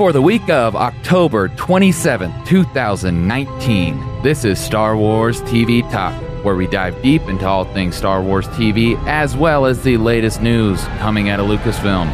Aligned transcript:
For 0.00 0.12
the 0.14 0.22
week 0.22 0.48
of 0.48 0.76
October 0.76 1.50
27th, 1.50 2.46
2019, 2.46 4.22
this 4.22 4.46
is 4.46 4.58
Star 4.58 4.96
Wars 4.96 5.42
TV 5.42 5.82
Talk, 5.90 6.14
where 6.42 6.54
we 6.54 6.66
dive 6.66 7.02
deep 7.02 7.20
into 7.28 7.46
all 7.46 7.66
things 7.66 7.96
Star 7.96 8.22
Wars 8.22 8.48
TV 8.48 8.96
as 9.06 9.36
well 9.36 9.66
as 9.66 9.82
the 9.82 9.98
latest 9.98 10.40
news 10.40 10.82
coming 11.00 11.28
out 11.28 11.38
of 11.38 11.48
Lucasfilm. 11.48 12.10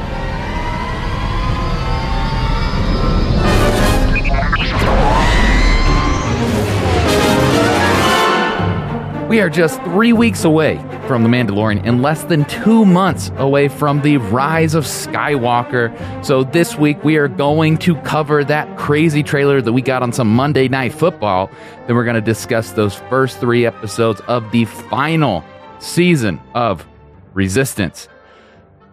We 9.29 9.41
are 9.41 9.49
just 9.49 9.81
three 9.83 10.13
weeks 10.13 10.43
away 10.43 10.85
from 11.07 11.23
The 11.23 11.29
Mandalorian 11.29 11.83
and 11.85 12.03
less 12.03 12.25
than 12.25 12.45
two 12.47 12.85
months 12.85 13.31
away 13.37 13.69
from 13.69 14.03
the 14.03 14.17
rise 14.17 14.75
of 14.75 14.85
Skywalker. 14.85 15.95
So, 16.25 16.45
this 16.45 16.77
week 16.77 17.03
we 17.05 17.17
are 17.17 17.29
going 17.29 17.79
to 17.79 17.95
cover 18.03 18.45
that 18.45 18.77
crazy 18.77 19.23
trailer 19.23 19.63
that 19.63 19.73
we 19.73 19.83
got 19.83 20.03
on 20.03 20.13
some 20.13 20.35
Monday 20.35 20.69
Night 20.69 20.93
Football. 20.93 21.51
Then, 21.87 21.97
we're 21.97 22.05
going 22.05 22.17
to 22.17 22.21
discuss 22.21 22.73
those 22.73 22.95
first 22.95 23.39
three 23.39 23.65
episodes 23.67 24.21
of 24.23 24.51
the 24.51 24.65
final 24.65 25.45
season 25.79 26.41
of 26.55 26.87
Resistance. 27.35 28.09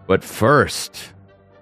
But 0.06 0.22
first, 0.22 1.12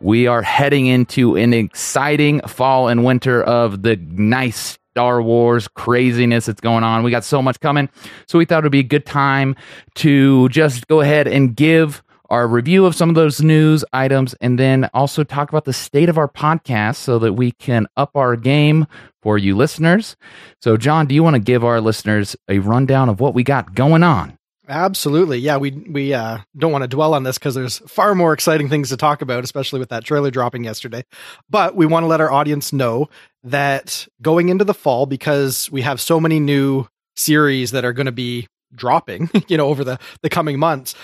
we 0.00 0.26
are 0.26 0.42
heading 0.42 0.86
into 0.86 1.36
an 1.36 1.54
exciting 1.54 2.40
fall 2.40 2.88
and 2.88 3.04
winter 3.04 3.42
of 3.42 3.82
the 3.82 3.96
nice 3.96 4.76
Star 4.92 5.22
Wars 5.22 5.68
craziness 5.68 6.46
that's 6.46 6.60
going 6.60 6.84
on. 6.84 7.02
We 7.02 7.10
got 7.10 7.24
so 7.24 7.40
much 7.40 7.58
coming. 7.60 7.88
So 8.26 8.38
we 8.38 8.44
thought 8.44 8.62
it 8.62 8.66
would 8.66 8.72
be 8.72 8.80
a 8.80 8.82
good 8.82 9.06
time 9.06 9.56
to 9.96 10.48
just 10.50 10.86
go 10.86 11.00
ahead 11.00 11.26
and 11.26 11.56
give 11.56 12.02
our 12.28 12.46
review 12.46 12.86
of 12.86 12.94
some 12.94 13.08
of 13.08 13.14
those 13.14 13.40
news 13.42 13.84
items 13.92 14.34
and 14.40 14.58
then 14.58 14.88
also 14.94 15.24
talk 15.24 15.50
about 15.50 15.64
the 15.64 15.72
state 15.72 16.08
of 16.08 16.16
our 16.18 16.28
podcast 16.28 16.96
so 16.96 17.18
that 17.18 17.34
we 17.34 17.52
can 17.52 17.86
up 17.96 18.16
our 18.16 18.36
game 18.36 18.86
for 19.22 19.38
you 19.38 19.56
listeners. 19.56 20.16
So, 20.60 20.76
John, 20.76 21.06
do 21.06 21.14
you 21.14 21.22
want 21.22 21.34
to 21.34 21.40
give 21.40 21.64
our 21.64 21.80
listeners 21.80 22.36
a 22.48 22.58
rundown 22.58 23.08
of 23.08 23.20
what 23.20 23.34
we 23.34 23.42
got 23.42 23.74
going 23.74 24.02
on? 24.02 24.38
Absolutely. 24.68 25.38
Yeah, 25.38 25.56
we 25.56 25.72
we 25.72 26.14
uh, 26.14 26.38
don't 26.56 26.70
want 26.70 26.82
to 26.82 26.88
dwell 26.88 27.14
on 27.14 27.24
this 27.24 27.36
because 27.36 27.54
there's 27.54 27.78
far 27.80 28.14
more 28.14 28.32
exciting 28.32 28.68
things 28.68 28.90
to 28.90 28.96
talk 28.96 29.20
about, 29.20 29.42
especially 29.42 29.80
with 29.80 29.88
that 29.88 30.04
trailer 30.04 30.30
dropping 30.30 30.62
yesterday. 30.64 31.04
But 31.50 31.74
we 31.74 31.84
want 31.84 32.04
to 32.04 32.08
let 32.08 32.20
our 32.20 32.30
audience 32.30 32.72
know 32.72 33.08
that 33.42 34.06
going 34.20 34.50
into 34.50 34.64
the 34.64 34.74
fall, 34.74 35.06
because 35.06 35.68
we 35.72 35.82
have 35.82 36.00
so 36.00 36.20
many 36.20 36.38
new 36.38 36.86
series 37.16 37.72
that 37.72 37.84
are 37.84 37.92
going 37.92 38.06
to 38.06 38.12
be 38.12 38.46
dropping, 38.74 39.28
you 39.48 39.56
know, 39.56 39.66
over 39.66 39.82
the 39.82 39.98
the 40.22 40.30
coming 40.30 40.60
months, 40.60 40.94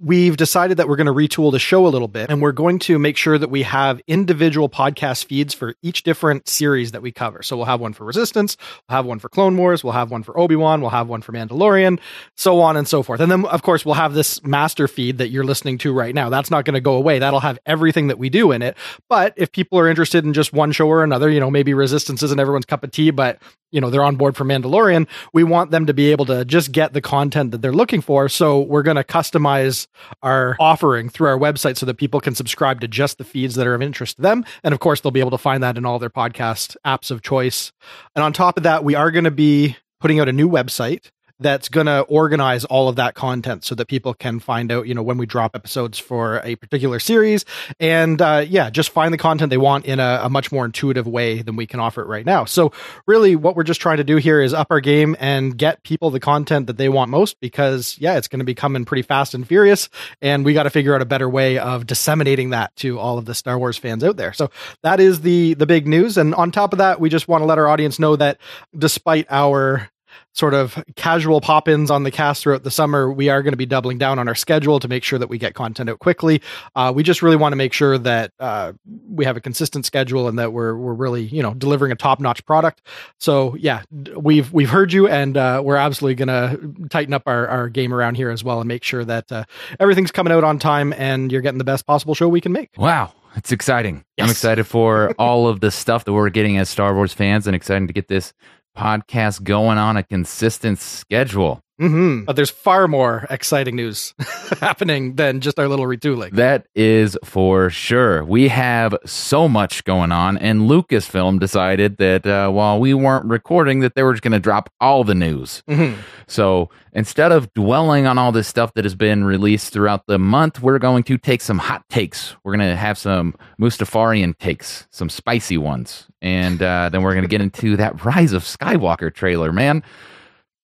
we've 0.00 0.36
decided 0.36 0.76
that 0.76 0.88
we're 0.88 0.96
going 0.96 1.06
to 1.06 1.12
retool 1.12 1.50
the 1.50 1.58
show 1.58 1.86
a 1.86 1.88
little 1.88 2.08
bit 2.08 2.28
and 2.28 2.42
we're 2.42 2.52
going 2.52 2.78
to 2.78 2.98
make 2.98 3.16
sure 3.16 3.38
that 3.38 3.48
we 3.48 3.62
have 3.62 4.00
individual 4.06 4.68
podcast 4.68 5.24
feeds 5.24 5.54
for 5.54 5.74
each 5.82 6.02
different 6.02 6.46
series 6.48 6.92
that 6.92 7.00
we 7.00 7.10
cover. 7.10 7.42
So 7.42 7.56
we'll 7.56 7.66
have 7.66 7.80
one 7.80 7.94
for 7.94 8.04
Resistance, 8.04 8.58
we'll 8.88 8.96
have 8.96 9.06
one 9.06 9.18
for 9.18 9.30
Clone 9.30 9.56
Wars, 9.56 9.82
we'll 9.82 9.94
have 9.94 10.10
one 10.10 10.22
for 10.22 10.38
Obi-Wan, 10.38 10.82
we'll 10.82 10.90
have 10.90 11.08
one 11.08 11.22
for 11.22 11.32
Mandalorian, 11.32 11.98
so 12.36 12.60
on 12.60 12.76
and 12.76 12.86
so 12.86 13.02
forth. 13.02 13.20
And 13.20 13.32
then 13.32 13.46
of 13.46 13.62
course 13.62 13.86
we'll 13.86 13.94
have 13.94 14.12
this 14.12 14.42
master 14.44 14.86
feed 14.86 15.18
that 15.18 15.30
you're 15.30 15.44
listening 15.44 15.78
to 15.78 15.92
right 15.94 16.14
now. 16.14 16.28
That's 16.28 16.50
not 16.50 16.66
going 16.66 16.74
to 16.74 16.80
go 16.80 16.94
away. 16.94 17.18
That'll 17.18 17.40
have 17.40 17.58
everything 17.64 18.08
that 18.08 18.18
we 18.18 18.28
do 18.28 18.52
in 18.52 18.60
it. 18.60 18.76
But 19.08 19.32
if 19.36 19.50
people 19.50 19.78
are 19.78 19.88
interested 19.88 20.24
in 20.26 20.34
just 20.34 20.52
one 20.52 20.72
show 20.72 20.88
or 20.88 21.04
another, 21.04 21.30
you 21.30 21.40
know, 21.40 21.50
maybe 21.50 21.72
Resistance 21.72 22.22
isn't 22.22 22.38
everyone's 22.38 22.66
cup 22.66 22.84
of 22.84 22.90
tea, 22.90 23.10
but 23.10 23.40
you 23.70 23.80
know, 23.80 23.90
they're 23.90 24.02
on 24.02 24.16
board 24.16 24.36
for 24.36 24.44
Mandalorian, 24.44 25.06
we 25.32 25.44
want 25.44 25.70
them 25.70 25.86
to 25.86 25.94
be 25.94 26.10
able 26.10 26.24
to 26.26 26.44
just 26.44 26.72
get 26.72 26.92
the 26.92 27.00
content 27.00 27.50
that 27.50 27.62
they're 27.62 27.72
looking 27.72 28.00
for. 28.00 28.28
So 28.28 28.60
we're 28.60 28.82
going 28.82 28.96
to 28.96 29.04
customize 29.04 29.86
our 30.22 30.56
offering 30.60 31.08
through 31.08 31.28
our 31.28 31.38
website 31.38 31.76
so 31.76 31.86
that 31.86 31.96
people 31.96 32.20
can 32.20 32.34
subscribe 32.34 32.80
to 32.80 32.88
just 32.88 33.18
the 33.18 33.24
feeds 33.24 33.54
that 33.56 33.66
are 33.66 33.74
of 33.74 33.82
interest 33.82 34.16
to 34.16 34.22
them. 34.22 34.44
And 34.62 34.72
of 34.72 34.80
course, 34.80 35.00
they'll 35.00 35.10
be 35.10 35.20
able 35.20 35.30
to 35.32 35.38
find 35.38 35.62
that 35.62 35.76
in 35.76 35.84
all 35.84 35.98
their 35.98 36.10
podcast 36.10 36.76
apps 36.84 37.10
of 37.10 37.22
choice. 37.22 37.72
And 38.14 38.24
on 38.24 38.32
top 38.32 38.56
of 38.56 38.62
that, 38.62 38.84
we 38.84 38.94
are 38.94 39.10
going 39.10 39.24
to 39.24 39.30
be 39.30 39.76
putting 40.00 40.20
out 40.20 40.28
a 40.28 40.32
new 40.32 40.48
website 40.48 41.10
that's 41.38 41.68
going 41.68 41.86
to 41.86 42.00
organize 42.02 42.64
all 42.64 42.88
of 42.88 42.96
that 42.96 43.14
content 43.14 43.64
so 43.64 43.74
that 43.74 43.86
people 43.86 44.14
can 44.14 44.40
find 44.40 44.72
out, 44.72 44.86
you 44.86 44.94
know, 44.94 45.02
when 45.02 45.18
we 45.18 45.26
drop 45.26 45.54
episodes 45.54 45.98
for 45.98 46.40
a 46.44 46.56
particular 46.56 46.98
series. 46.98 47.44
And 47.78 48.20
uh, 48.22 48.44
yeah, 48.48 48.70
just 48.70 48.90
find 48.90 49.12
the 49.12 49.18
content 49.18 49.50
they 49.50 49.58
want 49.58 49.84
in 49.84 50.00
a, 50.00 50.20
a, 50.22 50.30
much 50.30 50.50
more 50.52 50.64
intuitive 50.64 51.06
way 51.06 51.42
than 51.42 51.56
we 51.56 51.66
can 51.66 51.80
offer 51.80 52.02
it 52.02 52.06
right 52.06 52.24
now. 52.24 52.44
So, 52.44 52.72
really, 53.06 53.36
what 53.36 53.56
we're 53.56 53.64
just 53.64 53.80
trying 53.80 53.98
to 53.98 54.04
do 54.04 54.16
here 54.16 54.40
is 54.40 54.54
up 54.54 54.68
our 54.70 54.80
game 54.80 55.16
and 55.18 55.56
get 55.56 55.82
people 55.82 56.10
the 56.10 56.20
content 56.20 56.66
that 56.66 56.76
they 56.76 56.88
want 56.88 57.10
most 57.10 57.40
because, 57.40 57.96
yeah, 57.98 58.16
it's 58.16 58.28
going 58.28 58.40
to 58.40 58.44
be 58.44 58.54
coming 58.54 58.84
pretty 58.84 59.02
fast 59.02 59.34
and 59.34 59.46
furious. 59.46 59.88
And 60.20 60.44
we 60.44 60.54
got 60.54 60.64
to 60.64 60.70
figure 60.70 60.94
out 60.94 61.02
a 61.02 61.06
better 61.06 61.28
way 61.28 61.58
of 61.58 61.86
disseminating 61.86 62.50
that 62.50 62.74
to 62.76 62.98
all 62.98 63.18
of 63.18 63.24
the 63.24 63.34
Star 63.34 63.58
Wars 63.58 63.76
fans 63.76 64.04
out 64.04 64.16
there. 64.16 64.32
So, 64.32 64.50
that 64.82 65.00
is 65.00 65.20
the, 65.20 65.54
the 65.54 65.66
big 65.66 65.86
news. 65.86 66.16
And 66.16 66.34
on 66.34 66.50
top 66.50 66.72
of 66.72 66.78
that, 66.78 67.00
we 67.00 67.08
just 67.08 67.28
want 67.28 67.42
to 67.42 67.46
let 67.46 67.58
our 67.58 67.68
audience 67.68 67.98
know 67.98 68.16
that 68.16 68.38
despite 68.76 69.26
our 69.30 69.88
sort 70.32 70.54
of 70.54 70.82
casual 70.96 71.40
pop 71.40 71.66
ins 71.68 71.90
on 71.90 72.02
the 72.02 72.10
cast 72.10 72.42
throughout 72.42 72.62
the 72.62 72.70
summer, 72.70 73.10
we 73.10 73.28
are 73.28 73.42
going 73.42 73.52
to 73.52 73.56
be 73.56 73.66
doubling 73.66 73.98
down 73.98 74.18
on 74.18 74.28
our 74.28 74.34
schedule 74.34 74.78
to 74.80 74.88
make 74.88 75.02
sure 75.02 75.18
that 75.18 75.28
we 75.28 75.38
get 75.38 75.54
content 75.54 75.88
out 75.88 75.98
quickly. 75.98 76.42
Uh, 76.74 76.92
we 76.94 77.02
just 77.02 77.22
really 77.22 77.36
want 77.36 77.52
to 77.52 77.56
make 77.56 77.72
sure 77.72 77.96
that 77.96 78.32
uh, 78.38 78.72
we 79.08 79.24
have 79.24 79.36
a 79.36 79.40
consistent 79.40 79.86
schedule 79.86 80.28
and 80.28 80.38
that 80.38 80.52
we're 80.52 80.76
we're 80.76 80.94
really 80.94 81.24
you 81.24 81.42
know 81.42 81.54
delivering 81.54 81.92
a 81.92 81.96
top 81.96 82.20
notch 82.20 82.44
product. 82.44 82.82
So 83.18 83.56
yeah, 83.56 83.82
we've 84.16 84.52
we've 84.52 84.70
heard 84.70 84.92
you, 84.92 85.08
and 85.08 85.36
uh, 85.36 85.62
we're 85.64 85.76
absolutely 85.76 86.14
going 86.14 86.28
to 86.28 86.88
tighten 86.88 87.14
up 87.14 87.22
our, 87.26 87.48
our 87.48 87.68
game 87.68 87.92
around 87.94 88.16
here 88.16 88.30
as 88.30 88.44
well 88.44 88.60
and 88.60 88.68
make 88.68 88.84
sure 88.84 89.04
that 89.04 89.30
uh, 89.32 89.44
everything's 89.80 90.12
coming 90.12 90.32
out 90.32 90.44
on 90.44 90.58
time 90.58 90.92
and 90.94 91.32
you're 91.32 91.40
getting 91.40 91.58
the 91.58 91.64
best 91.64 91.86
possible 91.86 92.14
show 92.14 92.28
we 92.28 92.40
can 92.40 92.52
make. 92.52 92.70
Wow. 92.76 93.12
It's 93.36 93.52
exciting. 93.52 94.02
Yes. 94.16 94.24
I'm 94.24 94.30
excited 94.30 94.66
for 94.66 95.12
all 95.18 95.46
of 95.46 95.60
the 95.60 95.70
stuff 95.70 96.06
that 96.06 96.12
we're 96.14 96.30
getting 96.30 96.56
as 96.56 96.70
Star 96.70 96.94
Wars 96.94 97.12
fans 97.12 97.46
and 97.46 97.54
excited 97.54 97.86
to 97.86 97.92
get 97.92 98.08
this 98.08 98.32
podcast 98.76 99.42
going 99.42 99.78
on 99.78 99.96
a 99.96 100.02
consistent 100.02 100.78
schedule. 100.78 101.60
Mm-hmm. 101.80 102.24
But 102.24 102.36
there's 102.36 102.50
far 102.50 102.88
more 102.88 103.26
exciting 103.28 103.76
news 103.76 104.14
happening 104.60 105.16
than 105.16 105.40
just 105.40 105.58
our 105.58 105.68
little 105.68 105.84
retooling. 105.84 106.32
That 106.32 106.66
is 106.74 107.18
for 107.24 107.68
sure. 107.68 108.24
We 108.24 108.48
have 108.48 108.96
so 109.04 109.48
much 109.48 109.84
going 109.84 110.10
on, 110.10 110.38
and 110.38 110.62
Lucasfilm 110.62 111.38
decided 111.38 111.98
that 111.98 112.26
uh, 112.26 112.50
while 112.50 112.80
we 112.80 112.94
weren't 112.94 113.26
recording, 113.26 113.80
that 113.80 113.94
they 113.94 114.02
were 114.02 114.14
just 114.14 114.22
going 114.22 114.32
to 114.32 114.40
drop 114.40 114.70
all 114.80 115.04
the 115.04 115.14
news. 115.14 115.62
Mm-hmm. 115.68 116.00
So 116.26 116.70
instead 116.92 117.30
of 117.30 117.52
dwelling 117.52 118.06
on 118.06 118.16
all 118.16 118.32
this 118.32 118.48
stuff 118.48 118.72
that 118.74 118.84
has 118.84 118.94
been 118.94 119.24
released 119.24 119.72
throughout 119.72 120.06
the 120.06 120.18
month, 120.18 120.62
we're 120.62 120.78
going 120.78 121.02
to 121.04 121.18
take 121.18 121.42
some 121.42 121.58
hot 121.58 121.86
takes. 121.90 122.34
We're 122.42 122.56
going 122.56 122.70
to 122.70 122.76
have 122.76 122.96
some 122.96 123.34
Mustafarian 123.60 124.38
takes, 124.38 124.86
some 124.90 125.10
spicy 125.10 125.58
ones, 125.58 126.06
and 126.22 126.62
uh, 126.62 126.88
then 126.88 127.02
we're 127.02 127.12
going 127.12 127.24
to 127.24 127.28
get 127.28 127.42
into 127.42 127.76
that 127.76 128.02
Rise 128.04 128.32
of 128.32 128.44
Skywalker 128.44 129.12
trailer, 129.12 129.52
man. 129.52 129.82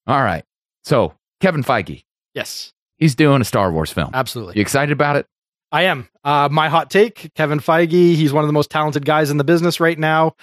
All 0.06 0.22
right. 0.22 0.44
So, 0.82 1.14
Kevin 1.40 1.62
Feige. 1.62 2.04
Yes. 2.34 2.72
He's 2.98 3.14
doing 3.14 3.40
a 3.40 3.44
Star 3.44 3.72
Wars 3.72 3.90
film. 3.90 4.10
Absolutely. 4.14 4.54
You 4.56 4.62
excited 4.62 4.92
about 4.92 5.16
it? 5.16 5.26
I 5.72 5.82
am. 5.84 6.08
Uh, 6.22 6.48
my 6.52 6.68
hot 6.68 6.90
take 6.90 7.32
Kevin 7.34 7.58
Feige, 7.58 8.14
he's 8.14 8.32
one 8.32 8.44
of 8.44 8.48
the 8.48 8.52
most 8.52 8.70
talented 8.70 9.06
guys 9.06 9.30
in 9.30 9.38
the 9.38 9.44
business 9.44 9.80
right 9.80 9.98
now. 9.98 10.36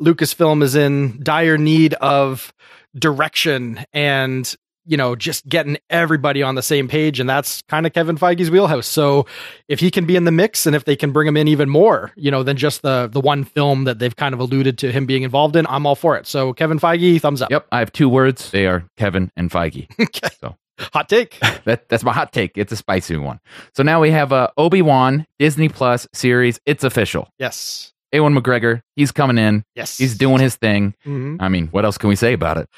Lucasfilm 0.00 0.62
is 0.62 0.76
in 0.76 1.22
dire 1.22 1.58
need 1.58 1.94
of 1.94 2.54
direction 2.96 3.84
and 3.92 4.54
you 4.86 4.96
know, 4.96 5.16
just 5.16 5.48
getting 5.48 5.76
everybody 5.90 6.42
on 6.42 6.54
the 6.54 6.62
same 6.62 6.88
page. 6.88 7.20
And 7.20 7.28
that's 7.28 7.62
kind 7.62 7.86
of 7.86 7.92
Kevin 7.92 8.16
Feige's 8.16 8.50
wheelhouse. 8.50 8.86
So 8.86 9.26
if 9.68 9.80
he 9.80 9.90
can 9.90 10.06
be 10.06 10.16
in 10.16 10.24
the 10.24 10.32
mix 10.32 10.66
and 10.66 10.76
if 10.76 10.84
they 10.84 10.96
can 10.96 11.12
bring 11.12 11.26
him 11.26 11.36
in 11.36 11.48
even 11.48 11.68
more, 11.68 12.12
you 12.16 12.30
know, 12.30 12.42
than 12.42 12.56
just 12.56 12.82
the 12.82 13.08
the 13.10 13.20
one 13.20 13.44
film 13.44 13.84
that 13.84 13.98
they've 13.98 14.14
kind 14.14 14.34
of 14.34 14.40
alluded 14.40 14.78
to 14.78 14.92
him 14.92 15.06
being 15.06 15.22
involved 15.22 15.56
in, 15.56 15.66
I'm 15.68 15.86
all 15.86 15.96
for 15.96 16.16
it. 16.16 16.26
So 16.26 16.52
Kevin 16.52 16.78
Feige, 16.78 17.20
thumbs 17.20 17.42
up. 17.42 17.50
Yep. 17.50 17.66
I 17.72 17.80
have 17.80 17.92
two 17.92 18.08
words. 18.08 18.50
They 18.50 18.66
are 18.66 18.84
Kevin 18.96 19.30
and 19.36 19.50
Feige. 19.50 19.88
okay. 20.00 20.34
So 20.40 20.56
hot 20.78 21.08
take. 21.08 21.38
that, 21.64 21.88
that's 21.88 22.04
my 22.04 22.12
hot 22.12 22.32
take. 22.32 22.56
It's 22.56 22.72
a 22.72 22.76
spicy 22.76 23.16
one. 23.16 23.40
So 23.74 23.82
now 23.82 24.00
we 24.00 24.10
have 24.10 24.32
a 24.32 24.52
Obi 24.56 24.82
Wan 24.82 25.26
Disney 25.38 25.68
Plus 25.68 26.06
series. 26.12 26.60
It's 26.66 26.84
official. 26.84 27.28
Yes. 27.38 27.92
Ewan 28.12 28.34
McGregor, 28.34 28.82
he's 28.94 29.12
coming 29.12 29.36
in. 29.36 29.64
Yes. 29.74 29.98
He's 29.98 30.16
doing 30.16 30.40
his 30.40 30.56
thing. 30.56 30.94
Mm-hmm. 31.04 31.36
I 31.40 31.48
mean, 31.48 31.68
what 31.68 31.84
else 31.84 31.98
can 31.98 32.08
we 32.08 32.16
say 32.16 32.32
about 32.32 32.56
it? 32.56 32.68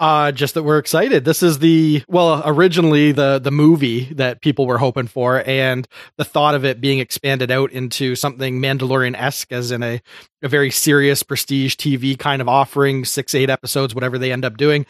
Uh, 0.00 0.30
just 0.30 0.54
that 0.54 0.62
we're 0.62 0.78
excited. 0.78 1.24
This 1.24 1.42
is 1.42 1.58
the 1.58 2.04
well, 2.06 2.40
originally 2.44 3.10
the 3.10 3.40
the 3.40 3.50
movie 3.50 4.04
that 4.14 4.40
people 4.42 4.64
were 4.66 4.78
hoping 4.78 5.08
for, 5.08 5.42
and 5.44 5.88
the 6.16 6.24
thought 6.24 6.54
of 6.54 6.64
it 6.64 6.80
being 6.80 7.00
expanded 7.00 7.50
out 7.50 7.72
into 7.72 8.14
something 8.14 8.60
Mandalorian 8.60 9.16
esque, 9.16 9.50
as 9.50 9.72
in 9.72 9.82
a 9.82 10.00
a 10.42 10.48
very 10.48 10.70
serious 10.70 11.24
prestige 11.24 11.74
TV 11.74 12.16
kind 12.16 12.40
of 12.40 12.48
offering, 12.48 13.04
six 13.04 13.34
eight 13.34 13.50
episodes, 13.50 13.92
whatever 13.92 14.18
they 14.18 14.30
end 14.30 14.44
up 14.44 14.56
doing. 14.56 14.86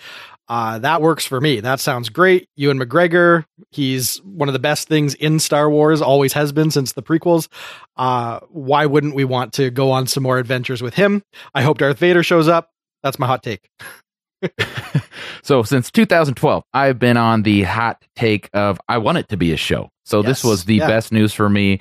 Uh, 0.48 0.78
that 0.78 1.02
works 1.02 1.26
for 1.26 1.40
me. 1.40 1.60
That 1.60 1.78
sounds 1.78 2.08
great. 2.08 2.48
Ewan 2.56 2.78
McGregor, 2.78 3.44
he's 3.70 4.18
one 4.22 4.48
of 4.48 4.54
the 4.54 4.58
best 4.58 4.88
things 4.88 5.14
in 5.14 5.38
Star 5.40 5.68
Wars, 5.70 6.00
always 6.00 6.32
has 6.32 6.52
been 6.52 6.70
since 6.70 6.92
the 6.92 7.02
prequels. 7.02 7.48
Uh, 7.96 8.40
why 8.48 8.86
wouldn't 8.86 9.14
we 9.14 9.24
want 9.24 9.52
to 9.54 9.70
go 9.70 9.90
on 9.90 10.06
some 10.06 10.22
more 10.22 10.38
adventures 10.38 10.80
with 10.80 10.94
him? 10.94 11.22
I 11.54 11.62
hope 11.62 11.78
Darth 11.78 11.98
Vader 11.98 12.22
shows 12.22 12.48
up. 12.48 12.70
That's 13.02 13.18
my 13.18 13.26
hot 13.26 13.42
take. 13.42 13.68
so 15.42 15.62
since 15.62 15.90
2012, 15.90 16.64
I've 16.72 16.98
been 16.98 17.16
on 17.16 17.42
the 17.42 17.62
hot 17.62 18.04
take 18.16 18.50
of 18.52 18.80
I 18.88 18.98
want 18.98 19.18
it 19.18 19.28
to 19.28 19.36
be 19.36 19.52
a 19.52 19.56
show. 19.56 19.90
So 20.04 20.18
yes. 20.18 20.26
this 20.26 20.44
was 20.44 20.64
the 20.64 20.76
yeah. 20.76 20.86
best 20.86 21.12
news 21.12 21.32
for 21.34 21.48
me 21.48 21.80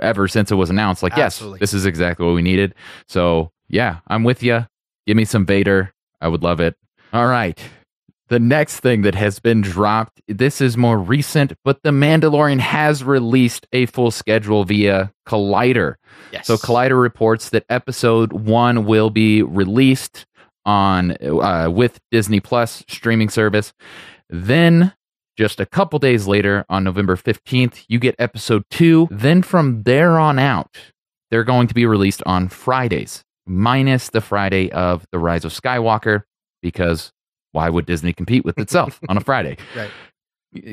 ever 0.00 0.28
since 0.28 0.50
it 0.50 0.56
was 0.56 0.70
announced. 0.70 1.02
Like, 1.02 1.16
Absolutely. 1.16 1.56
yes, 1.56 1.60
this 1.60 1.74
is 1.74 1.86
exactly 1.86 2.26
what 2.26 2.34
we 2.34 2.42
needed. 2.42 2.74
So 3.06 3.52
Yeah, 3.68 3.98
I'm 4.06 4.24
with 4.24 4.42
you. 4.42 4.66
Give 5.06 5.16
me 5.16 5.24
some 5.24 5.46
Vader. 5.46 5.92
I 6.20 6.28
would 6.28 6.42
love 6.42 6.60
it. 6.60 6.76
All 7.12 7.26
right. 7.26 7.58
The 8.28 8.38
next 8.38 8.78
thing 8.78 9.02
that 9.02 9.16
has 9.16 9.40
been 9.40 9.60
dropped, 9.60 10.20
this 10.28 10.60
is 10.60 10.76
more 10.76 10.96
recent, 10.96 11.52
but 11.64 11.82
The 11.82 11.90
Mandalorian 11.90 12.60
has 12.60 13.02
released 13.02 13.66
a 13.72 13.86
full 13.86 14.12
schedule 14.12 14.64
via 14.64 15.12
Collider. 15.26 15.96
Yes. 16.32 16.46
So 16.46 16.56
Collider 16.56 17.00
reports 17.00 17.50
that 17.50 17.64
episode 17.68 18.32
one 18.32 18.84
will 18.84 19.10
be 19.10 19.42
released 19.42 20.26
on 20.64 21.16
uh, 21.22 21.68
with 21.70 22.00
Disney 22.10 22.40
Plus 22.40 22.84
streaming 22.88 23.28
service. 23.28 23.72
Then, 24.28 24.92
just 25.36 25.60
a 25.60 25.66
couple 25.66 25.98
days 25.98 26.26
later, 26.26 26.64
on 26.68 26.84
November 26.84 27.16
15th, 27.16 27.84
you 27.88 27.98
get 27.98 28.14
episode 28.18 28.62
two. 28.70 29.08
Then 29.10 29.42
from 29.42 29.82
there 29.82 30.18
on 30.18 30.38
out, 30.38 30.76
they're 31.30 31.44
going 31.44 31.68
to 31.68 31.74
be 31.74 31.86
released 31.86 32.22
on 32.26 32.48
Fridays, 32.48 33.24
minus 33.46 34.10
the 34.10 34.20
Friday 34.20 34.70
of 34.70 35.06
The 35.12 35.18
Rise 35.18 35.44
of 35.44 35.52
Skywalker, 35.52 36.24
because 36.62 37.12
why 37.52 37.68
would 37.68 37.86
Disney 37.86 38.12
compete 38.12 38.44
with 38.44 38.58
itself 38.58 39.00
on 39.08 39.16
a 39.16 39.20
Friday? 39.20 39.56
Right. 39.76 39.90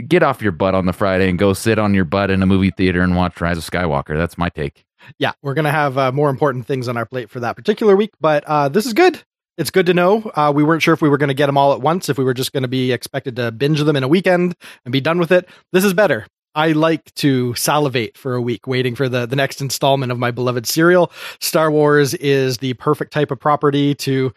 Get 0.07 0.23
off 0.23 0.41
your 0.41 0.53
butt 0.53 0.73
on 0.73 0.87
the 0.87 0.93
Friday 0.93 1.29
and 1.29 1.37
go 1.37 1.53
sit 1.53 1.77
on 1.77 1.93
your 1.93 2.03
butt 2.03 2.31
in 2.31 2.41
a 2.41 2.47
movie 2.47 2.71
theater 2.71 3.01
and 3.03 3.15
watch 3.15 3.39
Rise 3.39 3.59
of 3.59 3.63
Skywalker. 3.63 4.17
That's 4.17 4.35
my 4.35 4.49
take. 4.49 4.83
Yeah, 5.19 5.33
we're 5.43 5.53
gonna 5.53 5.71
have 5.71 5.99
uh, 5.99 6.11
more 6.11 6.31
important 6.31 6.65
things 6.65 6.87
on 6.87 6.97
our 6.97 7.05
plate 7.05 7.29
for 7.29 7.39
that 7.41 7.55
particular 7.55 7.95
week, 7.95 8.09
but 8.19 8.43
uh, 8.45 8.69
this 8.69 8.87
is 8.87 8.93
good. 8.93 9.21
It's 9.57 9.71
good 9.71 9.87
to 9.87 9.93
know. 9.93 10.31
Uh, 10.35 10.51
we 10.55 10.63
weren't 10.63 10.83
sure 10.83 10.93
if 10.93 11.01
we 11.01 11.09
were 11.09 11.17
going 11.17 11.29
to 11.29 11.33
get 11.33 11.47
them 11.47 11.57
all 11.57 11.73
at 11.73 11.81
once, 11.81 12.09
if 12.09 12.17
we 12.17 12.23
were 12.23 12.35
just 12.35 12.53
going 12.53 12.63
to 12.63 12.67
be 12.67 12.91
expected 12.91 13.35
to 13.37 13.51
binge 13.51 13.81
them 13.81 13.95
in 13.95 14.03
a 14.03 14.07
weekend 14.07 14.55
and 14.85 14.91
be 14.91 15.01
done 15.01 15.17
with 15.17 15.31
it. 15.31 15.49
This 15.71 15.83
is 15.83 15.93
better. 15.93 16.27
I 16.53 16.71
like 16.71 17.13
to 17.15 17.53
salivate 17.55 18.17
for 18.17 18.35
a 18.35 18.41
week 18.41 18.67
waiting 18.67 18.95
for 18.95 19.09
the, 19.09 19.25
the 19.25 19.35
next 19.35 19.61
installment 19.61 20.11
of 20.11 20.19
my 20.19 20.31
beloved 20.31 20.65
serial. 20.65 21.11
Star 21.39 21.71
Wars 21.71 22.13
is 22.15 22.57
the 22.59 22.73
perfect 22.75 23.13
type 23.13 23.31
of 23.31 23.39
property 23.39 23.93
to 23.95 24.33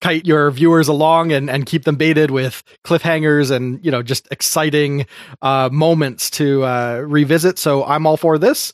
kite 0.00 0.26
your 0.26 0.50
viewers 0.50 0.88
along 0.88 1.32
and, 1.32 1.48
and 1.48 1.66
keep 1.66 1.84
them 1.84 1.96
baited 1.96 2.30
with 2.30 2.62
cliffhangers 2.84 3.50
and 3.50 3.82
you 3.84 3.90
know 3.90 4.02
just 4.02 4.28
exciting 4.30 5.06
uh, 5.42 5.68
moments 5.72 6.30
to 6.30 6.64
uh, 6.64 7.02
revisit. 7.06 7.58
So 7.58 7.84
I'm 7.84 8.06
all 8.06 8.16
for 8.16 8.38
this. 8.38 8.72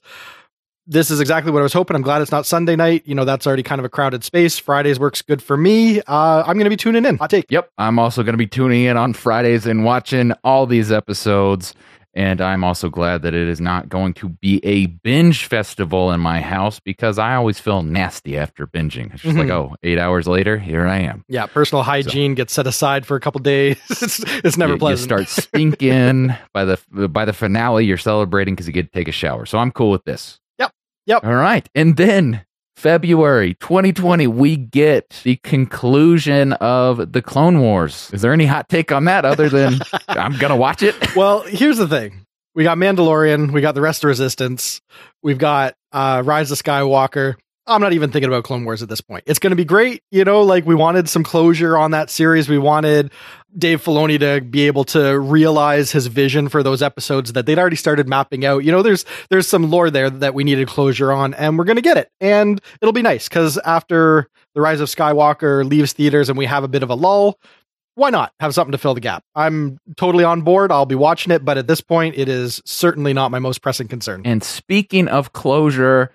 This 0.91 1.09
is 1.11 1.21
exactly 1.21 1.53
what 1.53 1.61
I 1.61 1.63
was 1.63 1.73
hoping. 1.73 1.95
I'm 1.95 2.03
glad 2.03 2.21
it's 2.21 2.33
not 2.33 2.47
Sunday 2.47 2.75
night. 2.75 3.05
You 3.07 3.15
know 3.15 3.25
that's 3.25 3.47
already 3.47 3.63
kind 3.63 3.79
of 3.79 3.85
a 3.85 3.89
crowded 3.89 4.25
space. 4.25 4.59
Fridays 4.59 4.99
works 4.99 5.23
good 5.23 5.41
for 5.41 5.57
me. 5.57 6.01
Uh, 6.01 6.43
I'm 6.45 6.55
going 6.57 6.65
to 6.65 6.71
be 6.71 6.77
tuning 6.77 7.05
in. 7.05 7.17
Hot 7.19 7.31
take. 7.31 7.47
Yep, 7.49 7.71
I'm 7.79 8.01
also 8.01 8.25
going 8.25 8.33
to 8.35 8.39
be 8.39 8.49
tuning 8.49 8.83
in 8.85 8.97
on 8.97 9.13
Fridays 9.13 9.67
and 9.67 9.85
watching 9.85 10.33
all 10.43 10.67
these 10.67 10.91
episodes. 10.91 11.75
And 12.13 12.41
I'm 12.41 12.65
also 12.65 12.89
glad 12.91 13.23
that 13.23 13.35
it 13.35 13.47
is 13.49 13.61
not 13.61 13.89
going 13.89 14.15
to 14.15 14.29
be 14.31 14.59
a 14.65 14.87
binge 14.87 15.47
festival 15.47 16.11
in 16.11 16.19
my 16.19 16.41
house 16.41 16.81
because 16.81 17.21
I 17.21 17.37
always 17.37 17.61
feel 17.61 17.83
nasty 17.85 18.37
after 18.37 18.67
binging. 18.67 19.15
It's 19.15 19.23
just 19.23 19.37
like, 19.37 19.47
Mhm. 19.47 19.53
oh, 19.53 19.77
eight 19.85 19.97
hours 19.97 20.27
later, 20.27 20.59
here 20.59 20.89
I 20.89 20.99
am. 21.03 21.25
Yeah, 21.29 21.47
personal 21.47 21.85
hygiene 21.85 22.35
gets 22.35 22.53
set 22.53 22.67
aside 22.67 23.07
for 23.07 23.15
a 23.17 23.21
couple 23.21 23.39
days. 23.43 23.77
it's, 23.91 24.19
it's 24.45 24.57
never 24.57 24.75
you, 24.75 24.89
you 24.89 24.97
start 24.97 25.29
stinking 25.65 26.35
by 26.53 26.65
the 26.65 26.81
by 27.09 27.25
the 27.25 27.33
finale. 27.33 27.85
You're 27.85 27.97
celebrating 27.97 28.55
because 28.55 28.67
you 28.67 28.73
get 28.73 28.93
to 28.93 28.99
take 28.99 29.07
a 29.07 29.13
shower. 29.13 29.47
So 29.47 29.59
I'm 29.59 29.71
cool 29.71 29.93
with 29.93 30.05
this. 30.05 30.41
Yep. 31.06 31.25
All 31.25 31.35
right, 31.35 31.69
and 31.75 31.97
then 31.97 32.44
February 32.76 33.55
2020, 33.55 34.26
we 34.26 34.56
get 34.56 35.20
the 35.23 35.37
conclusion 35.37 36.55
of 36.55 37.12
the 37.12 37.20
Clone 37.20 37.61
Wars. 37.61 38.11
Is 38.12 38.23
there 38.23 38.32
any 38.32 38.47
hot 38.47 38.69
take 38.69 38.91
on 38.91 39.05
that 39.05 39.25
other 39.25 39.49
than 39.49 39.81
I'm 40.08 40.38
gonna 40.38 40.56
watch 40.56 40.82
it? 40.82 40.94
well, 41.17 41.43
here's 41.43 41.79
the 41.79 41.88
thing. 41.88 42.26
We 42.55 42.64
got 42.64 42.79
Mandalorian, 42.79 43.52
we 43.52 43.61
got 43.61 43.75
the 43.75 43.81
rest 43.81 44.02
of 44.02 44.08
Resistance, 44.08 44.81
we've 45.23 45.38
got 45.38 45.75
uh 45.93 46.23
Rise 46.25 46.50
of 46.50 46.58
Skywalker. 46.58 47.35
I'm 47.67 47.81
not 47.81 47.93
even 47.93 48.11
thinking 48.11 48.29
about 48.29 48.45
Clone 48.45 48.65
Wars 48.65 48.83
at 48.83 48.89
this 48.89 49.01
point. 49.01 49.25
It's 49.27 49.39
going 49.39 49.51
to 49.51 49.57
be 49.57 49.65
great, 49.65 50.03
you 50.11 50.25
know, 50.25 50.43
like 50.43 50.67
we 50.67 50.75
wanted 50.75 51.09
some 51.09 51.23
closure 51.23 51.77
on 51.77 51.93
that 51.93 52.11
series. 52.11 52.49
We 52.49 52.59
wanted 52.59 53.12
Dave 53.57 53.83
Filoni 53.83 54.19
to 54.21 54.41
be 54.41 54.67
able 54.67 54.85
to 54.85 55.19
realize 55.19 55.93
his 55.93 56.07
vision 56.07 56.49
for 56.49 56.62
those 56.62 56.83
episodes 56.83 57.33
that 57.35 57.47
they'd 57.47 57.59
already 57.59 57.77
started 57.77 58.09
mapping 58.09 58.45
out. 58.45 58.65
You 58.65 58.73
know, 58.73 58.83
there's 58.83 59.05
there's 59.29 59.47
some 59.47 59.71
lore 59.71 59.91
there 59.91 60.11
that 60.11 60.35
we 60.35 60.43
needed 60.43 60.69
closure 60.69 61.12
on 61.12 61.35
and 61.35 61.59
we're 61.59 61.65
going 61.65 61.77
to 61.77 61.83
get 61.83 61.97
it. 61.97 62.11
And 62.21 62.61
it'll 62.81 62.93
be 62.93 63.03
nice 63.03 63.29
cuz 63.29 63.59
after 63.59 64.29
The 64.55 64.61
Rise 64.61 64.81
of 64.81 64.89
Skywalker 64.89 65.65
leaves 65.69 65.93
theaters 65.93 66.29
and 66.29 66.39
we 66.39 66.47
have 66.47 66.65
a 66.65 66.69
bit 66.69 66.83
of 66.83 66.91
a 66.91 66.95
lull, 66.95 67.39
why 67.95 68.11
not 68.11 68.33
have 68.41 68.55
something 68.55 68.73
to 68.73 68.79
fill 68.79 68.95
the 68.95 69.01
gap? 69.01 69.25
I'm 69.35 69.79
totally 69.97 70.25
on 70.25 70.43
board. 70.43 70.73
I'll 70.73 70.87
be 70.87 70.95
watching 70.95 71.33
it, 71.33 71.45
but 71.45 71.59
at 71.59 71.67
this 71.67 71.81
point, 71.81 72.17
it 72.17 72.29
is 72.29 72.62
certainly 72.65 73.12
not 73.12 73.31
my 73.31 73.39
most 73.39 73.61
pressing 73.62 73.89
concern. 73.89 74.23
And 74.25 74.43
speaking 74.43 75.07
of 75.09 75.33
closure, 75.33 76.11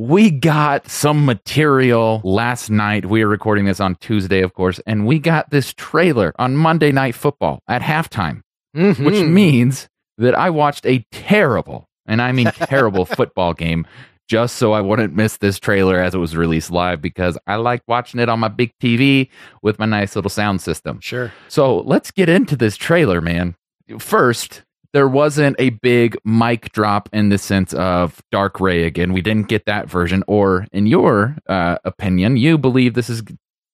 we 0.00 0.30
got 0.30 0.88
some 0.88 1.24
material 1.26 2.20
last 2.22 2.70
night. 2.70 3.06
We 3.06 3.22
are 3.22 3.26
recording 3.28 3.64
this 3.64 3.80
on 3.80 3.96
Tuesday, 3.96 4.42
of 4.42 4.54
course, 4.54 4.78
and 4.86 5.06
we 5.08 5.18
got 5.18 5.50
this 5.50 5.74
trailer 5.74 6.32
on 6.38 6.56
Monday 6.56 6.92
Night 6.92 7.16
Football 7.16 7.60
at 7.66 7.82
halftime, 7.82 8.42
which 8.74 8.94
Mhm. 8.96 9.30
means 9.32 9.88
that 10.16 10.36
I 10.38 10.50
watched 10.50 10.86
a 10.86 11.04
terrible, 11.10 11.88
and 12.06 12.22
I 12.22 12.30
mean 12.30 12.46
terrible 12.54 13.04
football 13.06 13.54
game 13.54 13.86
just 14.28 14.54
so 14.56 14.72
I 14.72 14.80
wouldn't 14.82 15.16
miss 15.16 15.38
this 15.38 15.58
trailer 15.58 15.98
as 15.98 16.14
it 16.14 16.18
was 16.18 16.36
released 16.36 16.70
live 16.70 17.00
because 17.02 17.36
I 17.48 17.56
like 17.56 17.80
watching 17.88 18.20
it 18.20 18.28
on 18.28 18.38
my 18.38 18.48
big 18.48 18.70
TV 18.80 19.30
with 19.62 19.78
my 19.80 19.86
nice 19.86 20.14
little 20.14 20.28
sound 20.30 20.60
system. 20.60 21.00
sure. 21.00 21.32
So 21.48 21.78
let's 21.80 22.10
get 22.12 22.28
into 22.28 22.54
this 22.54 22.76
trailer, 22.76 23.20
man. 23.20 23.56
First, 23.98 24.62
there 24.92 25.08
wasn't 25.08 25.56
a 25.58 25.70
big 25.70 26.16
mic 26.24 26.72
drop 26.72 27.08
in 27.12 27.28
the 27.28 27.38
sense 27.38 27.74
of 27.74 28.22
Dark 28.30 28.60
Rey 28.60 28.84
again. 28.84 29.12
We 29.12 29.22
didn't 29.22 29.48
get 29.48 29.66
that 29.66 29.88
version. 29.88 30.24
Or, 30.26 30.66
in 30.72 30.86
your 30.86 31.36
uh, 31.48 31.78
opinion, 31.84 32.36
you 32.36 32.58
believe 32.58 32.94
this 32.94 33.10
is 33.10 33.22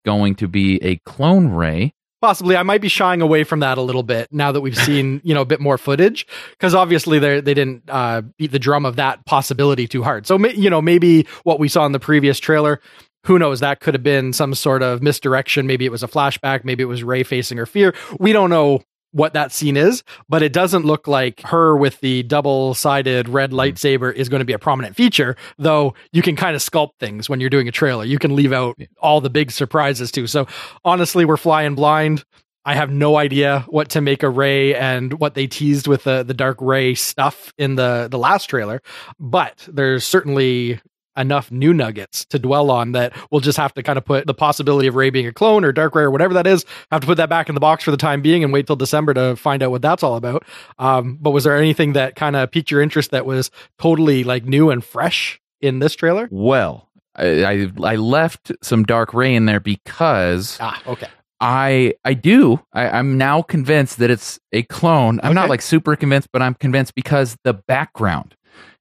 going 0.05 0.35
to 0.37 0.49
be 0.49 0.83
a 0.83 0.97
clone 0.99 1.49
Rey. 1.49 1.95
Possibly, 2.21 2.57
I 2.57 2.63
might 2.63 2.81
be 2.81 2.89
shying 2.89 3.21
away 3.21 3.45
from 3.45 3.61
that 3.61 3.77
a 3.77 3.83
little 3.83 4.03
bit 4.03 4.29
now 4.33 4.51
that 4.51 4.63
we've 4.63 4.77
seen 4.77 5.21
you 5.25 5.35
know 5.35 5.43
a 5.43 5.47
bit 5.47 5.61
more 5.61 5.77
footage 5.77 6.27
because 6.53 6.75
obviously 6.75 7.19
they 7.19 7.41
they 7.41 7.53
didn't 7.53 7.83
uh, 7.89 8.23
beat 8.39 8.51
the 8.51 8.59
drum 8.59 8.87
of 8.87 8.97
that 8.97 9.27
possibility 9.27 9.87
too 9.87 10.03
hard. 10.03 10.27
So 10.27 10.39
you 10.39 10.71
know 10.71 10.81
maybe 10.81 11.27
what 11.43 11.61
we 11.61 11.69
saw 11.69 11.85
in 11.85 11.93
the 11.93 12.01
previous 12.01 12.39
trailer. 12.39 12.81
Who 13.27 13.39
knows? 13.39 13.61
That 13.61 13.81
could 13.81 13.95
have 13.95 14.03
been 14.03 14.33
some 14.33 14.55
sort 14.55 14.83
of 14.83 15.03
misdirection. 15.03 15.67
Maybe 15.67 15.87
it 15.87 15.91
was 15.91 16.03
a 16.03 16.09
flashback. 16.09 16.65
Maybe 16.65 16.83
it 16.83 16.87
was 16.87 17.03
Rey 17.03 17.23
facing 17.23 17.59
her 17.59 17.67
fear. 17.67 17.95
We 18.19 18.33
don't 18.33 18.51
know 18.51 18.83
what 19.15 19.33
that 19.33 19.53
scene 19.53 19.77
is, 19.77 20.03
but 20.29 20.43
it 20.43 20.53
doesn't 20.53 20.85
look 20.85 21.07
like 21.07 21.41
her 21.43 21.77
with 21.77 22.01
the 22.01 22.25
double 22.25 22.75
sided 22.75 23.29
red 23.29 23.51
mm-hmm. 23.51 23.61
lightsaber 23.61 24.13
is 24.13 24.29
going 24.29 24.41
to 24.41 24.45
be 24.45 24.53
a 24.53 24.59
prominent 24.59 24.97
feature, 24.97 25.37
though 25.57 25.95
you 26.13 26.21
can 26.21 26.35
kind 26.35 26.57
of 26.57 26.63
sculpt 26.63 26.99
things 26.99 27.29
when 27.29 27.41
you're 27.41 27.49
doing 27.49 27.69
a 27.69 27.73
trailer. 27.73 28.05
You 28.05 28.19
can 28.19 28.35
leave 28.35 28.53
out 28.53 28.77
all 28.99 29.21
the 29.21 29.31
big 29.31 29.53
surprises 29.53 30.11
too. 30.11 30.27
So 30.27 30.49
honestly, 30.85 31.25
we're 31.25 31.37
flying 31.37 31.77
blind. 31.77 32.25
I 32.65 32.75
have 32.75 32.91
no 32.91 33.17
idea 33.17 33.65
what 33.69 33.91
to 33.91 34.01
make 34.01 34.23
of 34.25 34.37
Rey 34.37 34.75
and 34.75 35.21
what 35.21 35.35
they 35.35 35.47
teased 35.47 35.87
with 35.87 36.05
the, 36.05 36.25
the 36.25 36.35
dark 36.35 36.57
Rey 36.61 36.95
stuff 36.95 37.53
in 37.57 37.77
the, 37.77 38.09
the 38.11 38.19
last 38.19 38.47
trailer, 38.47 38.83
but 39.21 39.69
there's 39.71 40.05
certainly 40.05 40.81
enough 41.17 41.51
new 41.51 41.73
nuggets 41.73 42.25
to 42.27 42.39
dwell 42.39 42.71
on 42.71 42.93
that 42.93 43.13
we'll 43.31 43.41
just 43.41 43.57
have 43.59 43.73
to 43.75 43.83
kind 43.83 43.99
of 43.99 44.05
put 44.05 44.27
the 44.27 44.35
possibility 44.35 44.89
of 44.89 44.95
Rey 44.95 45.11
being 45.11 45.27
a 45.27 45.33
clone 45.33 45.65
or 45.65 45.73
Dark 45.73 45.95
Rey 45.95 46.03
or 46.05 46.11
whatever 46.11 46.35
that 46.35 46.47
is, 46.47 46.65
have 46.91 47.01
to 47.01 47.07
put 47.07 47.17
that 47.17 47.29
back 47.29 47.49
in 47.49 47.55
the 47.55 47.61
box 47.61 47.85
for 47.85 47.91
the 47.91 47.97
time 47.97 48.23
being 48.23 48.43
and 48.43 48.53
wait 48.53 48.67
till 48.67 48.77
December 48.77 49.15
to 49.15 49.37
find 49.37 49.63
out 49.63 49.71
what 49.71 49.83
that's 49.83 50.03
all 50.03 50.17
about. 50.17 50.45
Um, 50.79 51.19
but 51.21 51.31
was 51.31 51.45
there 51.45 51.57
anything 51.57 51.93
that 51.95 52.17
kind 52.17 52.37
of 52.37 52.51
piqued 52.51 52.71
your 52.71 52.81
interest 52.81 53.11
that 53.13 53.27
was 53.27 53.51
totally 53.79 54.25
like 54.25 54.45
new 54.45 54.71
and 54.71 54.85
fresh 54.85 55.41
in 55.61 55.79
this 55.79 55.95
trailer? 55.95 56.29
Well, 56.31 56.89
I, 57.17 57.45
I, 57.45 57.71
I 57.83 57.97
left 57.97 58.51
some 58.63 58.83
Dark 58.83 59.15
Rey 59.15 59.35
in 59.35 59.47
there 59.47 59.61
because 59.61 60.59
Ah, 60.61 60.83
okay. 60.87 61.09
I 61.41 61.95
I 62.05 62.15
do. 62.15 62.61
I, 62.73 62.89
I'm 62.89 63.19
now 63.19 63.43
convinced 63.43 63.99
that 63.99 64.11
it's 64.11 64.41
a 64.53 64.63
clone. 64.65 65.21
I'm 65.23 65.35
not 65.35 65.49
like 65.49 65.63
super 65.63 65.95
convinced, 65.97 66.29
but 66.33 66.43
I'm 66.43 66.55
convinced 66.55 66.95
because 66.95 67.37
the 67.45 67.53
background. 67.55 68.35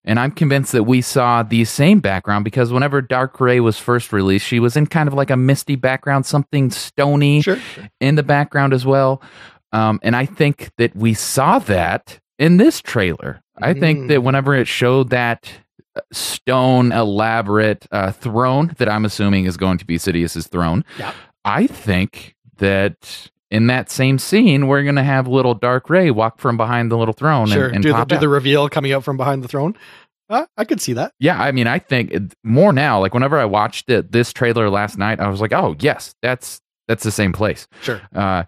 And 0.05 0.19
I'm 0.19 0.31
convinced 0.31 0.73
that 0.73 0.83
we 0.83 1.01
saw 1.01 1.43
the 1.43 1.63
same 1.65 1.99
background 2.01 2.43
because 2.43 2.73
whenever 2.73 3.01
Dark 3.01 3.39
Rey 3.39 3.59
was 3.61 3.77
first 3.77 4.11
released, 4.11 4.45
she 4.45 4.59
was 4.59 4.75
in 4.75 4.85
kind 4.87 5.07
of 5.07 5.13
like 5.13 5.29
a 5.29 5.37
misty 5.37 5.75
background, 5.75 6.25
something 6.25 6.71
stony 6.71 7.41
Sure. 7.41 7.57
in 8.01 8.15
the 8.15 8.23
background 8.23 8.73
as 8.73 8.85
well. 8.85 9.21
Um, 9.71 9.99
and 10.03 10.15
I 10.15 10.25
think 10.25 10.71
that 10.77 10.95
we 10.95 11.13
saw 11.13 11.59
that 11.59 12.19
in 12.37 12.57
this 12.57 12.81
trailer. 12.81 13.41
I 13.61 13.73
Mm. 13.73 13.79
think 13.79 14.07
that 14.09 14.23
whenever 14.23 14.53
it 14.55 14.67
showed 14.67 15.09
that 15.11 15.49
uh, 15.95 16.01
stone 16.11 16.91
elaborate 16.91 17.87
uh, 17.91 18.11
throne 18.11 18.73
that 18.79 18.89
I'm 18.89 19.05
assuming 19.05 19.45
is 19.45 19.57
going 19.57 19.77
to 19.77 19.85
be 19.85 19.97
Sidious's 19.97 20.47
throne, 20.47 20.83
Yeah. 20.99 21.11
I 21.45 21.67
think 21.67 22.35
that 22.57 23.29
in 23.53 23.67
that 23.67 23.89
same 23.91 24.17
scene 24.17 24.67
we're 24.67 24.83
going 24.83 24.95
to 24.95 25.03
have 25.03 25.27
little 25.27 25.53
Dark 25.53 25.89
Rey 25.89 26.11
walk 26.11 26.39
from 26.39 26.57
behind 26.57 26.91
the 26.91 26.97
little 26.97 27.13
throne 27.13 27.47
Sure. 27.47 27.65
and, 27.67 27.75
and 27.75 27.83
do, 27.83 27.93
the, 27.93 28.05
do 28.05 28.17
the 28.17 28.27
reveal 28.29 28.67
coming 28.67 28.91
out 28.91 29.03
from 29.03 29.15
behind 29.15 29.43
the 29.43 29.47
throne. 29.47 29.75
Uh, 30.29 30.45
I 30.57 30.65
could 30.65 30.81
see 30.81 30.93
that. 30.93 31.13
Yeah, 31.19 31.39
I 31.41 31.51
mean, 31.51 31.67
I 31.67 31.79
think 31.79 32.11
it- 32.11 32.33
more 32.43 32.73
now. 32.73 32.99
Like 32.99 33.13
whenever 33.13 33.37
I 33.37 33.45
watched 33.45 33.89
it, 33.89 34.11
this 34.11 34.33
trailer 34.33 34.69
last 34.69 34.97
night, 34.97 35.19
I 35.19 35.27
was 35.27 35.39
like, 35.41 35.53
"Oh, 35.53 35.75
yes, 35.79 36.15
that's 36.21 36.59
that's 36.87 37.03
the 37.03 37.11
same 37.11 37.33
place." 37.33 37.67
Sure. 37.81 38.01
Uh, 38.15 38.43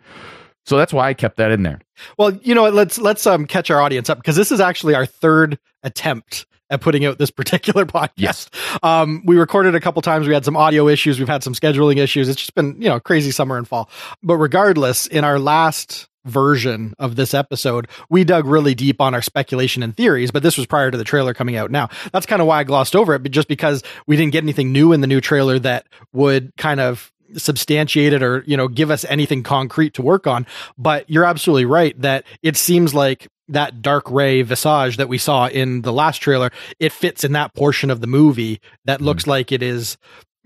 so 0.65 0.77
that's 0.77 0.91
why 0.93 1.09
I 1.09 1.13
kept 1.13 1.37
that 1.37 1.51
in 1.51 1.61
there. 1.63 1.79
Well, 2.17 2.33
you 2.37 2.55
know? 2.55 2.67
Let's 2.69 2.97
let's 2.97 3.27
um 3.27 3.45
catch 3.45 3.69
our 3.69 3.81
audience 3.81 4.09
up 4.09 4.17
because 4.17 4.35
this 4.35 4.51
is 4.51 4.59
actually 4.59 4.95
our 4.95 5.05
third 5.05 5.59
attempt 5.83 6.47
at 6.69 6.81
putting 6.81 7.05
out 7.05 7.17
this 7.17 7.31
particular 7.31 7.85
podcast. 7.85 8.11
Yes. 8.15 8.49
Um, 8.83 9.23
we 9.25 9.37
recorded 9.37 9.75
a 9.75 9.79
couple 9.79 10.01
times. 10.01 10.27
We 10.27 10.33
had 10.33 10.45
some 10.45 10.57
audio 10.57 10.87
issues. 10.87 11.19
We've 11.19 11.27
had 11.27 11.43
some 11.43 11.53
scheduling 11.53 11.97
issues. 11.97 12.29
It's 12.29 12.39
just 12.39 12.55
been, 12.55 12.81
you 12.81 12.89
know, 12.89 12.99
crazy 12.99 13.31
summer 13.31 13.57
and 13.57 13.67
fall. 13.67 13.89
But 14.23 14.37
regardless, 14.37 15.07
in 15.07 15.23
our 15.23 15.39
last 15.39 16.07
version 16.25 16.93
of 16.97 17.15
this 17.15 17.33
episode, 17.33 17.87
we 18.09 18.23
dug 18.23 18.45
really 18.45 18.75
deep 18.75 18.99
on 18.99 19.13
our 19.13 19.21
speculation 19.21 19.83
and 19.83 19.95
theories, 19.95 20.31
but 20.31 20.43
this 20.43 20.57
was 20.57 20.65
prior 20.65 20.91
to 20.91 20.97
the 20.97 21.03
trailer 21.03 21.33
coming 21.33 21.55
out 21.55 21.71
now. 21.71 21.87
That's 22.11 22.25
kind 22.25 22.41
of 22.41 22.47
why 22.47 22.59
I 22.59 22.63
glossed 22.63 22.95
over 22.95 23.13
it, 23.13 23.21
but 23.23 23.31
just 23.31 23.47
because 23.47 23.83
we 24.07 24.15
didn't 24.15 24.33
get 24.33 24.43
anything 24.43 24.71
new 24.71 24.91
in 24.91 25.01
the 25.01 25.07
new 25.07 25.21
trailer 25.21 25.59
that 25.59 25.85
would 26.13 26.51
kind 26.57 26.79
of 26.79 27.11
substantiate 27.37 28.13
it 28.13 28.23
or, 28.23 28.43
you 28.47 28.57
know, 28.57 28.67
give 28.67 28.91
us 28.91 29.05
anything 29.05 29.43
concrete 29.43 29.93
to 29.95 30.01
work 30.01 30.27
on. 30.27 30.45
But 30.77 31.09
you're 31.09 31.25
absolutely 31.25 31.65
right 31.65 31.99
that 32.01 32.25
it 32.41 32.57
seems 32.57 32.93
like 32.93 33.27
that 33.47 33.81
dark 33.81 34.09
Rey 34.09 34.41
visage 34.41 34.97
that 34.97 35.09
we 35.09 35.17
saw 35.17 35.47
in 35.47 35.81
the 35.81 35.93
last 35.93 36.19
trailer, 36.19 36.51
it 36.79 36.91
fits 36.91 37.23
in 37.23 37.33
that 37.33 37.53
portion 37.53 37.91
of 37.91 38.01
the 38.01 38.07
movie 38.07 38.59
that 38.85 39.01
looks 39.01 39.25
mm. 39.25 39.27
like 39.27 39.51
it 39.51 39.61
is 39.61 39.97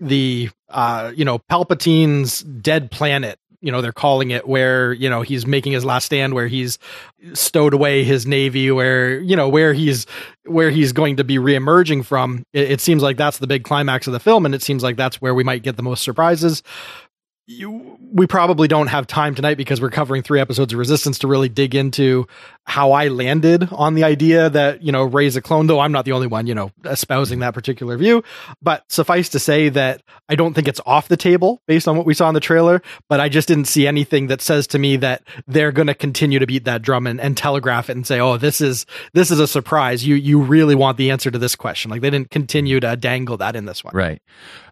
the 0.02 0.48
uh 0.70 1.12
you 1.14 1.26
know 1.26 1.38
Palpatine's 1.38 2.40
dead 2.40 2.90
planet 2.90 3.38
you 3.60 3.70
know 3.70 3.82
they're 3.82 3.92
calling 3.92 4.30
it 4.30 4.46
where 4.46 4.92
you 4.92 5.08
know 5.08 5.22
he's 5.22 5.46
making 5.46 5.72
his 5.72 5.84
last 5.84 6.04
stand 6.06 6.34
where 6.34 6.48
he's 6.48 6.78
stowed 7.34 7.74
away 7.74 8.04
his 8.04 8.26
navy 8.26 8.70
where 8.70 9.20
you 9.20 9.36
know 9.36 9.48
where 9.48 9.72
he's 9.72 10.06
where 10.46 10.70
he's 10.70 10.92
going 10.92 11.16
to 11.16 11.24
be 11.24 11.36
reemerging 11.36 12.04
from. 12.04 12.44
It, 12.52 12.72
it 12.72 12.80
seems 12.80 13.02
like 13.02 13.16
that's 13.16 13.38
the 13.38 13.46
big 13.46 13.64
climax 13.64 14.06
of 14.06 14.12
the 14.12 14.20
film 14.20 14.46
and 14.46 14.54
it 14.54 14.62
seems 14.62 14.82
like 14.82 14.96
that's 14.96 15.20
where 15.20 15.34
we 15.34 15.44
might 15.44 15.62
get 15.62 15.76
the 15.76 15.82
most 15.82 16.02
surprises 16.02 16.62
you, 17.50 17.98
we 18.12 18.26
probably 18.26 18.68
don't 18.68 18.86
have 18.86 19.06
time 19.06 19.34
tonight 19.34 19.56
because 19.56 19.80
we're 19.80 19.90
covering 19.90 20.22
three 20.22 20.40
episodes 20.40 20.72
of 20.72 20.78
Resistance 20.78 21.18
to 21.18 21.26
really 21.26 21.48
dig 21.48 21.74
into 21.74 22.26
how 22.64 22.92
I 22.92 23.08
landed 23.08 23.68
on 23.72 23.94
the 23.94 24.04
idea 24.04 24.48
that, 24.50 24.82
you 24.82 24.92
know, 24.92 25.02
Rey's 25.02 25.34
a 25.34 25.42
clone, 25.42 25.66
though 25.66 25.80
I'm 25.80 25.90
not 25.90 26.04
the 26.04 26.12
only 26.12 26.28
one, 26.28 26.46
you 26.46 26.54
know, 26.54 26.70
espousing 26.84 27.40
that 27.40 27.52
particular 27.52 27.96
view. 27.96 28.22
But 28.62 28.84
suffice 28.90 29.28
to 29.30 29.40
say 29.40 29.68
that 29.70 30.02
I 30.28 30.36
don't 30.36 30.54
think 30.54 30.68
it's 30.68 30.80
off 30.86 31.08
the 31.08 31.16
table 31.16 31.60
based 31.66 31.88
on 31.88 31.96
what 31.96 32.06
we 32.06 32.14
saw 32.14 32.28
in 32.28 32.34
the 32.34 32.40
trailer, 32.40 32.82
but 33.08 33.18
I 33.18 33.28
just 33.28 33.48
didn't 33.48 33.66
see 33.66 33.86
anything 33.86 34.28
that 34.28 34.40
says 34.40 34.68
to 34.68 34.78
me 34.78 34.96
that 34.98 35.22
they're 35.48 35.72
going 35.72 35.88
to 35.88 35.94
continue 35.94 36.38
to 36.38 36.46
beat 36.46 36.64
that 36.64 36.82
drum 36.82 37.06
and, 37.06 37.20
and 37.20 37.36
telegraph 37.36 37.90
it 37.90 37.96
and 37.96 38.06
say, 38.06 38.20
oh, 38.20 38.36
this 38.36 38.60
is, 38.60 38.86
this 39.12 39.30
is 39.30 39.40
a 39.40 39.48
surprise. 39.48 40.06
You, 40.06 40.14
you 40.14 40.40
really 40.40 40.76
want 40.76 40.98
the 40.98 41.10
answer 41.10 41.30
to 41.30 41.38
this 41.38 41.56
question. 41.56 41.90
Like 41.90 42.00
they 42.00 42.10
didn't 42.10 42.30
continue 42.30 42.78
to 42.78 42.94
dangle 42.96 43.38
that 43.38 43.56
in 43.56 43.64
this 43.64 43.82
one. 43.82 43.94
Right 43.94 44.22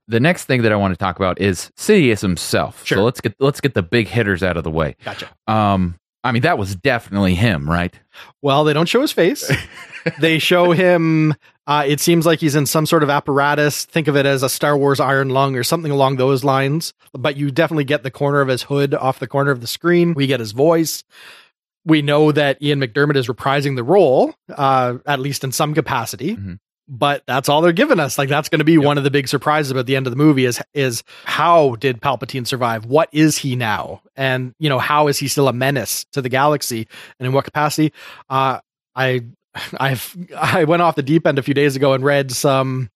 the 0.09 0.19
next 0.19 0.47
thing 0.47 0.63
that 0.63 0.73
I 0.73 0.77
want 0.77 0.93
to 0.93 0.99
talk 0.99 1.17
about 1.17 1.41
is 1.41 1.71
Sidious 1.77 2.21
himself. 2.21 2.85
Sure. 2.85 2.99
So 2.99 3.05
let's 3.05 3.21
get 3.21 3.35
let's 3.39 3.61
get 3.61 3.75
the 3.75 3.83
big 3.83 4.09
hitters 4.09 4.43
out 4.43 4.57
of 4.57 4.65
the 4.65 4.71
way. 4.71 4.97
Gotcha. 5.05 5.29
Um, 5.47 5.99
I 6.25 6.33
mean 6.33 6.43
that 6.43 6.59
was 6.59 6.75
definitely 6.75 7.35
him, 7.35 7.71
right? 7.71 7.95
Well, 8.43 8.65
they 8.65 8.73
don't 8.73 8.89
show 8.89 9.03
his 9.03 9.13
face. 9.13 9.51
they 10.19 10.39
show 10.39 10.73
him. 10.73 11.35
Uh, 11.67 11.85
it 11.87 12.01
seems 12.01 12.25
like 12.25 12.41
he's 12.41 12.57
in 12.57 12.65
some 12.65 12.87
sort 12.87 13.03
of 13.03 13.11
apparatus. 13.11 13.85
Think 13.85 14.09
of 14.09 14.17
it 14.17 14.25
as 14.25 14.43
a 14.43 14.49
Star 14.49 14.77
Wars 14.77 15.01
Iron 15.01 15.29
Lung 15.29 15.55
or 15.55 15.63
something 15.63 15.93
along 15.93 16.17
those 16.17 16.43
lines. 16.43 16.95
But 17.13 17.37
you 17.37 17.51
definitely 17.51 17.85
get 17.85 18.03
the 18.03 18.11
corner 18.11 18.41
of 18.41 18.49
his 18.49 18.63
hood 18.63 18.95
off 18.95 19.19
the 19.19 19.27
corner 19.27 19.51
of 19.51 19.61
the 19.61 19.67
screen. 19.67 20.15
We 20.15 20.27
get 20.27 20.41
his 20.41 20.53
voice. 20.53 21.05
We 21.85 22.01
know 22.01 22.33
that 22.33 22.61
Ian 22.63 22.81
McDiarmid 22.81 23.17
is 23.17 23.29
reprising 23.29 23.77
the 23.77 23.85
role, 23.85 24.35
uh, 24.49 24.99
at 25.07 25.21
least 25.21 25.45
in 25.45 25.53
some 25.53 25.75
capacity. 25.75 26.37
Mm-hmm 26.37 26.55
but 26.89 27.23
that's 27.27 27.49
all 27.49 27.61
they're 27.61 27.73
giving 27.73 28.01
us. 28.01 28.17
Like 28.17 28.29
that's 28.29 28.49
going 28.49 28.61
to 28.61 28.65
be 28.65 28.75
yep. 28.75 28.85
one 28.85 28.99
of 28.99 29.05
the 29.05 29.11
big 29.11 29.29
surprises 29.29 29.71
about 29.71 29.87
the 29.87 29.95
end 29.95 30.07
of 30.07 30.11
the 30.11 30.17
movie 30.17 30.47
is 30.47 30.61
is 30.73 31.03
how 31.25 31.77
did 31.77 32.01
Palpatine 32.01 32.47
survive? 32.47 32.87
What 32.87 33.09
is 33.13 33.39
he 33.39 33.57
now? 33.57 34.03
And 34.17 34.55
you 34.59 34.69
know, 34.69 34.79
how 34.79 35.09
is 35.09 35.19
he 35.19 35.29
still 35.29 35.49
a 35.49 35.53
menace 35.53 36.05
to 36.13 36.23
the 36.23 36.29
galaxy 36.29 36.89
and 37.19 37.27
in 37.27 37.33
what 37.33 37.45
capacity? 37.45 37.93
Uh 38.31 38.61
I 38.97 39.25
I've 39.79 40.17
I 40.37 40.65
went 40.65 40.83
off 40.83 40.97
the 40.97 41.03
deep 41.03 41.27
end 41.27 41.39
a 41.39 41.43
few 41.43 41.55
days 41.55 41.77
ago 41.77 41.93
and 41.93 42.03
read 42.03 42.31
some 42.33 42.91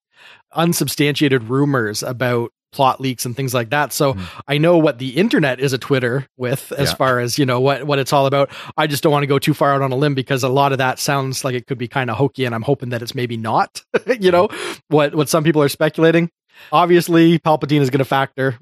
unsubstantiated 0.55 1.45
rumors 1.45 2.03
about 2.03 2.53
plot 2.73 3.00
leaks 3.00 3.25
and 3.25 3.37
things 3.37 3.55
like 3.55 3.71
that. 3.71 3.93
So 3.93 4.14
mm. 4.14 4.43
I 4.49 4.59
know 4.59 4.79
what 4.79 4.99
the 4.99 5.11
internet 5.11 5.61
is 5.61 5.73
a 5.73 5.79
Twitter 5.79 6.26
with 6.37 6.73
as 6.73 6.91
yeah. 6.91 6.95
far 6.95 7.21
as, 7.21 7.38
you 7.38 7.47
know, 7.47 7.61
what, 7.61 7.85
what 7.85 7.99
it's 7.99 8.12
all 8.12 8.26
about. 8.26 8.50
I 8.76 8.87
just 8.87 9.02
don't 9.02 9.12
want 9.12 9.23
to 9.23 9.29
go 9.29 9.38
too 9.38 9.55
far 9.55 9.75
out 9.75 9.83
on 9.83 9.93
a 9.93 9.97
limb 9.97 10.14
because 10.14 10.43
a 10.43 10.49
lot 10.49 10.73
of 10.73 10.79
that 10.79 10.99
sounds 10.99 11.45
like 11.45 11.55
it 11.55 11.67
could 11.67 11.79
be 11.79 11.88
kind 11.88 12.11
of 12.11 12.17
hokey 12.17 12.45
and 12.45 12.55
I'm 12.55 12.62
hoping 12.62 12.88
that 12.91 13.02
it's 13.02 13.14
maybe 13.14 13.37
not, 13.37 13.83
you 14.21 14.31
know, 14.31 14.49
what, 14.88 15.14
what 15.14 15.29
some 15.29 15.45
people 15.45 15.62
are 15.62 15.69
speculating. 15.69 16.31
Obviously, 16.71 17.38
Palpatine 17.38 17.81
is 17.81 17.91
going 17.91 17.99
to 17.99 18.05
factor. 18.05 18.59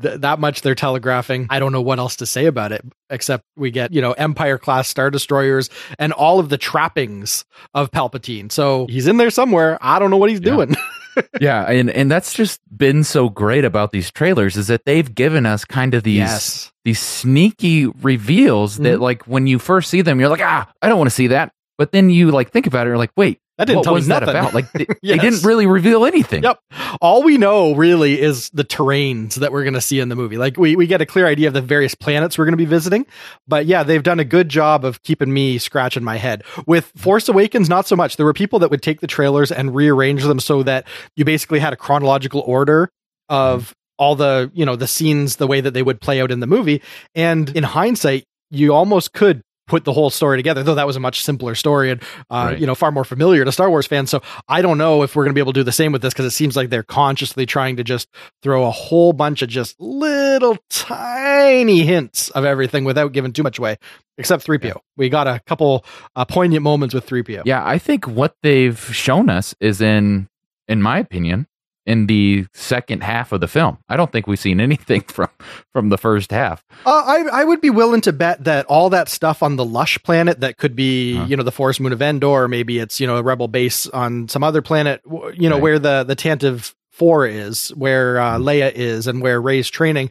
Th- 0.00 0.20
that 0.20 0.40
much 0.40 0.62
they're 0.62 0.74
telegraphing. 0.74 1.46
I 1.50 1.60
don't 1.60 1.72
know 1.72 1.82
what 1.82 1.98
else 1.98 2.16
to 2.16 2.26
say 2.26 2.46
about 2.46 2.72
it 2.72 2.84
except 3.10 3.44
we 3.56 3.70
get, 3.70 3.92
you 3.92 4.00
know, 4.00 4.12
Empire 4.12 4.58
class 4.58 4.88
star 4.88 5.10
destroyers 5.10 5.70
and 5.98 6.12
all 6.12 6.40
of 6.40 6.48
the 6.48 6.58
trappings 6.58 7.44
of 7.74 7.90
Palpatine. 7.92 8.50
So 8.50 8.86
he's 8.88 9.06
in 9.06 9.18
there 9.18 9.30
somewhere. 9.30 9.78
I 9.80 9.98
don't 9.98 10.10
know 10.10 10.16
what 10.16 10.30
he's 10.30 10.40
yeah. 10.40 10.50
doing. 10.50 10.74
yeah, 11.40 11.64
and 11.64 11.90
and 11.90 12.10
that's 12.10 12.32
just 12.34 12.60
been 12.76 13.04
so 13.04 13.28
great 13.28 13.64
about 13.64 13.92
these 13.92 14.10
trailers 14.10 14.56
is 14.56 14.68
that 14.68 14.84
they've 14.84 15.14
given 15.14 15.46
us 15.46 15.64
kind 15.64 15.94
of 15.94 16.02
these 16.02 16.16
yes. 16.16 16.72
these 16.84 17.00
sneaky 17.00 17.86
reveals 17.86 18.74
mm-hmm. 18.74 18.84
that 18.84 19.00
like 19.00 19.26
when 19.26 19.46
you 19.46 19.58
first 19.58 19.90
see 19.90 20.02
them, 20.02 20.20
you're 20.20 20.28
like, 20.28 20.42
ah, 20.42 20.70
I 20.82 20.88
don't 20.88 20.98
want 20.98 21.10
to 21.10 21.14
see 21.14 21.28
that. 21.28 21.52
But 21.76 21.92
then 21.92 22.10
you 22.10 22.30
like 22.30 22.50
think 22.50 22.66
about 22.66 22.86
it, 22.86 22.90
you're 22.90 22.98
like, 22.98 23.12
wait, 23.16 23.40
that 23.58 23.66
didn't 23.66 23.78
what 23.78 23.84
tell 23.84 23.94
was 23.94 24.08
that 24.08 24.22
about? 24.24 24.52
Like 24.52 24.70
they, 24.72 24.86
yes. 24.88 24.96
they, 25.02 25.30
didn't 25.30 25.44
really 25.44 25.66
reveal 25.66 26.04
anything. 26.04 26.42
Yep. 26.42 26.58
All 27.00 27.22
we 27.22 27.38
know 27.38 27.74
really 27.74 28.20
is 28.20 28.50
the 28.50 28.64
terrains 28.64 29.36
that 29.36 29.52
we're 29.52 29.62
going 29.62 29.74
to 29.74 29.80
see 29.80 30.00
in 30.00 30.08
the 30.08 30.16
movie. 30.16 30.36
Like 30.36 30.56
we 30.56 30.74
we 30.74 30.86
get 30.88 31.00
a 31.00 31.06
clear 31.06 31.26
idea 31.26 31.48
of 31.48 31.54
the 31.54 31.60
various 31.60 31.94
planets 31.94 32.36
we're 32.36 32.46
going 32.46 32.54
to 32.54 32.56
be 32.56 32.64
visiting, 32.64 33.06
but 33.46 33.66
yeah, 33.66 33.84
they've 33.84 34.02
done 34.02 34.18
a 34.18 34.24
good 34.24 34.48
job 34.48 34.84
of 34.84 35.02
keeping 35.04 35.32
me 35.32 35.58
scratching 35.58 36.02
my 36.02 36.16
head. 36.16 36.42
With 36.66 36.90
Force 36.96 37.28
Awakens, 37.28 37.68
not 37.68 37.86
so 37.86 37.94
much. 37.94 38.16
There 38.16 38.26
were 38.26 38.34
people 38.34 38.58
that 38.58 38.70
would 38.70 38.82
take 38.82 39.00
the 39.00 39.06
trailers 39.06 39.52
and 39.52 39.74
rearrange 39.74 40.24
them 40.24 40.40
so 40.40 40.64
that 40.64 40.86
you 41.14 41.24
basically 41.24 41.60
had 41.60 41.72
a 41.72 41.76
chronological 41.76 42.40
order 42.40 42.90
of 43.28 43.62
mm-hmm. 43.62 43.72
all 43.98 44.16
the 44.16 44.50
you 44.52 44.66
know 44.66 44.74
the 44.74 44.88
scenes 44.88 45.36
the 45.36 45.46
way 45.46 45.60
that 45.60 45.72
they 45.72 45.82
would 45.82 46.00
play 46.00 46.20
out 46.20 46.32
in 46.32 46.40
the 46.40 46.48
movie. 46.48 46.82
And 47.14 47.54
in 47.56 47.62
hindsight, 47.62 48.24
you 48.50 48.74
almost 48.74 49.12
could 49.12 49.42
put 49.66 49.84
the 49.84 49.92
whole 49.92 50.10
story 50.10 50.38
together, 50.38 50.62
though 50.62 50.74
that 50.74 50.86
was 50.86 50.96
a 50.96 51.00
much 51.00 51.22
simpler 51.22 51.54
story 51.54 51.90
and, 51.90 52.02
uh, 52.30 52.48
right. 52.50 52.58
you 52.58 52.66
know, 52.66 52.74
far 52.74 52.92
more 52.92 53.04
familiar 53.04 53.44
to 53.44 53.52
Star 53.52 53.70
Wars 53.70 53.86
fans. 53.86 54.10
So 54.10 54.22
I 54.48 54.62
don't 54.62 54.78
know 54.78 55.02
if 55.02 55.16
we're 55.16 55.24
going 55.24 55.32
to 55.32 55.34
be 55.34 55.40
able 55.40 55.52
to 55.52 55.60
do 55.60 55.64
the 55.64 55.72
same 55.72 55.92
with 55.92 56.02
this 56.02 56.12
because 56.12 56.26
it 56.26 56.30
seems 56.30 56.56
like 56.56 56.70
they're 56.70 56.82
consciously 56.82 57.46
trying 57.46 57.76
to 57.76 57.84
just 57.84 58.08
throw 58.42 58.66
a 58.66 58.70
whole 58.70 59.12
bunch 59.12 59.42
of 59.42 59.48
just 59.48 59.80
little 59.80 60.58
tiny 60.70 61.82
hints 61.82 62.30
of 62.30 62.44
everything 62.44 62.84
without 62.84 63.12
giving 63.12 63.32
too 63.32 63.42
much 63.42 63.58
away, 63.58 63.76
except 64.18 64.46
3PO. 64.46 64.64
Yeah. 64.64 64.72
We 64.96 65.08
got 65.08 65.26
a 65.26 65.40
couple 65.46 65.84
uh, 66.14 66.24
poignant 66.24 66.62
moments 66.62 66.94
with 66.94 67.06
3PO. 67.06 67.42
Yeah, 67.44 67.64
I 67.64 67.78
think 67.78 68.06
what 68.06 68.36
they've 68.42 68.78
shown 68.94 69.30
us 69.30 69.54
is 69.60 69.80
in, 69.80 70.28
in 70.68 70.82
my 70.82 70.98
opinion, 70.98 71.46
in 71.86 72.06
the 72.06 72.46
second 72.54 73.02
half 73.02 73.32
of 73.32 73.40
the 73.40 73.48
film. 73.48 73.78
I 73.88 73.96
don't 73.96 74.10
think 74.10 74.26
we've 74.26 74.38
seen 74.38 74.60
anything 74.60 75.00
from 75.08 75.28
from 75.72 75.88
the 75.88 75.98
first 75.98 76.30
half. 76.30 76.64
Uh, 76.86 77.02
I 77.06 77.40
I 77.40 77.44
would 77.44 77.60
be 77.60 77.70
willing 77.70 78.00
to 78.02 78.12
bet 78.12 78.44
that 78.44 78.66
all 78.66 78.90
that 78.90 79.08
stuff 79.08 79.42
on 79.42 79.56
the 79.56 79.64
Lush 79.64 80.02
planet 80.02 80.40
that 80.40 80.56
could 80.56 80.74
be 80.74 81.16
huh. 81.16 81.26
you 81.28 81.36
know 81.36 81.42
the 81.42 81.52
forest 81.52 81.80
moon 81.80 81.92
of 81.92 82.02
Endor, 82.02 82.48
maybe 82.48 82.78
it's 82.78 83.00
you 83.00 83.06
know 83.06 83.16
a 83.16 83.22
rebel 83.22 83.48
base 83.48 83.86
on 83.88 84.28
some 84.28 84.42
other 84.42 84.62
planet, 84.62 85.02
you 85.34 85.48
know 85.48 85.56
right. 85.56 85.62
where 85.62 85.78
the 85.78 86.04
the 86.04 86.16
Tantive 86.16 86.74
Four 86.92 87.26
is, 87.26 87.70
where 87.70 88.20
uh, 88.20 88.38
hmm. 88.38 88.44
Leia 88.44 88.72
is, 88.72 89.06
and 89.06 89.20
where 89.20 89.40
Rey's 89.40 89.68
training. 89.68 90.10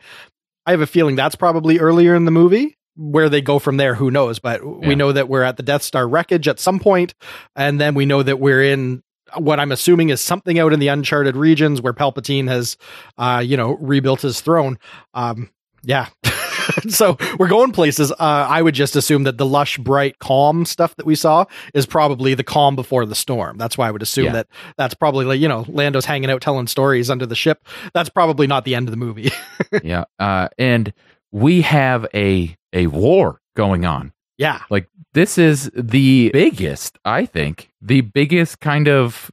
I 0.65 0.71
have 0.71 0.81
a 0.81 0.87
feeling 0.87 1.15
that's 1.15 1.35
probably 1.35 1.79
earlier 1.79 2.15
in 2.15 2.25
the 2.25 2.31
movie. 2.31 2.77
Where 2.95 3.27
they 3.27 3.41
go 3.41 3.57
from 3.57 3.77
there, 3.77 3.95
who 3.95 4.11
knows? 4.11 4.37
But 4.37 4.61
yeah. 4.61 4.87
we 4.87 4.93
know 4.93 5.11
that 5.11 5.27
we're 5.27 5.41
at 5.41 5.57
the 5.57 5.63
Death 5.63 5.81
Star 5.81 6.07
wreckage 6.07 6.47
at 6.47 6.59
some 6.59 6.79
point, 6.79 7.15
and 7.55 7.81
then 7.81 7.95
we 7.95 8.05
know 8.05 8.21
that 8.21 8.39
we're 8.39 8.61
in 8.61 9.01
what 9.37 9.59
I'm 9.59 9.71
assuming 9.71 10.09
is 10.09 10.21
something 10.21 10.59
out 10.59 10.73
in 10.73 10.79
the 10.79 10.87
uncharted 10.87 11.35
regions 11.35 11.81
where 11.81 11.93
Palpatine 11.93 12.47
has, 12.47 12.77
uh, 13.17 13.43
you 13.45 13.57
know, 13.57 13.77
rebuilt 13.79 14.21
his 14.21 14.41
throne. 14.41 14.77
Um, 15.13 15.49
yeah. 15.83 16.07
so 16.89 17.17
we're 17.37 17.47
going 17.47 17.71
places. 17.71 18.11
Uh, 18.11 18.15
I 18.19 18.61
would 18.61 18.73
just 18.73 18.95
assume 18.95 19.23
that 19.23 19.37
the 19.37 19.45
lush, 19.45 19.77
bright, 19.77 20.19
calm 20.19 20.65
stuff 20.65 20.95
that 20.95 21.05
we 21.05 21.15
saw 21.15 21.45
is 21.73 21.85
probably 21.85 22.33
the 22.33 22.43
calm 22.43 22.75
before 22.75 23.05
the 23.05 23.15
storm. 23.15 23.57
That's 23.57 23.77
why 23.77 23.87
I 23.87 23.91
would 23.91 24.01
assume 24.01 24.25
yeah. 24.25 24.31
that 24.33 24.47
that's 24.77 24.93
probably 24.93 25.25
like, 25.25 25.39
you 25.39 25.47
know, 25.47 25.65
Lando's 25.67 26.05
hanging 26.05 26.29
out 26.29 26.41
telling 26.41 26.67
stories 26.67 27.09
under 27.09 27.25
the 27.25 27.35
ship. 27.35 27.67
That's 27.93 28.09
probably 28.09 28.47
not 28.47 28.65
the 28.65 28.75
end 28.75 28.87
of 28.87 28.91
the 28.91 28.97
movie. 28.97 29.31
yeah. 29.83 30.05
Uh, 30.19 30.47
and 30.57 30.93
we 31.31 31.61
have 31.61 32.07
a, 32.13 32.55
a 32.71 32.87
war 32.87 33.41
going 33.55 33.85
on. 33.85 34.12
Yeah. 34.37 34.61
Like 34.69 34.89
this 35.13 35.37
is 35.37 35.69
the 35.75 36.31
biggest, 36.33 36.97
I 37.05 37.25
think, 37.25 37.71
the 37.81 38.01
biggest 38.01 38.59
kind 38.59 38.87
of 38.87 39.31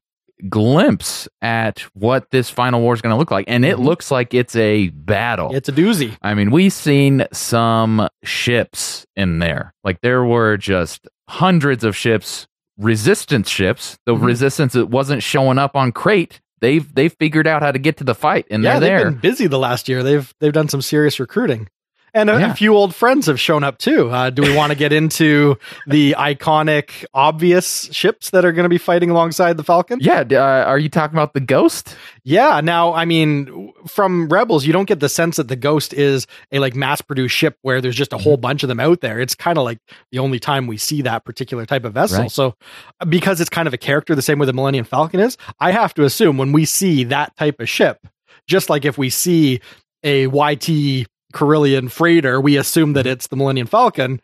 glimpse 0.48 1.28
at 1.42 1.80
what 1.94 2.30
this 2.30 2.48
final 2.48 2.80
war 2.80 2.94
is 2.94 3.02
going 3.02 3.12
to 3.12 3.18
look 3.18 3.30
like. 3.30 3.44
And 3.48 3.64
it 3.64 3.76
mm-hmm. 3.76 3.84
looks 3.84 4.10
like 4.10 4.32
it's 4.34 4.56
a 4.56 4.88
battle. 4.88 5.54
It's 5.54 5.68
a 5.68 5.72
doozy. 5.72 6.16
I 6.22 6.34
mean, 6.34 6.50
we've 6.50 6.72
seen 6.72 7.26
some 7.32 8.08
ships 8.24 9.06
in 9.16 9.38
there. 9.38 9.74
Like 9.84 10.00
there 10.00 10.24
were 10.24 10.56
just 10.56 11.06
hundreds 11.28 11.84
of 11.84 11.96
ships, 11.96 12.46
resistance 12.78 13.48
ships. 13.48 13.98
The 14.06 14.14
mm-hmm. 14.14 14.24
resistance 14.24 14.72
that 14.72 14.86
wasn't 14.86 15.22
showing 15.22 15.58
up 15.58 15.76
on 15.76 15.92
Crait 15.92 16.40
They've 16.60 16.94
they've 16.94 17.12
figured 17.12 17.46
out 17.46 17.62
how 17.62 17.72
to 17.72 17.78
get 17.78 17.96
to 17.98 18.04
the 18.04 18.14
fight 18.14 18.46
and 18.50 18.62
yeah, 18.62 18.78
they're 18.78 18.88
there. 18.88 18.98
They've 18.98 19.12
been 19.12 19.20
busy 19.20 19.46
the 19.46 19.58
last 19.58 19.88
year. 19.88 20.02
They've 20.02 20.32
they've 20.40 20.52
done 20.52 20.68
some 20.68 20.82
serious 20.82 21.18
recruiting. 21.18 21.68
And 22.14 22.28
a, 22.30 22.38
Yeah. 22.40 22.52
a 22.52 22.54
few 22.54 22.74
old 22.74 22.94
friends 22.94 23.26
have 23.26 23.38
shown 23.40 23.62
up 23.64 23.78
too. 23.78 24.10
Uh, 24.10 24.30
do 24.30 24.42
we 24.42 24.54
want 24.54 24.70
to 24.72 24.76
get 24.78 24.92
into 24.92 25.56
the 25.86 26.14
iconic, 26.18 27.04
obvious 27.14 27.88
ships 27.92 28.30
that 28.30 28.44
are 28.44 28.52
going 28.52 28.64
to 28.64 28.68
be 28.68 28.78
fighting 28.78 29.10
alongside 29.10 29.56
the 29.56 29.64
Falcon? 29.64 29.98
Yeah, 30.00 30.24
uh, 30.30 30.64
are 30.66 30.78
you 30.78 30.88
talking 30.88 31.16
about 31.16 31.34
the 31.34 31.40
Ghost? 31.40 31.96
Yeah. 32.24 32.60
Now, 32.60 32.92
I 32.92 33.04
mean, 33.04 33.72
from 33.86 34.28
Rebels, 34.28 34.66
you 34.66 34.72
don't 34.72 34.86
get 34.88 35.00
the 35.00 35.08
sense 35.08 35.36
that 35.36 35.48
the 35.48 35.56
Ghost 35.56 35.92
is 35.94 36.26
a 36.52 36.58
like 36.58 36.74
mass 36.74 37.00
produced 37.00 37.34
ship 37.34 37.56
where 37.62 37.80
there's 37.80 37.96
just 37.96 38.12
a 38.12 38.18
whole 38.18 38.36
bunch 38.36 38.62
of 38.62 38.68
them 38.68 38.80
out 38.80 39.00
there. 39.00 39.20
It's 39.20 39.34
kind 39.34 39.56
of 39.58 39.64
like 39.64 39.78
the 40.12 40.18
only 40.18 40.38
time 40.38 40.66
we 40.66 40.76
see 40.76 41.02
that 41.02 41.24
particular 41.24 41.64
type 41.66 41.84
of 41.84 41.94
vessel. 41.94 42.22
Right. 42.22 42.30
So, 42.30 42.54
uh, 43.00 43.04
because 43.06 43.40
it's 43.40 43.50
kind 43.50 43.66
of 43.68 43.74
a 43.74 43.78
character, 43.78 44.14
the 44.14 44.22
same 44.22 44.38
way 44.38 44.46
the 44.46 44.52
Millennium 44.52 44.84
Falcon 44.84 45.20
is, 45.20 45.36
I 45.60 45.72
have 45.72 45.94
to 45.94 46.04
assume 46.04 46.36
when 46.38 46.52
we 46.52 46.64
see 46.64 47.04
that 47.04 47.36
type 47.36 47.60
of 47.60 47.68
ship, 47.68 48.06
just 48.46 48.68
like 48.68 48.84
if 48.84 48.98
we 48.98 49.10
see 49.10 49.60
a 50.04 50.26
YT 50.26 51.06
Corellian 51.32 51.90
freighter, 51.90 52.40
we 52.40 52.56
assume 52.56 52.92
that 52.94 53.06
it's 53.06 53.26
the 53.28 53.36
Millennium 53.36 53.66
Falcon. 53.66 54.20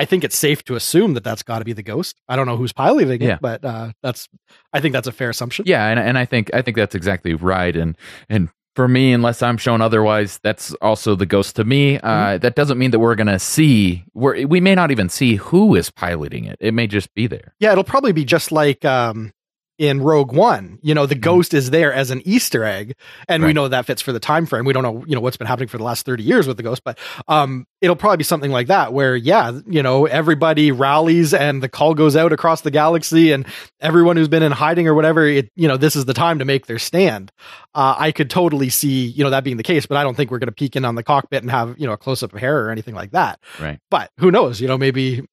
I 0.00 0.04
think 0.04 0.22
it's 0.22 0.38
safe 0.38 0.62
to 0.64 0.76
assume 0.76 1.14
that 1.14 1.24
that's 1.24 1.42
got 1.42 1.58
to 1.58 1.64
be 1.64 1.72
the 1.72 1.82
Ghost. 1.82 2.16
I 2.28 2.36
don't 2.36 2.46
know 2.46 2.56
who's 2.56 2.72
piloting 2.72 3.20
Yeah. 3.20 3.34
it, 3.34 3.40
but 3.40 3.64
uh, 3.64 3.92
that's 4.02 4.28
I 4.72 4.80
think 4.80 4.92
that's 4.92 5.08
a 5.08 5.12
fair 5.12 5.30
assumption. 5.30 5.64
Yeah, 5.66 5.86
and 5.88 5.98
and 5.98 6.16
I 6.16 6.24
think 6.24 6.54
I 6.54 6.62
think 6.62 6.76
that's 6.76 6.94
exactly 6.94 7.34
right. 7.34 7.74
And 7.76 7.96
and 8.28 8.48
for 8.76 8.86
me, 8.86 9.12
unless 9.12 9.42
I'm 9.42 9.56
shown 9.56 9.80
otherwise, 9.80 10.38
that's 10.44 10.72
also 10.74 11.16
the 11.16 11.26
Ghost 11.26 11.56
to 11.56 11.64
me. 11.64 11.98
Uh, 11.98 12.38
that 12.38 12.54
doesn't 12.54 12.78
mean 12.78 12.92
that 12.92 13.00
we're 13.00 13.16
gonna 13.16 13.40
see. 13.40 14.04
We're, 14.14 14.46
we 14.46 14.60
may 14.60 14.76
not 14.76 14.92
even 14.92 15.08
see 15.08 15.34
who 15.34 15.74
is 15.74 15.90
piloting 15.90 16.44
it. 16.44 16.58
It 16.60 16.74
may 16.74 16.86
just 16.86 17.12
be 17.14 17.26
there. 17.26 17.54
Yeah, 17.58 17.72
it'll 17.72 17.82
probably 17.82 18.12
be 18.12 18.24
just 18.24 18.52
like 18.52 18.84
um, 18.84 19.32
in 19.78 20.02
Rogue 20.02 20.32
One. 20.32 20.78
You 20.82 20.94
know, 20.94 21.06
the 21.06 21.14
ghost 21.14 21.54
is 21.54 21.70
there 21.70 21.92
as 21.92 22.10
an 22.10 22.20
Easter 22.24 22.64
egg, 22.64 22.94
and 23.28 23.42
we 23.42 23.48
Mm-hmm. 23.50 23.54
Know 23.54 23.68
that 23.68 23.86
fits 23.86 24.02
for 24.02 24.12
the 24.12 24.20
time 24.20 24.44
frame. 24.44 24.64
We 24.64 24.72
don't 24.72 24.82
know, 24.82 25.04
you 25.06 25.14
know, 25.14 25.20
what's 25.20 25.36
been 25.36 25.46
happening 25.46 25.68
for 25.68 25.78
the 25.78 25.84
last 25.84 26.04
thirty 26.04 26.22
years 26.22 26.46
with 26.46 26.56
the 26.58 26.62
ghost, 26.62 26.84
but 26.84 26.98
um, 27.28 27.66
it'll 27.80 27.96
probably 27.96 28.18
be 28.18 28.24
something 28.24 28.50
like 28.50 28.66
that, 28.66 28.92
where 28.92 29.14
yeah, 29.16 29.60
you 29.66 29.82
know, 29.82 30.06
everybody 30.06 30.72
rallies 30.72 31.32
and 31.32 31.62
the 31.62 31.68
call 31.68 31.94
goes 31.94 32.16
out 32.16 32.32
across 32.32 32.62
the 32.62 32.70
galaxy, 32.70 33.32
and 33.32 33.46
everyone 33.80 34.16
who's 34.16 34.28
been 34.28 34.42
in 34.42 34.52
hiding 34.52 34.88
or 34.88 34.94
whatever, 34.94 35.26
it 35.26 35.50
you 35.56 35.68
know, 35.68 35.76
this 35.76 35.96
is 35.96 36.04
the 36.04 36.14
time 36.14 36.38
to 36.38 36.44
make 36.44 36.66
their 36.66 36.78
stand. 36.78 37.30
Uh, 37.74 37.94
I 37.96 38.12
could 38.12 38.30
totally 38.30 38.68
see, 38.68 39.06
you 39.06 39.22
know, 39.22 39.30
that 39.30 39.44
being 39.44 39.56
the 39.56 39.62
case, 39.62 39.86
but 39.86 39.96
I 39.96 40.02
don't 40.02 40.16
think 40.16 40.30
we're 40.30 40.38
going 40.38 40.48
to 40.48 40.52
peek 40.52 40.76
in 40.76 40.84
on 40.84 40.94
the 40.94 41.02
cockpit 41.02 41.42
and 41.42 41.50
have 41.50 41.76
you 41.78 41.86
know 41.86 41.92
a 41.92 41.98
close 41.98 42.22
up 42.22 42.32
of 42.32 42.40
hair 42.40 42.64
or 42.64 42.70
anything 42.70 42.94
like 42.94 43.12
that. 43.12 43.40
Right. 43.60 43.78
But 43.90 44.10
who 44.18 44.30
knows? 44.30 44.60
You 44.60 44.68
know, 44.68 44.78
maybe 44.78 45.24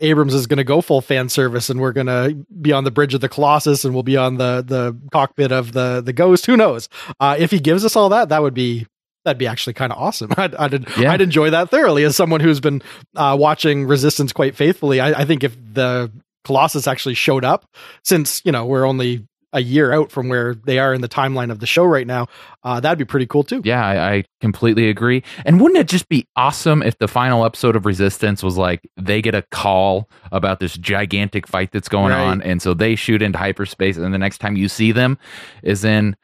Abrams 0.00 0.34
is 0.34 0.46
going 0.46 0.58
to 0.58 0.64
go 0.64 0.80
full 0.80 1.00
fan 1.00 1.28
service, 1.28 1.70
and 1.70 1.80
we're 1.80 1.92
going 1.92 2.06
to 2.06 2.44
be 2.60 2.72
on 2.72 2.84
the 2.84 2.90
bridge 2.90 3.14
of 3.14 3.20
the 3.20 3.28
Colossus, 3.28 3.84
and 3.84 3.94
we'll 3.94 4.02
be 4.02 4.16
on 4.16 4.36
the 4.36 4.62
the 4.66 4.98
cockpit 5.10 5.52
of 5.52 5.72
the 5.72 6.02
the 6.04 6.12
Ghost. 6.12 6.46
Who 6.46 6.56
knows? 6.56 6.88
Uh, 7.18 7.36
if 7.38 7.50
he 7.50 7.58
gives 7.58 7.84
us 7.84 7.96
all 7.96 8.10
that, 8.10 8.28
that 8.28 8.42
would 8.42 8.54
be 8.54 8.86
that'd 9.26 9.36
be 9.38 9.46
actually 9.46 9.74
kind 9.74 9.92
of 9.92 9.98
awesome. 9.98 10.30
I'd 10.38 10.54
I'd, 10.54 10.96
Yeah. 10.98 11.12
I'd 11.12 11.20
enjoy 11.20 11.50
that 11.50 11.68
thoroughly 11.68 12.04
as 12.04 12.16
someone 12.16 12.40
who's 12.40 12.60
been 12.60 12.80
uh, 13.14 13.36
watching 13.38 13.84
Resistance 13.86 14.32
quite 14.32 14.56
faithfully. 14.56 15.00
I, 15.00 15.20
I 15.20 15.24
think 15.26 15.44
if 15.44 15.54
the 15.74 16.10
Colossus 16.44 16.86
actually 16.86 17.14
showed 17.14 17.44
up, 17.44 17.66
since 18.04 18.40
you 18.44 18.52
know 18.52 18.64
we're 18.64 18.86
only 18.86 19.26
a 19.52 19.60
year 19.60 19.92
out 19.92 20.10
from 20.12 20.28
where 20.28 20.54
they 20.54 20.78
are 20.78 20.92
in 20.92 21.00
the 21.00 21.08
timeline 21.08 21.50
of 21.50 21.60
the 21.60 21.66
show 21.66 21.84
right 21.84 22.06
now, 22.06 22.26
uh, 22.62 22.78
that'd 22.78 22.98
be 22.98 23.04
pretty 23.06 23.26
cool 23.26 23.42
too. 23.42 23.62
Yeah, 23.64 23.84
I, 23.84 24.14
I 24.16 24.24
completely 24.40 24.88
agree. 24.90 25.22
And 25.46 25.60
wouldn't 25.60 25.78
it 25.80 25.88
just 25.88 26.08
be 26.08 26.26
awesome 26.36 26.82
if 26.82 26.98
the 26.98 27.08
final 27.08 27.44
episode 27.44 27.74
of 27.74 27.86
Resistance 27.86 28.42
was 28.42 28.56
like 28.58 28.88
they 28.96 29.22
get 29.22 29.34
a 29.34 29.42
call 29.50 30.08
about 30.30 30.60
this 30.60 30.76
gigantic 30.76 31.46
fight 31.46 31.72
that's 31.72 31.88
going 31.88 32.10
Right. 32.12 32.20
on, 32.26 32.42
and 32.42 32.60
so 32.62 32.74
they 32.74 32.94
shoot 32.96 33.22
into 33.22 33.38
hyperspace, 33.38 33.96
and 33.96 34.12
the 34.14 34.18
next 34.18 34.38
time 34.38 34.56
you 34.56 34.68
see 34.68 34.92
them 34.92 35.16
is 35.62 35.84
in 35.84 36.16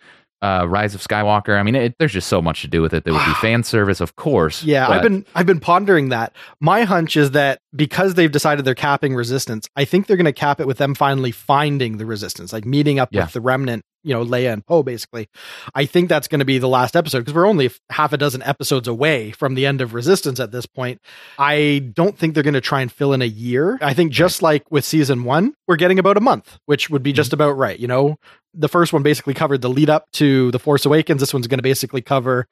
uh, 0.43 0.67
Rise 0.69 0.95
of 0.95 1.01
Skywalker. 1.01 1.57
I 1.59 1.63
mean, 1.63 1.75
it, 1.75 1.95
there's 1.99 2.13
just 2.13 2.29
so 2.29 2.43
much 2.43 2.63
to 2.63 2.69
do 2.69 2.83
with 2.83 2.93
it. 2.93 3.05
There 3.05 3.15
would 3.15 3.25
be 3.25 3.35
fan 3.41 3.63
service, 3.63 4.01
of 4.01 4.17
course. 4.17 4.63
Yeah, 4.65 4.89
I've 4.89 5.03
been 5.03 5.25
I've 5.35 5.47
been 5.47 5.61
pondering 5.61 6.09
that. 6.11 6.35
My 6.61 6.83
hunch 6.83 7.17
is 7.17 7.31
that 7.31 7.61
because 7.75 8.15
they've 8.15 8.31
decided 8.31 8.65
they're 8.65 8.75
capping 8.75 9.15
resistance, 9.15 9.69
I 9.77 9.85
think 9.85 10.07
they're 10.07 10.17
going 10.17 10.25
to 10.25 10.33
cap 10.33 10.61
it 10.61 10.67
with 10.67 10.79
them 10.79 10.95
finally 10.95 11.31
finding 11.31 11.97
the 11.99 12.07
resistance, 12.07 12.53
like 12.53 12.65
meeting 12.65 12.99
up 12.99 13.09
Yeah. 13.13 13.23
with 13.25 13.33
the 13.33 13.41
remnant, 13.41 13.85
you 14.03 14.15
know, 14.15 14.25
Leia 14.25 14.53
and 14.53 14.65
Poe 14.67 14.83
basically. 14.83 15.29
I 15.75 15.87
think 15.87 16.09
that's 16.09 16.29
going 16.29 16.41
to 16.41 16.45
be 16.45 16.59
the 16.59 16.69
last 16.69 16.97
episode 16.97 17.21
because 17.21 17.35
we're 17.35 17.47
only 17.47 17.71
half 17.91 18.13
a 18.13 18.17
dozen 18.17 18.43
episodes 18.43 18.89
away 18.89 19.31
from 19.33 19.55
the 19.55 19.67
end 19.67 19.81
of 19.81 19.95
resistance 19.95 20.41
at 20.41 20.53
this 20.53 20.67
point. 20.67 21.01
I 21.39 21.91
don't 21.95 22.17
think 22.17 22.35
they're 22.35 22.43
going 22.43 22.55
to 22.55 22.61
try 22.61 22.81
and 22.81 22.91
fill 22.91 23.13
in 23.13 23.23
a 23.23 23.27
year. 23.27 23.79
I 23.81 23.95
think 23.95 24.13
just 24.13 24.43
like 24.43 24.71
with 24.71 24.85
season 24.85 25.25
1, 25.25 25.55
we're 25.69 25.77
getting 25.77 25.99
about 25.99 26.17
a 26.17 26.21
month, 26.21 26.59
which 26.67 26.91
would 26.91 27.03
be 27.03 27.11
mm-hmm. 27.11 27.17
just 27.17 27.33
about 27.33 27.53
right, 27.53 27.79
you 27.79 27.89
know. 27.89 28.17
The 28.55 28.69
first 28.69 28.93
one 28.93 29.03
basically 29.03 29.35
covered 29.35 29.63
the 29.63 29.71
lead 29.71 29.89
up 29.89 30.11
to 30.15 30.51
The 30.51 30.59
Force 30.59 30.85
Awakens. 30.85 31.21
This 31.21 31.33
one's 31.33 31.47
going 31.47 31.59
to 31.59 31.63
basically 31.63 32.03
cover 32.03 32.47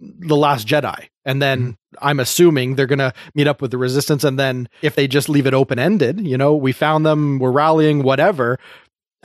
the 0.00 0.36
last 0.36 0.66
jedi 0.66 1.08
and 1.24 1.40
then 1.40 1.60
mm-hmm. 1.60 2.06
i'm 2.06 2.20
assuming 2.20 2.74
they're 2.74 2.86
gonna 2.86 3.14
meet 3.34 3.46
up 3.46 3.62
with 3.62 3.70
the 3.70 3.78
resistance 3.78 4.24
and 4.24 4.38
then 4.38 4.68
if 4.82 4.94
they 4.94 5.08
just 5.08 5.28
leave 5.28 5.46
it 5.46 5.54
open 5.54 5.78
ended 5.78 6.20
you 6.20 6.36
know 6.36 6.54
we 6.54 6.70
found 6.70 7.06
them 7.06 7.38
we're 7.38 7.50
rallying 7.50 8.02
whatever 8.02 8.58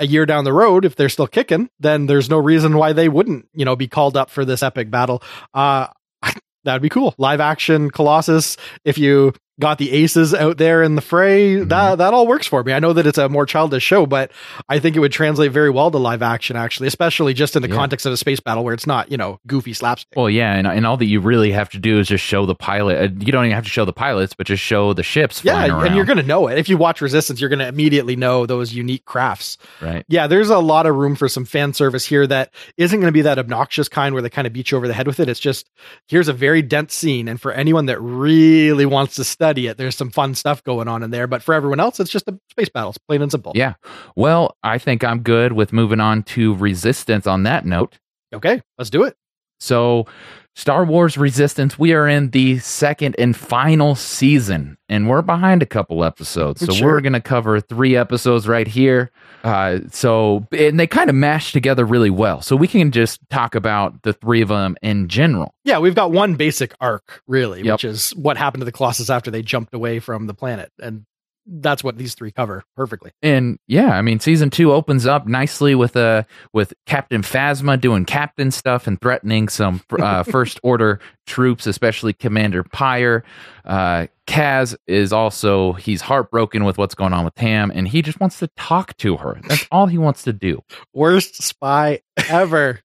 a 0.01 0.07
year 0.07 0.25
down 0.25 0.43
the 0.43 0.51
road 0.51 0.83
if 0.83 0.95
they're 0.95 1.09
still 1.09 1.27
kicking 1.27 1.69
then 1.79 2.07
there's 2.07 2.29
no 2.29 2.37
reason 2.37 2.75
why 2.75 2.91
they 2.91 3.07
wouldn't 3.07 3.47
you 3.53 3.63
know 3.63 3.75
be 3.75 3.87
called 3.87 4.17
up 4.17 4.29
for 4.29 4.43
this 4.43 4.63
epic 4.63 4.89
battle. 4.89 5.23
Uh 5.53 5.87
that'd 6.63 6.81
be 6.81 6.89
cool. 6.89 7.15
Live 7.17 7.39
action 7.39 7.89
colossus 7.89 8.57
if 8.83 8.97
you 8.97 9.33
got 9.61 9.77
the 9.77 9.91
aces 9.91 10.33
out 10.33 10.57
there 10.57 10.83
in 10.83 10.95
the 10.95 11.01
fray 11.01 11.55
that 11.55 11.97
that 11.99 12.13
all 12.13 12.27
works 12.27 12.47
for 12.47 12.63
me 12.63 12.73
i 12.73 12.79
know 12.79 12.91
that 12.93 13.07
it's 13.07 13.17
a 13.17 13.29
more 13.29 13.45
childish 13.45 13.83
show 13.83 14.05
but 14.05 14.31
i 14.67 14.79
think 14.79 14.95
it 14.95 14.99
would 14.99 15.11
translate 15.13 15.51
very 15.51 15.69
well 15.69 15.89
to 15.91 15.97
live 15.97 16.21
action 16.21 16.55
actually 16.57 16.87
especially 16.87 17.33
just 17.33 17.55
in 17.55 17.61
the 17.61 17.69
Yeah. 17.69 17.75
context 17.75 18.05
of 18.05 18.11
a 18.13 18.17
space 18.17 18.39
battle 18.39 18.63
where 18.63 18.73
it's 18.73 18.87
not 18.87 19.09
you 19.11 19.17
know 19.17 19.39
goofy 19.47 19.73
slapstick 19.73 20.17
Well, 20.17 20.29
yeah, 20.29 20.53
and, 20.55 20.67
and 20.67 20.85
all 20.85 20.97
that 20.97 21.05
you 21.05 21.21
really 21.21 21.51
have 21.51 21.69
to 21.69 21.79
do 21.79 21.99
is 21.99 22.07
just 22.07 22.23
show 22.23 22.45
the 22.45 22.55
pilot. 22.55 22.97
Uh, 22.97 23.13
you 23.19 23.31
don't 23.31 23.45
even 23.45 23.55
have 23.55 23.63
to 23.63 23.69
show 23.69 23.85
the 23.85 23.93
pilots, 23.93 24.33
but 24.33 24.47
just 24.47 24.61
show 24.63 24.93
the 24.93 25.03
ships 25.03 25.43
Yeah, 25.43 25.53
flying 25.53 25.71
around. 25.71 25.87
and 25.87 25.95
you're 25.95 26.05
going 26.05 26.17
to 26.17 26.23
know 26.23 26.47
it. 26.47 26.57
If 26.57 26.67
you 26.69 26.77
watch 26.77 27.01
Resistance, 27.01 27.39
you're 27.39 27.49
going 27.49 27.59
to 27.59 27.67
immediately 27.67 28.15
know 28.15 28.45
those 28.45 28.73
unique 28.73 29.05
crafts. 29.05 29.57
right. 29.81 30.03
Yeah, 30.07 30.27
there's 30.27 30.49
a 30.49 30.57
lot 30.59 30.85
of 30.87 30.95
room 30.95 31.15
for 31.15 31.29
some 31.29 31.45
fan 31.45 31.73
service 31.73 32.05
here 32.05 32.25
that 32.27 32.51
isn't 32.77 32.99
going 32.99 33.07
to 33.07 33.11
be 33.13 33.21
that 33.21 33.37
obnoxious 33.39 33.87
kind 33.89 34.13
where 34.13 34.21
they 34.23 34.29
kind 34.29 34.47
of 34.47 34.53
beat 34.53 34.71
you 34.71 34.77
over 34.77 34.87
the 34.87 34.93
head 34.93 35.07
with 35.07 35.19
it. 35.19 35.29
It's 35.29 35.39
just 35.39 35.69
here's 36.07 36.27
a 36.27 36.33
very 36.33 36.61
dense 36.61 36.93
scene, 36.95 37.27
and 37.27 37.39
for 37.39 37.51
anyone 37.51 37.85
that 37.85 37.99
really 38.01 38.85
wants 38.85 39.15
to 39.15 39.23
study 39.51 39.67
it, 39.67 39.77
there's 39.77 39.97
some 39.97 40.09
fun 40.09 40.33
stuff 40.33 40.63
going 40.63 40.87
on 40.87 41.03
in 41.03 41.11
there. 41.11 41.27
But 41.27 41.43
for 41.43 41.53
everyone 41.53 41.81
else, 41.81 41.99
it's 41.99 42.09
just 42.09 42.27
a 42.29 42.39
space 42.49 42.69
battle, 42.69 42.91
it's 42.91 42.97
plain 42.97 43.21
and 43.21 43.29
simple. 43.29 43.51
Yeah. 43.53 43.73
Well, 44.15 44.55
I 44.63 44.77
think 44.77 45.03
I'm 45.03 45.21
good 45.21 45.53
with 45.53 45.73
moving 45.73 45.99
on 45.99 46.23
to 46.23 46.55
Resistance 46.55 47.27
on 47.27 47.43
that 47.43 47.65
note. 47.65 47.99
Okay, 48.33 48.61
let's 48.77 48.89
do 48.89 49.03
it. 49.03 49.17
So, 49.59 50.07
Star 50.53 50.83
Wars 50.83 51.17
Resistance, 51.17 51.79
we 51.79 51.93
are 51.93 52.07
in 52.09 52.31
the 52.31 52.59
second 52.59 53.15
and 53.17 53.35
final 53.37 53.95
season, 53.95 54.77
and 54.89 55.07
we're 55.09 55.21
behind 55.21 55.63
a 55.63 55.65
couple 55.65 56.03
episodes. 56.03 56.65
So, 56.65 56.73
Sure. 56.73 56.87
we're 56.89 57.01
going 57.01 57.13
to 57.13 57.21
cover 57.21 57.61
three 57.61 57.95
episodes 57.95 58.47
right 58.49 58.67
here. 58.67 59.11
Uh, 59.45 59.79
so, 59.91 60.45
and 60.51 60.77
they 60.79 60.87
kind 60.87 61.09
of 61.09 61.15
mash 61.15 61.53
together 61.53 61.85
really 61.85 62.09
well. 62.09 62.41
So, 62.41 62.57
we 62.57 62.67
can 62.67 62.91
just 62.91 63.21
talk 63.29 63.55
about 63.55 64.01
the 64.03 64.11
three 64.11 64.41
of 64.41 64.49
them 64.49 64.75
in 64.81 65.07
general. 65.07 65.53
Yeah, 65.63 65.79
we've 65.79 65.95
got 65.95 66.11
one 66.11 66.35
basic 66.35 66.73
arc, 66.81 67.21
really, 67.27 67.61
Yep. 67.63 67.73
which 67.75 67.85
is 67.85 68.11
what 68.11 68.35
happened 68.35 68.61
to 68.61 68.65
the 68.65 68.71
Colossus 68.73 69.09
after 69.09 69.31
they 69.31 69.41
jumped 69.41 69.73
away 69.73 69.99
from 69.99 70.27
the 70.27 70.33
planet. 70.33 70.69
And 70.81 71.05
that's 71.45 71.83
what 71.83 71.97
these 71.97 72.13
three 72.13 72.31
cover 72.31 72.63
perfectly. 72.75 73.11
And 73.21 73.59
yeah, 73.67 73.89
I 73.89 74.01
mean, 74.01 74.19
season 74.19 74.49
two 74.49 74.71
opens 74.71 75.05
up 75.05 75.27
nicely 75.27 75.75
with 75.75 75.95
uh 75.95 76.23
with 76.53 76.73
Captain 76.85 77.21
Phasma 77.21 77.79
doing 77.79 78.05
captain 78.05 78.51
stuff 78.51 78.87
and 78.87 78.99
threatening 79.01 79.49
some 79.49 79.81
uh, 79.99 80.23
first 80.31 80.59
order 80.63 80.99
troops, 81.27 81.67
especially 81.67 82.13
Commander 82.13 82.63
Pyre. 82.63 83.23
Uh, 83.65 84.07
Kaz 84.27 84.75
is 84.87 85.11
also 85.11 85.73
he's 85.73 86.01
heartbroken 86.01 86.63
with 86.63 86.77
what's 86.77 86.95
going 86.95 87.13
on 87.13 87.25
with 87.25 87.35
Tam, 87.35 87.71
and 87.73 87.87
he 87.87 88.01
just 88.01 88.19
wants 88.19 88.39
to 88.39 88.47
talk 88.55 88.95
to 88.97 89.17
her. 89.17 89.39
That's 89.47 89.67
all 89.71 89.87
he 89.87 89.97
wants 89.97 90.23
to 90.23 90.33
do. 90.33 90.61
Worst 90.93 91.41
spy 91.43 92.01
ever. 92.29 92.81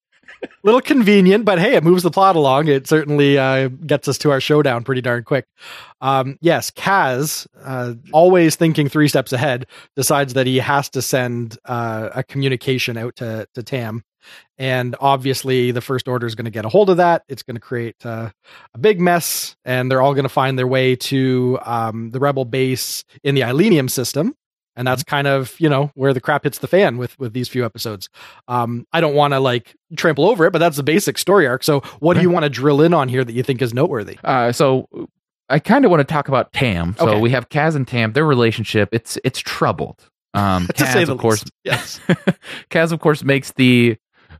Little 0.62 0.80
convenient, 0.80 1.44
but 1.44 1.58
hey, 1.58 1.74
it 1.74 1.84
moves 1.84 2.02
the 2.02 2.10
plot 2.10 2.36
along. 2.36 2.68
It 2.68 2.86
certainly 2.86 3.38
uh, 3.38 3.68
gets 3.68 4.08
us 4.08 4.18
to 4.18 4.30
our 4.30 4.40
showdown 4.40 4.84
pretty 4.84 5.00
darn 5.00 5.24
quick. 5.24 5.46
Um, 6.00 6.38
yes, 6.40 6.70
Kaz, 6.70 7.46
uh, 7.62 7.94
always 8.12 8.56
thinking 8.56 8.88
three 8.88 9.08
steps 9.08 9.32
ahead, 9.32 9.66
decides 9.94 10.34
that 10.34 10.46
he 10.46 10.58
has 10.58 10.88
to 10.90 11.02
send 11.02 11.58
uh, 11.64 12.10
a 12.14 12.22
communication 12.22 12.96
out 12.96 13.16
to, 13.16 13.46
to 13.54 13.62
Tam. 13.62 14.02
And 14.58 14.96
obviously, 15.00 15.70
the 15.70 15.80
First 15.80 16.08
Order 16.08 16.26
is 16.26 16.34
going 16.34 16.46
to 16.46 16.50
get 16.50 16.64
a 16.64 16.68
hold 16.68 16.90
of 16.90 16.96
that. 16.96 17.22
It's 17.28 17.42
going 17.42 17.56
to 17.56 17.60
create 17.60 18.04
uh, 18.04 18.30
a 18.74 18.78
big 18.78 19.00
mess, 19.00 19.56
and 19.64 19.90
they're 19.90 20.02
all 20.02 20.14
going 20.14 20.24
to 20.24 20.28
find 20.28 20.58
their 20.58 20.66
way 20.66 20.96
to 20.96 21.58
um, 21.64 22.10
the 22.10 22.18
Rebel 22.18 22.44
base 22.44 23.04
in 23.22 23.34
the 23.34 23.42
Ileenium 23.42 23.88
system. 23.88 24.34
And 24.76 24.86
that's 24.86 25.02
kind 25.02 25.26
of 25.26 25.58
you 25.58 25.68
know 25.68 25.90
where 25.94 26.12
the 26.12 26.20
crap 26.20 26.44
hits 26.44 26.58
the 26.58 26.68
fan 26.68 26.98
with 26.98 27.18
with 27.18 27.32
these 27.32 27.48
few 27.48 27.64
episodes. 27.64 28.08
Um, 28.46 28.86
I 28.92 29.00
don't 29.00 29.14
want 29.14 29.32
to 29.32 29.40
like 29.40 29.74
trample 29.96 30.26
over 30.26 30.44
it, 30.46 30.52
but 30.52 30.58
that's 30.58 30.76
the 30.76 30.82
basic 30.82 31.16
story 31.18 31.46
arc. 31.46 31.64
So, 31.64 31.80
what 32.00 32.14
do 32.14 32.20
you 32.20 32.30
want 32.30 32.44
to 32.44 32.50
drill 32.50 32.80
in 32.82 32.92
on 32.94 33.08
here 33.08 33.24
that 33.24 33.32
you 33.32 33.42
think 33.42 33.62
is 33.62 33.72
noteworthy? 33.72 34.18
Uh, 34.22 34.52
so 34.52 34.86
I 35.48 35.58
kind 35.60 35.84
of 35.84 35.90
want 35.90 36.00
to 36.00 36.12
talk 36.12 36.28
about 36.28 36.52
Tam. 36.52 36.94
So 36.98 37.08
Okay. 37.08 37.20
we 37.20 37.30
have 37.30 37.48
Kaz 37.48 37.74
and 37.76 37.86
Tam. 37.88 38.12
Their 38.12 38.26
relationship 38.26 38.90
it's 38.92 39.18
it's 39.24 39.38
troubled. 39.38 40.10
Um, 40.34 40.66
Kaz, 40.74 41.08
of 41.08 41.18
course, 41.18 41.42
least. 41.44 41.52
Yes. 41.64 42.00
Kaz, 42.70 42.92
of 42.92 43.00
course, 43.00 43.24
makes 43.24 43.52
the 43.52 43.96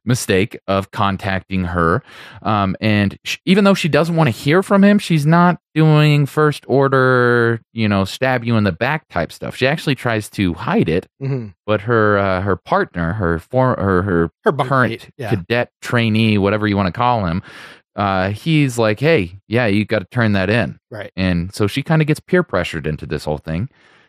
mistake 0.07 0.59
of 0.67 0.91
contacting 0.93 1.65
her. 1.65 2.03
Um, 2.43 2.77
and 2.81 3.19
sh- 3.25 3.39
even 3.45 3.65
though 3.65 3.75
she 3.75 3.89
doesn't 3.89 4.17
want 4.17 4.29
to 4.29 4.31
hear 4.33 4.63
from 4.63 4.83
him, 4.85 4.99
she's 4.99 5.27
not 5.27 5.59
doing 5.75 6.25
first 6.27 6.65
order, 6.69 7.61
you 7.73 7.89
know, 7.89 8.05
stab 8.05 8.45
you 8.45 8.57
in 8.57 8.65
the 8.65 8.73
back 8.73 9.09
type 9.09 9.33
stuff. 9.33 9.57
She 9.57 9.67
actually 9.67 9.95
tries 9.95 10.31
to 10.31 10.55
hide 10.55 10.89
it, 10.89 11.07
Mhm. 11.23 11.55
but 11.67 11.83
her 11.83 12.17
uh, 12.19 12.41
her 12.41 12.57
partner, 12.57 13.13
her 13.15 13.39
for 13.39 13.75
her 13.77 14.03
her 14.03 14.31
Her 14.45 14.53
current 14.53 15.09
yeah. 15.19 15.31
cadet 15.31 15.71
trainee, 15.83 16.39
whatever 16.39 16.67
you 16.67 16.77
want 16.77 16.87
to 16.87 16.93
call 16.93 17.27
him, 17.27 17.43
uh, 17.97 18.31
he's 18.31 18.79
like, 18.79 19.01
"Hey, 19.01 19.39
yeah, 19.49 19.67
you 19.67 19.85
got 19.85 19.99
to 20.01 20.07
turn 20.11 20.33
that 20.33 20.49
in." 20.51 20.79
Right. 20.91 21.11
And 21.17 21.55
so 21.55 21.67
she 21.67 21.83
kind 21.83 22.01
of 22.01 22.09
gets 22.09 22.21
peer 22.21 22.43
pressured 22.43 22.87
into 22.87 23.07
this 23.07 23.25
whole 23.25 23.39
thing. 23.39 23.69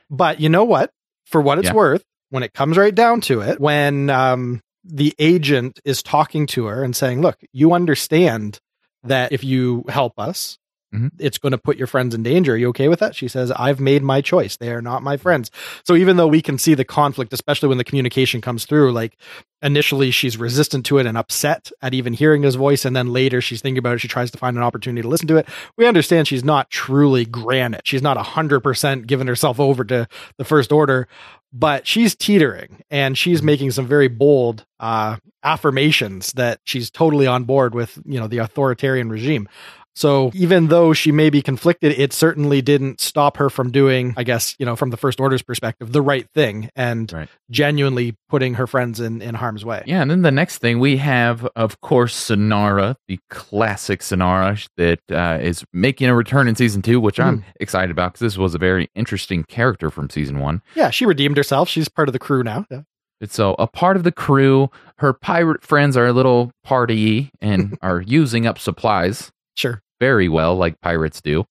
But 0.10 0.40
you 0.40 0.50
know 0.50 0.64
what? 0.64 0.92
For 1.26 1.42
what 1.42 1.58
it's 1.60 1.68
Yeah. 1.68 1.74
worth, 1.74 2.04
when 2.30 2.44
it 2.44 2.54
comes 2.54 2.78
right 2.78 2.96
down 2.96 3.20
to 3.22 3.42
it, 3.42 3.60
when 3.60 4.10
um, 4.10 4.62
the 4.88 5.14
agent 5.20 5.80
is 5.86 6.02
talking 6.02 6.48
to 6.48 6.66
her 6.66 6.84
and 6.84 6.96
saying, 6.96 7.22
"Look, 7.22 7.40
you 7.52 7.74
understand 7.74 8.60
that 9.04 9.32
if 9.32 9.44
you 9.44 9.86
help 9.90 10.18
us." 10.20 10.58
Mhm. 10.96 11.12
It's 11.20 11.38
going 11.38 11.52
to 11.52 11.58
put 11.58 11.78
your 11.78 11.88
friends 11.88 12.16
in 12.16 12.24
danger. 12.24 12.54
Are 12.54 12.58
you 12.58 12.70
okay 12.70 12.88
with 12.88 13.00
that? 13.00 13.14
She 13.14 13.28
says, 13.28 13.52
I've 13.52 13.80
made 13.82 14.04
my 14.04 14.22
choice. 14.22 14.56
They 14.56 14.72
are 14.72 14.82
not 14.82 15.04
my 15.04 15.18
friends. 15.18 15.52
So 15.84 15.96
even 15.96 16.16
though 16.16 16.28
we 16.28 16.42
can 16.42 16.58
see 16.58 16.76
the 16.76 16.86
conflict, 16.86 17.34
especially 17.34 17.68
when 17.68 17.78
the 17.78 17.84
communication 17.84 18.40
comes 18.40 18.66
through, 18.66 18.94
like 18.94 19.18
initially 19.62 20.12
she's 20.12 20.38
resistant 20.38 20.86
to 20.86 20.98
it 20.98 21.06
and 21.06 21.18
upset 21.18 21.72
at 21.82 21.94
even 21.94 22.14
hearing 22.14 22.44
his 22.44 22.56
voice. 22.56 22.86
And 22.86 22.96
then 22.96 23.12
later 23.12 23.42
she's 23.42 23.62
thinking 23.62 23.80
about 23.80 23.96
it. 23.96 24.00
She 24.00 24.08
tries 24.08 24.32
to 24.32 24.38
find 24.38 24.56
an 24.56 24.64
opportunity 24.64 25.02
to 25.02 25.10
listen 25.10 25.28
to 25.28 25.36
it. 25.36 25.50
We 25.78 25.86
understand 25.88 26.28
she's 26.28 26.44
not 26.46 26.70
truly 26.70 27.26
granite. 27.26 27.82
She's 27.86 28.02
not 28.02 28.16
100% 28.18 29.08
given 29.08 29.28
herself 29.28 29.60
over 29.60 29.84
to 29.84 30.08
the 30.38 30.46
first 30.46 30.72
order, 30.72 31.10
but 31.52 31.86
she's 31.86 32.16
teetering 32.16 32.82
and 32.90 33.18
she's 33.18 33.42
making 33.44 33.72
some 33.72 33.88
very 33.88 34.08
bold 34.08 34.66
uh, 34.80 35.18
affirmations 35.44 36.32
that 36.34 36.60
she's 36.64 36.90
totally 36.90 37.26
on 37.28 37.44
board 37.46 37.74
with, 37.74 38.00
you 38.06 38.20
know, 38.20 38.28
the 38.28 38.38
authoritarian 38.38 39.10
regime. 39.10 39.50
So 39.98 40.30
even 40.36 40.68
though 40.68 40.94
she 40.94 41.12
may 41.12 41.32
be 41.32 41.42
conflicted, 41.42 41.92
it 41.98 42.14
certainly 42.14 42.62
didn't 42.62 43.02
stop 43.02 43.38
her 43.38 43.50
from 43.50 43.72
doing, 43.72 44.14
I 44.16 44.22
guess, 44.24 44.56
you 44.60 44.66
know, 44.66 44.76
from 44.76 44.92
the 44.92 44.98
first 44.98 45.20
order's 45.20 45.42
perspective, 45.42 45.92
the 45.92 46.04
right 46.04 46.30
thing 46.36 46.70
and 46.76 47.12
Right. 47.12 47.28
genuinely 47.50 48.16
putting 48.30 48.54
her 48.54 48.68
friends 48.68 49.00
in, 49.00 49.24
in 49.24 49.34
harm's 49.34 49.66
way. 49.66 49.82
Yeah, 49.88 50.04
and 50.04 50.12
then 50.12 50.22
the 50.22 50.30
next 50.32 50.60
thing 50.60 50.78
we 50.78 50.98
have, 50.98 51.48
of 51.56 51.82
course, 51.82 52.30
Synara, 52.30 52.96
the 53.08 53.18
classic 53.32 54.02
Synara 54.02 54.68
that 54.78 55.00
uh, 55.12 55.40
is 55.42 55.66
making 55.74 56.10
a 56.10 56.16
return 56.16 56.48
in 56.48 56.56
season 56.56 56.84
two, 56.84 57.00
which 57.00 57.20
I'm 57.20 57.44
excited 57.60 57.90
about 57.90 58.14
because 58.14 58.20
this 58.34 58.38
was 58.38 58.54
a 58.54 58.60
very 58.60 58.92
interesting 58.94 59.46
character 59.46 59.90
from 59.90 60.12
season 60.12 60.38
one. 60.38 60.62
Yeah, 60.76 60.92
she 60.92 61.08
redeemed 61.08 61.38
herself. 61.38 61.70
She's 61.70 61.90
part 61.90 62.08
of 62.08 62.14
the 62.14 62.20
crew 62.20 62.44
now. 62.44 62.66
Yeah. 62.70 62.82
So 63.28 63.56
a 63.58 63.66
part 63.66 63.98
of 63.98 64.04
the 64.04 64.12
crew. 64.12 64.70
Her 65.00 65.12
pirate 65.12 65.64
friends 65.64 65.98
are 65.98 66.06
a 66.06 66.14
little 66.14 66.52
party 66.64 67.32
and 67.42 67.80
are 67.82 68.02
using 68.02 68.46
up 68.46 68.60
supplies 68.60 69.32
Sure. 69.56 69.82
Very 70.00 70.30
well, 70.30 70.56
like 70.56 70.80
pirates 70.82 71.22
do. 71.22 71.46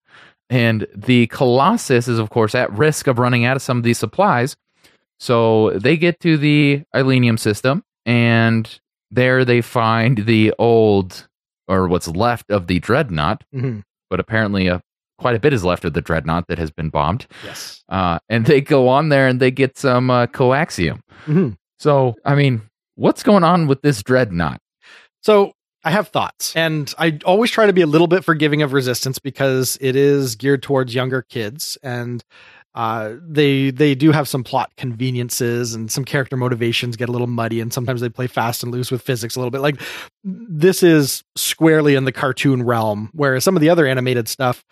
And 0.49 0.87
the 0.95 1.27
Colossus 1.29 2.07
is, 2.07 2.19
of 2.19 2.31
course, 2.31 2.55
at 2.55 2.73
risk 2.73 3.07
of 3.09 3.19
running 3.19 3.45
out 3.45 3.57
of 3.57 3.63
some 3.63 3.79
of 3.79 3.83
these 3.83 3.99
supplies. 3.99 4.57
So 5.19 5.71
they 5.71 5.97
get 5.97 6.21
to 6.21 6.37
the 6.37 6.83
Ileenium 6.95 7.39
system, 7.39 7.83
and 8.05 8.79
there 9.11 9.45
they 9.45 9.61
find 9.61 10.19
the 10.19 10.55
old, 10.59 11.27
or 11.67 11.89
what's 11.89 12.07
left 12.09 12.51
of 12.51 12.67
the 12.69 12.79
Dreadnought. 12.79 13.43
Mhm. 13.55 13.83
But 14.09 14.21
apparently, 14.21 14.69
uh, 14.69 14.79
quite 15.19 15.35
a 15.35 15.41
bit 15.41 15.53
is 15.53 15.65
left 15.65 15.85
of 15.85 15.95
the 15.95 16.03
Dreadnought 16.03 16.47
that 16.49 16.59
has 16.59 16.71
been 16.71 16.91
bombed. 16.91 17.27
Yes. 17.43 17.83
Uh, 17.89 18.19
and 18.29 18.47
they 18.47 18.61
go 18.61 18.87
on 18.89 19.09
there 19.09 19.27
and 19.27 19.41
they 19.41 19.51
get 19.51 19.77
some 19.79 20.11
uh, 20.11 20.27
coaxium. 20.27 21.01
Mhm. 21.25 21.57
So, 21.79 22.15
I 22.25 22.35
mean, 22.35 22.63
what's 22.95 23.23
going 23.23 23.43
on 23.43 23.67
with 23.67 23.83
this 23.83 24.03
Dreadnought? 24.03 24.61
So 25.23 25.53
I 25.87 25.91
have 25.93 26.09
thoughts, 26.09 26.53
and 26.57 26.93
I 26.99 27.21
always 27.25 27.53
try 27.53 27.67
to 27.67 27.73
be 27.73 27.81
a 27.81 27.87
little 27.87 28.09
bit 28.09 28.25
forgiving 28.25 28.61
of 28.61 28.73
resistance 28.73 29.21
because 29.21 29.79
it 29.81 29.95
is 29.95 30.35
geared 30.35 30.65
towards 30.65 30.93
younger 30.97 31.23
kids, 31.23 31.79
and 31.81 32.25
uh, 32.75 33.15
they 33.23 33.71
they 33.71 33.95
do 33.95 34.11
have 34.11 34.27
some 34.27 34.43
plot 34.43 34.73
conveniences 34.77 35.75
and 35.75 35.89
some 35.89 36.05
character 36.05 36.37
motivations 36.37 36.97
get 36.97 37.09
a 37.09 37.13
little 37.13 37.29
muddy, 37.29 37.61
and 37.61 37.73
sometimes 37.73 38.01
they 38.01 38.09
play 38.09 38.27
fast 38.27 38.65
and 38.65 38.73
loose 38.73 38.91
with 38.91 39.01
physics 39.01 39.37
a 39.37 39.39
little 39.39 39.53
bit. 39.53 39.61
Like 39.61 39.81
this 40.25 40.83
is 40.83 41.23
squarely 41.37 41.95
in 41.95 42.05
the 42.05 42.11
cartoon 42.11 42.65
realm, 42.65 43.09
whereas 43.13 43.45
some 43.45 43.55
of 43.55 43.61
the 43.61 43.71
other 43.71 43.87
animated 43.87 44.27
stuff. 44.27 44.65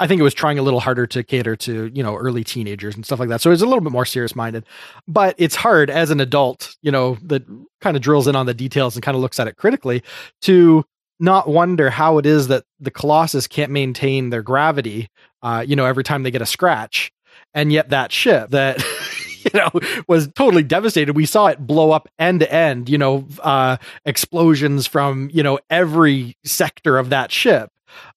I 0.00 0.06
think 0.06 0.18
it 0.18 0.24
was 0.24 0.32
trying 0.32 0.58
a 0.58 0.62
little 0.62 0.80
harder 0.80 1.06
to 1.08 1.22
cater 1.22 1.54
to, 1.56 1.90
you 1.94 2.02
know, 2.02 2.16
early 2.16 2.42
teenagers 2.42 2.94
and 2.94 3.04
stuff 3.04 3.20
like 3.20 3.28
that. 3.28 3.42
So 3.42 3.50
it's 3.50 3.60
a 3.60 3.66
little 3.66 3.82
bit 3.82 3.92
more 3.92 4.06
serious 4.06 4.34
minded. 4.34 4.64
But 5.06 5.34
it's 5.36 5.54
hard 5.54 5.90
as 5.90 6.10
an 6.10 6.20
adult, 6.20 6.74
you 6.80 6.90
know, 6.90 7.18
that 7.24 7.44
kind 7.82 7.98
of 7.98 8.02
drills 8.02 8.26
in 8.26 8.34
on 8.34 8.46
the 8.46 8.54
details 8.54 8.96
and 8.96 9.02
kind 9.02 9.14
of 9.14 9.20
looks 9.20 9.38
at 9.38 9.46
it 9.46 9.56
critically 9.56 10.02
to 10.42 10.86
not 11.18 11.48
wonder 11.48 11.90
how 11.90 12.16
it 12.16 12.24
is 12.24 12.48
that 12.48 12.64
the 12.80 12.90
Colossus 12.90 13.46
can't 13.46 13.70
maintain 13.70 14.30
their 14.30 14.42
gravity, 14.42 15.08
uh, 15.42 15.62
you 15.66 15.76
know, 15.76 15.84
every 15.84 16.02
time 16.02 16.22
they 16.22 16.30
get 16.30 16.40
a 16.40 16.46
scratch. 16.46 17.12
And 17.52 17.70
yet 17.70 17.90
that 17.90 18.10
ship 18.10 18.50
that, 18.50 18.82
you 19.44 19.50
know, 19.52 19.70
was 20.08 20.28
totally 20.28 20.62
devastated. 20.62 21.14
We 21.14 21.26
saw 21.26 21.48
it 21.48 21.58
blow 21.58 21.90
up 21.90 22.08
end 22.18 22.40
to 22.40 22.50
end, 22.50 22.88
you 22.88 22.96
know, 22.96 23.28
uh, 23.40 23.76
explosions 24.06 24.86
from, 24.86 25.28
you 25.30 25.42
know, 25.42 25.58
every 25.68 26.38
sector 26.42 26.96
of 26.96 27.10
that 27.10 27.30
ship 27.30 27.70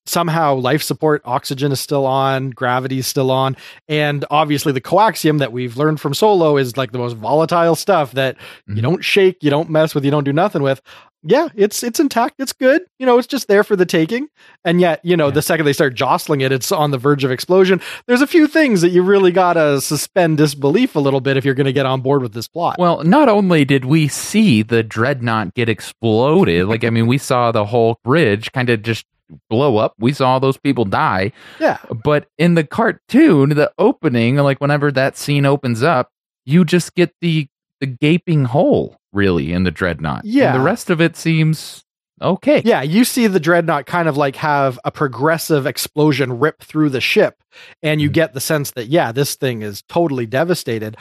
somehow 0.05 0.55
life 0.55 0.83
support 0.83 1.21
oxygen 1.25 1.71
is 1.71 1.79
still 1.79 2.05
on 2.05 2.49
gravity 2.49 2.99
is 2.99 3.07
still 3.07 3.31
on. 3.31 3.55
And 3.87 4.25
obviously 4.29 4.71
the 4.73 4.81
coaxium 4.81 5.39
that 5.39 5.51
we've 5.53 5.77
learned 5.77 5.99
from 6.01 6.13
solo 6.13 6.57
is 6.57 6.75
like 6.77 6.91
the 6.91 6.97
most 6.97 7.15
volatile 7.15 7.75
stuff 7.75 8.11
that 8.13 8.35
you 8.67 8.75
Mhm. 8.75 8.81
don't 8.81 9.03
shake 9.03 9.37
you 9.41 9.49
don't 9.49 9.69
mess 9.69 9.95
with 9.95 10.03
you 10.03 10.11
don't 10.11 10.23
do 10.25 10.33
nothing 10.33 10.61
with. 10.61 10.81
Yeah 11.25 11.47
it's 11.55 11.83
it's 11.83 12.01
intact 12.01 12.35
it's 12.39 12.51
good 12.51 12.81
you 12.99 13.05
know 13.05 13.17
it's 13.17 13.27
just 13.27 13.47
there 13.47 13.63
for 13.63 13.77
the 13.77 13.85
taking. 13.85 14.27
And 14.65 14.81
yet 14.81 14.99
you 15.03 15.15
know 15.15 15.27
Yeah. 15.27 15.31
the 15.31 15.41
second 15.41 15.65
they 15.65 15.71
start 15.71 15.95
jostling 15.95 16.41
it 16.41 16.51
it's 16.51 16.69
on 16.69 16.91
the 16.91 16.97
verge 16.97 17.23
of 17.23 17.31
explosion. 17.31 17.79
There's 18.07 18.21
a 18.21 18.27
few 18.27 18.45
things 18.45 18.81
that 18.81 18.89
you 18.89 19.01
really 19.03 19.31
gotta 19.31 19.79
suspend 19.79 20.37
disbelief 20.37 20.97
a 20.97 20.99
little 20.99 21.21
bit 21.21 21.37
if 21.37 21.45
you're 21.45 21.53
gonna 21.53 21.71
get 21.71 21.85
on 21.85 22.01
board 22.01 22.21
with 22.23 22.33
this 22.33 22.49
plot. 22.49 22.75
Well, 22.77 23.01
not 23.05 23.29
only 23.29 23.63
did 23.63 23.85
we 23.85 24.09
see 24.09 24.63
the 24.63 24.83
dreadnought 24.83 25.53
get 25.53 25.69
exploded, 25.69 26.67
like 26.67 26.83
I 26.83 26.89
mean, 26.89 27.07
we 27.07 27.17
saw 27.17 27.53
the 27.53 27.65
whole 27.65 27.99
bridge 28.03 28.51
kind 28.51 28.69
of 28.69 28.81
just 28.81 29.05
blow 29.49 29.77
up. 29.77 29.93
We 29.99 30.13
saw 30.13 30.39
those 30.39 30.57
people 30.57 30.85
die. 30.85 31.31
yeah 31.59 31.77
But 32.03 32.27
in 32.37 32.55
the 32.55 32.63
cartoon, 32.63 33.49
the 33.49 33.71
opening, 33.77 34.37
like 34.37 34.59
whenever 34.59 34.91
that 34.91 35.17
scene 35.17 35.45
opens 35.45 35.83
up, 35.83 36.09
you 36.45 36.65
just 36.65 36.95
get 36.95 37.13
the 37.21 37.47
the 37.79 37.87
gaping 37.87 38.45
hole 38.45 38.95
really 39.11 39.51
in 39.51 39.63
the 39.63 39.71
dreadnought. 39.71 40.23
Yeah. 40.25 40.53
And 40.53 40.61
the 40.61 40.65
rest 40.65 40.89
of 40.89 41.01
it 41.01 41.17
seems 41.17 41.83
okay. 42.21 42.61
Yeah, 42.63 42.81
you 42.81 43.03
see 43.03 43.27
the 43.27 43.39
dreadnought 43.39 43.85
kind 43.85 44.07
of 44.07 44.15
like 44.15 44.37
have 44.37 44.79
a 44.85 44.91
progressive 44.91 45.65
explosion 45.67 46.39
rip 46.39 46.61
through 46.63 46.89
the 46.89 47.01
ship, 47.01 47.35
and 47.81 47.99
you 48.01 48.09
Mhm. 48.09 48.13
get 48.13 48.33
the 48.33 48.39
sense 48.39 48.71
that, 48.71 48.87
yeah, 48.87 49.11
this 49.11 49.35
thing 49.35 49.61
is 49.63 49.81
totally 49.89 50.25
devastated. 50.25 50.95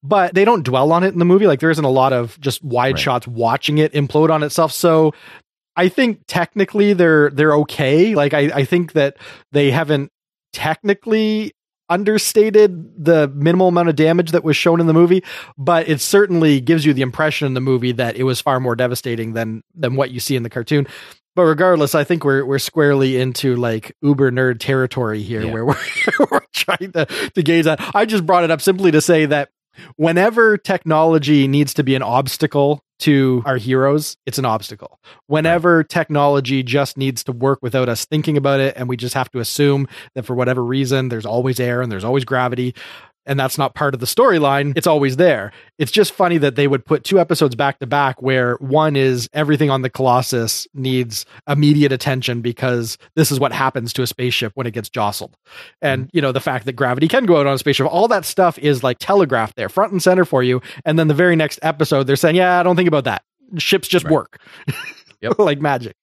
But 0.00 0.34
they 0.34 0.44
don't 0.44 0.62
dwell 0.62 0.92
on 0.92 1.02
it 1.02 1.12
in 1.12 1.18
the 1.18 1.24
movie. 1.24 1.48
Like, 1.48 1.58
there 1.58 1.70
isn't 1.72 1.84
a 1.84 1.88
lot 1.90 2.12
of 2.12 2.38
just 2.40 2.62
wide 2.62 2.94
Right. 2.94 2.98
shots 3.02 3.26
watching 3.26 3.78
it 3.78 3.92
implode 3.94 4.30
on 4.30 4.44
itself. 4.44 4.70
So 4.70 5.12
I 5.78 5.88
think 5.88 6.20
technically 6.26 6.92
they're 6.92 7.30
they're 7.30 7.54
okay. 7.58 8.14
Like 8.14 8.34
I, 8.34 8.50
I 8.54 8.64
think 8.64 8.92
that 8.92 9.16
they 9.52 9.70
haven't 9.70 10.10
technically 10.52 11.52
understated 11.88 13.02
the 13.02 13.28
minimal 13.28 13.68
amount 13.68 13.88
of 13.88 13.96
damage 13.96 14.32
that 14.32 14.44
was 14.44 14.56
shown 14.56 14.80
in 14.80 14.86
the 14.86 14.92
movie, 14.92 15.22
but 15.56 15.88
it 15.88 16.00
certainly 16.02 16.60
gives 16.60 16.84
you 16.84 16.92
the 16.92 17.00
impression 17.02 17.46
in 17.46 17.54
the 17.54 17.60
movie 17.60 17.92
that 17.92 18.16
it 18.16 18.24
was 18.24 18.40
far 18.40 18.60
more 18.60 18.76
devastating 18.76 19.32
than 19.32 19.62
than 19.74 19.96
what 19.96 20.10
you 20.10 20.20
see 20.20 20.36
in 20.36 20.42
the 20.42 20.50
cartoon. 20.50 20.86
But 21.34 21.44
regardless, 21.44 21.94
I 21.94 22.04
think 22.04 22.24
we're 22.24 22.44
we're 22.44 22.58
squarely 22.58 23.16
into 23.20 23.54
like 23.56 23.96
uber 24.02 24.30
nerd 24.32 24.58
territory 24.58 25.22
here, 25.22 25.42
Yeah. 25.42 25.52
where 25.52 25.64
we're, 25.64 25.76
we're 26.30 26.40
trying 26.52 26.92
to 26.92 27.06
to 27.06 27.42
gaze 27.42 27.66
at. 27.66 27.80
I 27.94 28.04
just 28.04 28.26
brought 28.26 28.44
it 28.44 28.50
up 28.50 28.60
simply 28.60 28.90
to 28.90 29.00
say 29.00 29.26
that 29.26 29.50
whenever 29.96 30.56
technology 30.56 31.48
needs 31.48 31.74
to 31.74 31.84
be 31.84 31.94
an 31.94 32.02
obstacle 32.02 32.82
to 33.00 33.42
our 33.46 33.56
heroes, 33.56 34.16
it's 34.26 34.38
an 34.38 34.44
obstacle. 34.44 34.98
Whenever 35.26 35.84
technology 35.84 36.62
just 36.62 36.96
needs 36.96 37.22
to 37.24 37.32
work 37.32 37.60
without 37.62 37.88
us 37.88 38.04
thinking 38.04 38.36
about 38.36 38.58
it, 38.60 38.74
and 38.76 38.88
we 38.88 38.96
just 38.96 39.14
have 39.14 39.30
to 39.30 39.38
assume 39.38 39.86
that 40.14 40.24
for 40.24 40.34
whatever 40.34 40.64
reason, 40.64 41.08
there's 41.08 41.26
always 41.26 41.60
air 41.60 41.80
and 41.80 41.92
there's 41.92 42.04
always 42.04 42.24
gravity, 42.24 42.74
and 43.28 43.38
that's 43.38 43.58
not 43.58 43.74
part 43.74 43.94
of 43.94 44.00
the 44.00 44.06
storyline, 44.06 44.76
it's 44.76 44.86
always 44.86 45.16
there. 45.16 45.52
It's 45.78 45.92
just 45.92 46.12
funny 46.12 46.38
that 46.38 46.56
they 46.56 46.66
would 46.66 46.84
put 46.84 47.04
two 47.04 47.20
episodes 47.20 47.54
back 47.54 47.78
to 47.78 47.86
back 47.86 48.20
where 48.20 48.56
one 48.56 48.96
is 48.96 49.28
everything 49.32 49.70
on 49.70 49.82
the 49.82 49.90
Colossus 49.90 50.66
needs 50.74 51.26
immediate 51.46 51.92
attention 51.92 52.40
because 52.40 52.98
this 53.14 53.30
is 53.30 53.38
what 53.38 53.52
happens 53.52 53.92
to 53.92 54.02
a 54.02 54.06
spaceship 54.06 54.52
when 54.54 54.66
it 54.66 54.72
gets 54.72 54.88
jostled. 54.88 55.36
And, 55.80 56.06
mm-hmm. 56.06 56.16
you 56.16 56.22
know, 56.22 56.32
the 56.32 56.40
fact 56.40 56.64
that 56.64 56.72
gravity 56.72 57.06
can 57.06 57.26
go 57.26 57.38
out 57.38 57.46
on 57.46 57.54
a 57.54 57.58
spaceship, 57.58 57.86
all 57.86 58.08
that 58.08 58.24
stuff 58.24 58.58
is 58.58 58.82
like 58.82 58.98
telegraphed 58.98 59.56
there, 59.56 59.68
front 59.68 59.92
and 59.92 60.02
center 60.02 60.24
for 60.24 60.42
you. 60.42 60.62
And 60.84 60.98
then 60.98 61.08
the 61.08 61.14
very 61.14 61.36
next 61.36 61.60
episode, 61.62 62.04
they're 62.04 62.16
saying, 62.16 62.36
yeah, 62.36 62.58
I 62.58 62.62
don't 62.62 62.76
think 62.76 62.88
about 62.88 63.04
that. 63.04 63.22
Ships 63.58 63.88
just 63.88 64.04
Right. 64.06 64.12
work. 64.12 64.40
Yep. 65.20 65.38
like 65.38 65.60
magic. 65.60 65.96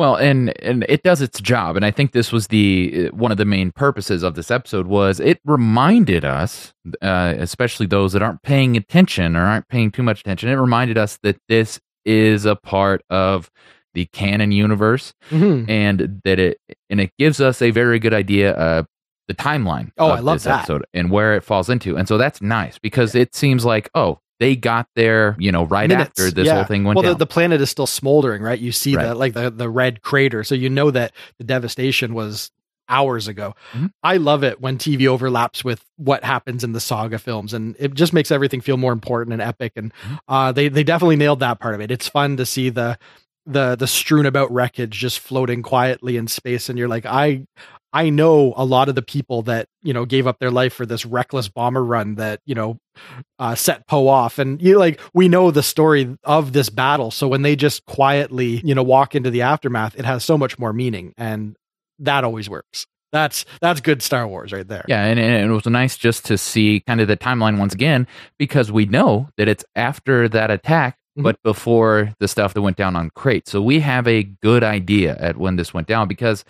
Well, 0.00 0.16
and 0.16 0.58
and 0.62 0.86
it 0.88 1.02
does 1.02 1.20
its 1.20 1.42
job, 1.42 1.76
and 1.76 1.84
I 1.84 1.90
think 1.90 2.12
this 2.12 2.32
was 2.32 2.46
the 2.46 3.08
uh, 3.12 3.14
one 3.14 3.30
of 3.30 3.36
the 3.36 3.44
main 3.44 3.70
purposes 3.70 4.22
of 4.22 4.34
this 4.34 4.50
episode 4.50 4.86
was 4.86 5.20
it 5.20 5.40
reminded 5.44 6.24
us, 6.24 6.72
uh, 7.02 7.34
especially 7.36 7.84
those 7.84 8.14
that 8.14 8.22
aren't 8.22 8.42
paying 8.42 8.78
attention 8.78 9.36
or 9.36 9.42
aren't 9.44 9.68
paying 9.68 9.90
too 9.90 10.02
much 10.02 10.20
attention, 10.20 10.48
it 10.48 10.54
reminded 10.54 10.96
us 10.96 11.18
that 11.22 11.36
this 11.50 11.78
is 12.06 12.46
a 12.46 12.56
part 12.56 13.02
of 13.10 13.50
the 13.92 14.06
canon 14.06 14.52
universe 14.52 15.12
Mhm. 15.30 15.68
and 15.68 16.22
that 16.24 16.38
it 16.38 16.56
and 16.88 16.98
it 16.98 17.10
gives 17.18 17.38
us 17.38 17.60
a 17.60 17.70
very 17.70 17.98
good 17.98 18.14
idea 18.14 18.52
of 18.52 18.86
the 19.28 19.34
timeline 19.34 19.90
Oh, 19.98 20.12
of 20.12 20.18
I 20.18 20.20
love 20.20 20.36
this 20.36 20.44
that. 20.44 20.60
episode 20.60 20.86
and 20.94 21.10
where 21.10 21.34
it 21.36 21.44
falls 21.44 21.68
into 21.68 21.98
and 21.98 22.08
so 22.08 22.16
that's 22.16 22.40
nice 22.40 22.78
because 22.78 23.14
it 23.14 23.34
seems 23.34 23.66
like 23.66 23.90
oh 23.94 24.18
they 24.40 24.56
got 24.56 24.88
there 24.96 25.36
you 25.38 25.52
know 25.52 25.64
right 25.66 25.88
Minutes, 25.88 26.20
after 26.20 26.30
this 26.32 26.46
yeah. 26.46 26.54
whole 26.54 26.64
thing 26.64 26.82
went 26.82 26.96
well, 26.96 27.02
down 27.04 27.12
The, 27.12 27.18
the 27.18 27.26
planet 27.26 27.60
is 27.60 27.70
still 27.70 27.86
smoldering, 27.86 28.42
right? 28.42 28.58
You 28.58 28.72
see 28.72 28.96
Right. 28.96 29.06
the 29.06 29.14
like 29.14 29.34
the 29.34 29.50
the 29.50 29.68
red 29.68 30.02
crater, 30.02 30.42
so 30.42 30.56
you 30.56 30.68
know 30.68 30.90
that 30.90 31.12
the 31.38 31.44
devastation 31.44 32.12
was 32.14 32.50
hours 32.88 33.28
ago. 33.28 33.54
Mhm. 33.72 33.92
I 34.02 34.16
love 34.16 34.42
it 34.42 34.60
when 34.60 34.76
TV 34.76 35.06
overlaps 35.06 35.62
with 35.64 35.84
what 35.96 36.24
happens 36.24 36.64
in 36.64 36.72
the 36.72 36.80
saga 36.80 37.18
films, 37.20 37.54
and 37.54 37.76
it 37.78 37.94
just 37.94 38.12
makes 38.12 38.32
everything 38.32 38.60
feel 38.60 38.76
more 38.76 38.92
important 38.92 39.32
and 39.32 39.40
epic. 39.40 39.74
And 39.76 39.92
Mhm. 40.04 40.18
uh, 40.26 40.50
they 40.50 40.68
they 40.68 40.82
definitely 40.82 41.14
nailed 41.16 41.38
that 41.38 41.60
part 41.60 41.76
of 41.76 41.80
it. 41.80 41.92
It's 41.92 42.08
fun 42.08 42.36
to 42.38 42.44
see 42.44 42.68
the 42.68 42.98
the 43.46 43.76
the 43.76 43.86
strewn 43.86 44.26
about 44.26 44.50
wreckage 44.52 44.90
just 44.98 45.20
floating 45.20 45.62
quietly 45.62 46.16
in 46.16 46.26
space, 46.26 46.68
and 46.68 46.76
you're 46.78 46.88
like, 46.88 47.06
I 47.06 47.46
I 47.92 48.10
know 48.10 48.54
a 48.56 48.64
lot 48.64 48.88
of 48.88 48.94
the 48.94 49.02
people 49.02 49.42
that 49.42 49.66
you 49.82 49.92
know 49.92 50.04
gave 50.04 50.26
up 50.26 50.38
their 50.38 50.50
life 50.50 50.72
for 50.72 50.86
this 50.86 51.04
reckless 51.04 51.48
bomber 51.48 51.84
run 51.84 52.14
that 52.16 52.40
you 52.46 52.54
know 52.54 52.78
uh, 53.38 53.54
set 53.54 53.86
Poe 53.86 54.08
off, 54.08 54.38
and 54.38 54.60
you 54.62 54.78
like 54.78 55.00
we 55.14 55.28
know 55.28 55.50
the 55.50 55.62
story 55.62 56.16
of 56.24 56.52
this 56.52 56.70
battle. 56.70 57.10
So 57.10 57.26
when 57.28 57.42
they 57.42 57.56
just 57.56 57.84
quietly 57.86 58.60
you 58.64 58.74
know 58.74 58.82
walk 58.82 59.14
into 59.14 59.30
the 59.30 59.42
aftermath, 59.42 59.98
it 59.98 60.04
has 60.04 60.24
so 60.24 60.38
much 60.38 60.58
more 60.58 60.72
meaning, 60.72 61.14
and 61.16 61.56
that 61.98 62.24
always 62.24 62.48
works. 62.48 62.86
That's 63.12 63.44
that's 63.60 63.80
good 63.80 64.02
Star 64.02 64.28
Wars 64.28 64.52
right 64.52 64.66
there. 64.68 64.84
Yeah, 64.86 65.04
and, 65.04 65.18
and 65.18 65.50
it 65.50 65.52
was 65.52 65.66
nice 65.66 65.96
just 65.96 66.24
to 66.26 66.38
see 66.38 66.84
kind 66.86 67.00
of 67.00 67.08
the 67.08 67.16
timeline 67.16 67.58
once 67.58 67.74
again 67.74 68.06
because 68.38 68.70
we 68.70 68.86
know 68.86 69.28
that 69.36 69.48
it's 69.48 69.64
after 69.74 70.28
that 70.28 70.52
attack, 70.52 70.96
Mhm. 71.18 71.24
but 71.24 71.42
before 71.42 72.14
the 72.20 72.28
stuff 72.28 72.54
that 72.54 72.62
went 72.62 72.76
down 72.76 72.94
on 72.94 73.10
Crait. 73.16 73.48
So 73.48 73.60
we 73.60 73.80
have 73.80 74.06
a 74.06 74.22
good 74.22 74.62
idea 74.62 75.16
at 75.18 75.36
when 75.38 75.56
this 75.56 75.74
went 75.74 75.88
down 75.88 76.06
because 76.06 76.44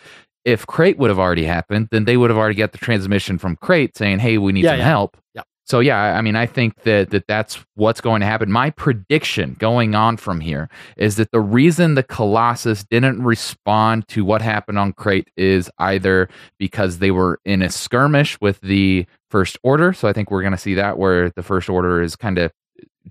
if 0.44 0.66
Crait 0.66 0.98
would 0.98 1.10
have 1.10 1.18
already 1.18 1.44
happened, 1.44 1.88
then 1.90 2.04
they 2.04 2.16
would 2.16 2.30
have 2.30 2.38
already 2.38 2.54
got 2.54 2.72
the 2.72 2.78
transmission 2.78 3.38
from 3.38 3.56
Crait 3.56 3.96
saying, 3.96 4.18
"Hey, 4.20 4.38
we 4.38 4.52
need 4.52 4.64
Yeah, 4.64 4.72
some 4.72 4.78
yeah. 4.78 4.84
help." 4.84 5.16
Yeah. 5.34 5.42
So 5.66 5.78
yeah, 5.78 6.16
I 6.16 6.20
mean, 6.20 6.34
I 6.34 6.46
think 6.46 6.82
that, 6.82 7.10
that 7.10 7.28
that's 7.28 7.64
what's 7.76 8.00
going 8.00 8.20
to 8.22 8.26
happen. 8.26 8.50
My 8.50 8.70
prediction 8.70 9.54
going 9.60 9.94
on 9.94 10.16
from 10.16 10.40
here 10.40 10.68
is 10.96 11.14
that 11.14 11.30
the 11.30 11.40
reason 11.40 11.94
the 11.94 12.02
Colossus 12.02 12.82
didn't 12.82 13.22
respond 13.22 14.08
to 14.08 14.24
what 14.24 14.42
happened 14.42 14.78
on 14.80 14.92
Crait 14.92 15.28
is 15.36 15.70
either 15.78 16.28
because 16.58 16.98
they 16.98 17.12
were 17.12 17.38
in 17.44 17.62
a 17.62 17.70
skirmish 17.70 18.36
with 18.40 18.60
the 18.62 19.06
First 19.30 19.58
Order. 19.62 19.92
So 19.92 20.08
I 20.08 20.12
think 20.12 20.32
we're 20.32 20.42
going 20.42 20.50
to 20.50 20.58
see 20.58 20.74
that 20.74 20.98
where 20.98 21.30
the 21.30 21.42
First 21.44 21.68
Order 21.68 22.02
is 22.02 22.16
kind 22.16 22.38
of 22.38 22.50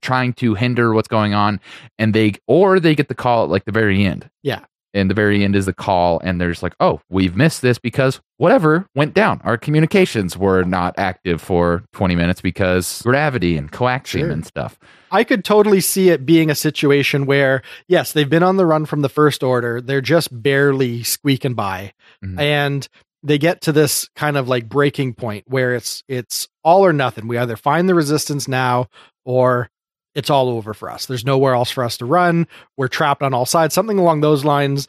trying 0.02 0.34
to 0.34 0.54
hinder 0.54 0.94
what's 0.94 1.08
going 1.08 1.34
on, 1.34 1.62
and 1.98 2.14
they 2.14 2.34
or 2.46 2.82
they 2.82 2.94
get 2.94 3.08
the 3.08 3.16
call 3.16 3.46
at 3.46 3.50
like 3.50 3.64
the 3.64 3.72
very 3.72 4.04
end. 4.06 4.30
Yeah. 4.44 4.66
And 4.94 5.10
the 5.10 5.14
very 5.14 5.44
end 5.44 5.56
is 5.56 5.66
the 5.68 5.74
call, 5.74 6.20
and 6.24 6.40
they're 6.42 6.50
just 6.50 6.64
like, 6.64 6.76
"Oh, 6.80 7.00
we've 7.10 7.36
missed 7.36 7.62
this 7.62 7.78
because 7.78 8.20
whatever 8.38 8.88
went 8.96 9.14
down. 9.14 9.40
Our 9.44 9.58
communications 9.58 10.36
were 10.38 10.64
not 10.64 10.96
active 10.98 11.42
for 11.42 11.84
20 11.94 12.16
minutes 12.16 12.42
because 12.42 13.02
gravity 13.04 13.56
and 13.56 13.72
coaxium 13.72 14.08
Sure. 14.08 14.32
and 14.32 14.46
stuff." 14.46 14.80
I 15.12 15.24
could 15.24 15.44
totally 15.46 15.80
see 15.82 16.10
it 16.10 16.26
being 16.26 16.50
a 16.50 16.56
situation 16.56 17.26
where, 17.26 17.62
yes, 17.88 18.12
they've 18.14 18.30
been 18.30 18.44
on 18.44 18.58
the 18.58 18.66
run 18.66 18.86
from 18.86 19.02
the 19.02 19.10
first 19.10 19.44
order. 19.44 19.82
They're 19.82 20.02
just 20.02 20.42
barely 20.42 21.04
squeaking 21.04 21.54
by. 21.56 21.94
Mhm. 22.24 22.40
And 22.40 22.88
they 23.22 23.38
get 23.38 23.62
to 23.62 23.72
this 23.72 24.08
kind 24.16 24.38
of 24.38 24.48
like 24.48 24.70
breaking 24.70 25.14
point 25.14 25.44
where 25.48 25.76
it's 25.76 26.04
it's 26.08 26.48
all 26.64 26.86
or 26.86 26.94
nothing. 26.94 27.28
We 27.28 27.38
either 27.38 27.58
find 27.58 27.90
the 27.90 27.96
resistance 27.96 28.48
now 28.48 28.88
or 29.26 29.70
it's 30.16 30.30
all 30.30 30.50
over 30.50 30.74
for 30.74 30.90
us. 30.90 31.06
There's 31.06 31.26
nowhere 31.26 31.54
else 31.54 31.72
for 31.72 31.84
us 31.84 31.98
to 31.98 32.06
run. 32.06 32.48
We're 32.78 32.88
trapped 32.88 33.24
on 33.24 33.34
all 33.34 33.46
sides, 33.46 33.74
something 33.74 34.00
along 34.00 34.22
those 34.22 34.44
lines. 34.44 34.88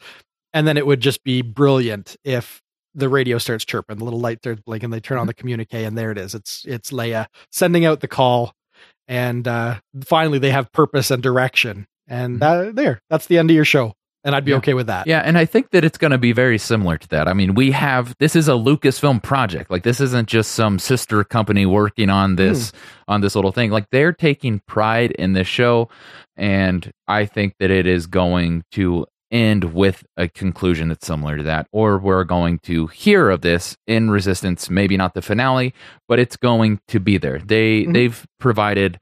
And 0.53 0.67
then 0.67 0.77
it 0.77 0.85
would 0.85 0.99
just 0.99 1.23
be 1.23 1.41
brilliant 1.41 2.17
if 2.23 2.61
the 2.93 3.09
radio 3.09 3.37
starts 3.37 3.65
chirping, 3.65 3.97
the 3.97 4.03
little 4.03 4.19
light 4.19 4.39
starts 4.39 4.61
blinking, 4.61 4.89
they 4.89 4.99
turn 4.99 5.17
on 5.17 5.27
the 5.27 5.33
mm-hmm. 5.33 5.39
communique, 5.39 5.83
and 5.85 5.97
there 5.97 6.11
it 6.11 6.17
is. 6.17 6.35
It's 6.35 6.65
it's 6.65 6.91
Leia 6.91 7.27
sending 7.51 7.85
out 7.85 8.01
the 8.01 8.07
call, 8.07 8.53
and 9.07 9.47
uh, 9.47 9.79
finally 10.03 10.39
they 10.39 10.51
have 10.51 10.71
purpose 10.71 11.11
and 11.11 11.23
direction. 11.23 11.87
And 12.07 12.41
that, 12.41 12.75
there, 12.75 13.01
that's 13.09 13.27
the 13.27 13.37
end 13.37 13.49
of 13.49 13.55
your 13.55 13.65
show, 13.65 13.93
and 14.23 14.35
I'd 14.35 14.45
be 14.45 14.51
Yeah. 14.51 14.57
okay 14.57 14.73
with 14.73 14.87
that. 14.87 15.07
Yeah, 15.07 15.19
and 15.19 15.37
I 15.37 15.45
think 15.45 15.71
that 15.71 15.83
it's 15.83 15.97
going 15.97 16.11
to 16.11 16.17
be 16.17 16.31
very 16.31 16.57
similar 16.57 16.97
to 16.97 17.07
that. 17.09 17.27
I 17.27 17.33
mean, 17.33 17.55
we 17.55 17.71
have 17.71 18.15
this 18.19 18.35
is 18.35 18.47
a 18.47 18.51
Lucasfilm 18.53 19.23
project. 19.23 19.71
Like 19.71 19.83
this 19.83 19.99
isn't 19.99 20.27
just 20.27 20.51
some 20.51 20.79
sister 20.79 21.23
company 21.23 21.65
working 21.65 22.09
on 22.09 22.35
this 22.35 22.71
on 23.07 23.21
this 23.21 23.35
little 23.35 23.51
thing. 23.51 23.71
Like 23.71 23.85
they're 23.91 24.13
taking 24.13 24.61
pride 24.67 25.11
in 25.11 25.33
this 25.33 25.47
show 25.47 25.89
and 26.37 26.91
I 27.07 27.25
think 27.25 27.55
that 27.59 27.71
it 27.71 27.85
is 27.85 28.07
going 28.07 28.63
to 28.73 29.05
end 29.31 29.73
with 29.73 30.03
a 30.17 30.27
conclusion 30.27 30.89
that's 30.89 31.07
similar 31.07 31.37
to 31.37 31.43
that 31.43 31.65
or 31.71 31.97
we're 31.97 32.23
going 32.25 32.59
to 32.59 32.87
hear 32.87 33.29
of 33.29 33.39
this 33.41 33.77
in 33.87 34.09
Resistance, 34.11 34.69
maybe 34.69 34.97
not 34.97 35.13
the 35.13 35.21
finale, 35.21 35.73
but 36.09 36.19
it's 36.19 36.35
going 36.35 36.79
to 36.89 36.99
be 36.99 37.17
there. 37.17 37.39
They 37.39 37.83
Mhm. 37.83 37.93
they've 37.93 38.25
provided 38.39 38.99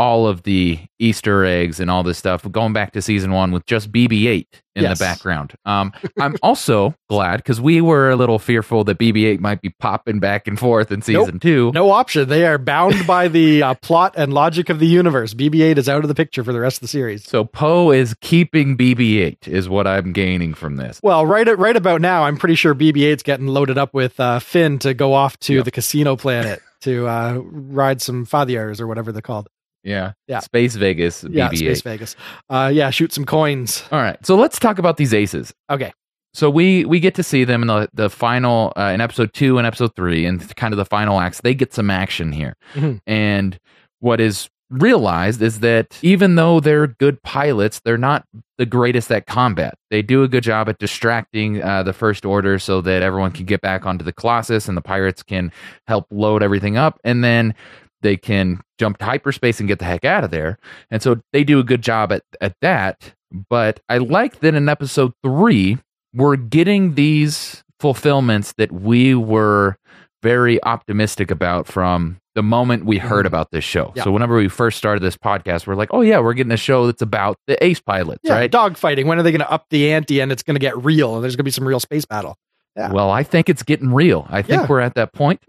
all 0.00 0.26
of 0.26 0.44
the 0.44 0.78
Easter 0.98 1.44
eggs 1.44 1.78
and 1.78 1.90
all 1.90 2.02
this 2.02 2.16
stuff 2.16 2.50
going 2.50 2.72
back 2.72 2.92
to 2.92 3.02
season 3.02 3.32
one 3.32 3.52
with 3.52 3.66
just 3.66 3.92
BB-8 3.92 4.46
in 4.74 4.82
Yes. 4.84 4.98
the 4.98 5.04
background. 5.04 5.52
Um, 5.66 5.92
I'm 6.18 6.36
also 6.42 6.94
glad 7.10 7.36
because 7.36 7.60
we 7.60 7.82
were 7.82 8.08
a 8.08 8.16
little 8.16 8.38
fearful 8.38 8.82
that 8.84 8.98
BB-8 8.98 9.40
might 9.40 9.60
be 9.60 9.68
popping 9.78 10.18
back 10.18 10.48
and 10.48 10.58
forth 10.58 10.90
in 10.90 11.02
season 11.02 11.38
two. 11.38 11.70
No 11.74 11.90
option. 11.90 12.28
They 12.30 12.46
are 12.46 12.56
bound 12.56 13.06
by 13.06 13.28
the 13.28 13.62
uh, 13.68 13.74
plot 13.74 14.14
and 14.16 14.32
logic 14.32 14.70
of 14.70 14.78
the 14.78 14.86
universe. 14.86 15.34
BB-8 15.34 15.76
is 15.76 15.86
out 15.86 16.02
of 16.02 16.08
the 16.08 16.14
picture 16.14 16.42
for 16.42 16.54
the 16.54 16.60
rest 16.60 16.78
of 16.78 16.80
the 16.82 16.88
series. 16.88 17.24
So 17.24 17.44
Poe 17.44 17.90
is 17.90 18.14
keeping 18.22 18.78
BB-8 18.78 19.48
is 19.48 19.68
what 19.68 19.86
I'm 19.86 20.14
gaining 20.14 20.54
from 20.54 20.76
this. 20.76 20.98
Well, 21.02 21.26
right 21.26 21.46
at, 21.46 21.58
right 21.58 21.76
about 21.76 22.00
now, 22.00 22.22
I'm 22.24 22.38
pretty 22.38 22.54
sure 22.54 22.74
BB-8's 22.74 23.22
getting 23.22 23.48
loaded 23.48 23.76
up 23.76 23.92
with 23.92 24.18
uh, 24.18 24.38
Finn 24.38 24.78
to 24.78 24.94
go 24.94 25.12
off 25.12 25.38
to 25.40 25.56
Yep. 25.56 25.64
the 25.66 25.70
casino 25.70 26.16
planet 26.16 26.62
to 26.82 27.06
uh, 27.06 27.34
ride 27.44 28.00
some 28.00 28.24
Fathiers 28.24 28.80
or 28.80 28.86
whatever 28.86 29.12
they're 29.12 29.20
called. 29.20 29.48
Yeah, 29.82 30.12
Yeah. 30.28 30.40
Space 30.40 30.74
Vegas 30.76 31.24
BB-8. 31.24 31.34
Yeah, 31.34 31.48
Space 31.50 31.82
Vegas. 31.82 32.16
Uh, 32.48 32.70
yeah, 32.72 32.90
shoot 32.90 33.12
some 33.12 33.24
coins. 33.24 33.82
All 33.90 34.00
right, 34.00 34.18
so 34.26 34.36
let's 34.36 34.58
talk 34.58 34.78
about 34.78 34.96
these 34.96 35.14
aces. 35.14 35.52
Okay. 35.70 35.92
So 36.32 36.48
we 36.48 36.84
we 36.84 37.00
get 37.00 37.14
to 37.16 37.22
see 37.24 37.42
them 37.44 37.62
in 37.62 37.68
the 37.68 37.88
the 37.92 38.08
final 38.08 38.72
uh, 38.76 38.92
in 38.94 39.00
episode 39.00 39.32
two 39.32 39.58
and 39.58 39.66
episode 39.66 39.96
three, 39.96 40.26
and 40.26 40.54
kind 40.56 40.72
of 40.72 40.78
the 40.78 40.84
final 40.84 41.18
acts. 41.18 41.40
They 41.40 41.54
get 41.54 41.72
some 41.74 41.90
action 41.90 42.30
here, 42.30 42.54
Mhm. 42.74 43.00
and 43.06 43.58
what 43.98 44.20
is 44.20 44.48
realized 44.70 45.42
is 45.42 45.58
that 45.58 45.98
even 46.02 46.36
though 46.36 46.60
they're 46.60 46.86
good 46.86 47.20
pilots, 47.24 47.80
they're 47.80 47.98
not 47.98 48.24
the 48.58 48.64
greatest 48.66 49.10
at 49.10 49.26
combat. 49.26 49.74
They 49.90 50.02
do 50.02 50.22
a 50.22 50.28
good 50.28 50.44
job 50.44 50.68
at 50.68 50.78
distracting 50.78 51.60
uh, 51.60 51.82
the 51.82 51.92
First 51.92 52.24
Order 52.24 52.60
so 52.60 52.80
that 52.82 53.02
everyone 53.02 53.32
can 53.32 53.46
get 53.46 53.60
back 53.62 53.84
onto 53.84 54.04
the 54.04 54.12
Colossus, 54.12 54.68
and 54.68 54.76
the 54.76 54.80
pirates 54.82 55.24
can 55.24 55.50
help 55.88 56.06
load 56.12 56.44
everything 56.44 56.76
up, 56.76 57.00
and 57.02 57.24
then 57.24 57.54
they 58.02 58.16
can 58.16 58.60
jump 58.78 58.98
to 58.98 59.04
hyperspace 59.04 59.60
and 59.60 59.68
get 59.68 59.78
the 59.78 59.84
heck 59.84 60.04
out 60.04 60.24
of 60.24 60.30
there. 60.30 60.58
And 60.90 61.02
so 61.02 61.20
they 61.32 61.44
do 61.44 61.58
a 61.58 61.64
good 61.64 61.82
job 61.82 62.12
at, 62.12 62.22
at 62.40 62.54
that. 62.62 63.14
But 63.48 63.80
I 63.88 63.98
like 63.98 64.40
that 64.40 64.54
in 64.54 64.68
episode 64.68 65.12
three, 65.22 65.78
we're 66.14 66.36
getting 66.36 66.94
these 66.94 67.62
fulfillments 67.78 68.52
that 68.58 68.72
we 68.72 69.14
were 69.14 69.76
very 70.22 70.62
optimistic 70.64 71.30
about 71.30 71.66
from 71.66 72.18
the 72.34 72.42
moment 72.42 72.84
we 72.84 72.98
heard 72.98 73.24
Mhm. 73.24 73.28
about 73.28 73.50
this 73.50 73.64
show. 73.64 73.92
Yeah. 73.96 74.04
So 74.04 74.10
whenever 74.12 74.36
we 74.36 74.48
first 74.48 74.76
started 74.78 75.02
this 75.02 75.16
podcast, 75.16 75.66
we're 75.66 75.74
like, 75.74 75.88
oh 75.92 76.00
yeah, 76.02 76.18
we're 76.20 76.34
getting 76.34 76.52
a 76.52 76.56
show 76.58 76.86
that's 76.86 77.02
about 77.02 77.36
the 77.46 77.62
ace 77.64 77.80
pilots, 77.80 78.20
Yeah, 78.22 78.34
right? 78.34 78.50
dogfighting. 78.52 79.06
When 79.06 79.18
are 79.18 79.22
they 79.22 79.32
going 79.32 79.40
to 79.40 79.50
up 79.50 79.66
the 79.70 79.92
ante 79.92 80.20
and 80.20 80.30
it's 80.30 80.42
going 80.42 80.54
to 80.56 80.60
get 80.60 80.76
real 80.84 81.14
and 81.14 81.24
there's 81.24 81.34
going 81.36 81.44
to 81.44 81.44
be 81.44 81.50
some 81.50 81.66
real 81.66 81.80
space 81.80 82.04
battle? 82.04 82.36
Yeah. 82.76 82.92
Well, 82.92 83.10
I 83.10 83.22
think 83.24 83.48
it's 83.48 83.62
getting 83.62 83.92
real. 83.92 84.26
I 84.30 84.42
think 84.42 84.62
Yeah. 84.62 84.66
we're 84.68 84.80
at 84.80 84.94
that 84.94 85.12
point. 85.12 85.42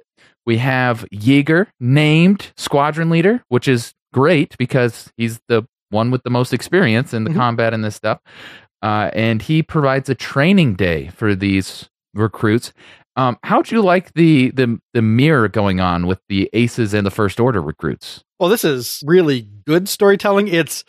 We 0.46 0.58
have 0.58 1.06
Yeager 1.14 1.68
named 1.80 2.52
squadron 2.58 3.10
leader, 3.10 3.44
which 3.50 3.68
is 3.68 3.94
great 4.14 4.58
because 4.58 5.12
he's 5.18 5.40
the 5.48 5.64
one 5.90 6.12
with 6.12 6.24
the 6.24 6.30
most 6.30 6.54
experience 6.54 7.14
in 7.14 7.24
the 7.26 7.30
Mhm. 7.30 7.36
combat 7.36 7.74
and 7.74 7.84
this 7.84 7.96
stuff. 7.96 8.20
Uh, 8.82 9.10
and 9.14 9.42
he 9.42 9.62
provides 9.62 10.10
a 10.10 10.16
training 10.16 10.74
day 10.76 11.10
for 11.16 11.36
these 11.36 11.90
recruits. 12.14 12.74
Um, 13.18 13.38
how'd 13.44 13.70
you 13.72 13.82
like 13.82 14.14
the, 14.14 14.52
the 14.52 14.80
the 14.94 15.02
mirror 15.02 15.48
going 15.50 15.80
on 15.82 16.08
with 16.08 16.20
the 16.30 16.50
aces 16.54 16.94
and 16.94 17.06
the 17.06 17.12
first 17.12 17.40
order 17.40 17.62
recruits? 17.62 18.24
Well, 18.40 18.50
this 18.50 18.64
is 18.64 19.04
really 19.06 19.48
good 19.68 19.88
storytelling. 19.90 20.48
It's 20.48 20.84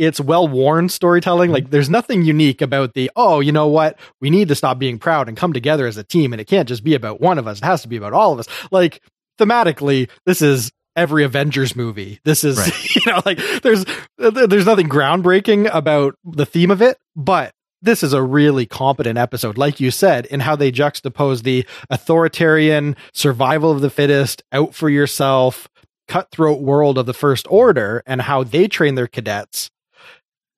it's 0.00 0.18
well 0.18 0.48
worn 0.48 0.88
storytelling. 0.88 1.52
Like 1.52 1.64
mm-hmm. 1.64 1.72
there's 1.72 1.90
nothing 1.90 2.24
unique 2.24 2.62
about 2.62 2.94
the 2.94 3.10
oh, 3.16 3.40
you 3.40 3.52
know 3.52 3.68
what? 3.68 3.98
We 4.20 4.30
need 4.30 4.48
to 4.48 4.54
stop 4.54 4.78
being 4.78 4.98
proud 4.98 5.28
and 5.28 5.36
come 5.36 5.52
together 5.52 5.86
as 5.86 5.98
a 5.98 6.02
team, 6.02 6.32
and 6.32 6.40
it 6.40 6.46
can't 6.46 6.66
just 6.66 6.82
be 6.82 6.94
about 6.94 7.20
one 7.20 7.38
of 7.38 7.46
us. 7.46 7.58
It 7.58 7.64
has 7.64 7.82
to 7.82 7.88
be 7.88 7.98
about 7.98 8.14
all 8.14 8.32
of 8.32 8.38
us. 8.38 8.48
Like 8.70 9.02
thematically, 9.38 10.08
this 10.24 10.40
is 10.40 10.72
every 10.96 11.22
Avengers 11.22 11.76
movie. 11.76 12.18
This 12.24 12.44
is 12.44 12.58
Right. 12.58 12.96
you 12.96 13.12
know 13.12 13.20
like 13.26 13.38
there's 13.62 13.84
there's 14.16 14.66
nothing 14.66 14.88
groundbreaking 14.88 15.70
about 15.72 16.14
the 16.24 16.46
theme 16.46 16.70
of 16.70 16.80
it, 16.80 16.96
but 17.14 17.52
this 17.82 18.02
is 18.02 18.14
a 18.14 18.22
really 18.22 18.64
competent 18.64 19.18
episode, 19.18 19.58
like 19.58 19.80
you 19.80 19.90
said, 19.90 20.26
in 20.26 20.40
how 20.40 20.56
they 20.56 20.72
juxtapose 20.72 21.42
the 21.42 21.66
authoritarian 21.90 22.96
survival 23.12 23.70
of 23.70 23.80
the 23.80 23.90
fittest, 23.90 24.42
out 24.52 24.74
for 24.74 24.90
yourself, 24.90 25.68
cutthroat 26.08 26.60
world 26.60 26.98
of 26.98 27.06
the 27.06 27.14
First 27.14 27.46
Order 27.50 28.02
and 28.06 28.22
how 28.22 28.44
they 28.44 28.66
train 28.66 28.96
their 28.96 29.06
cadets 29.06 29.70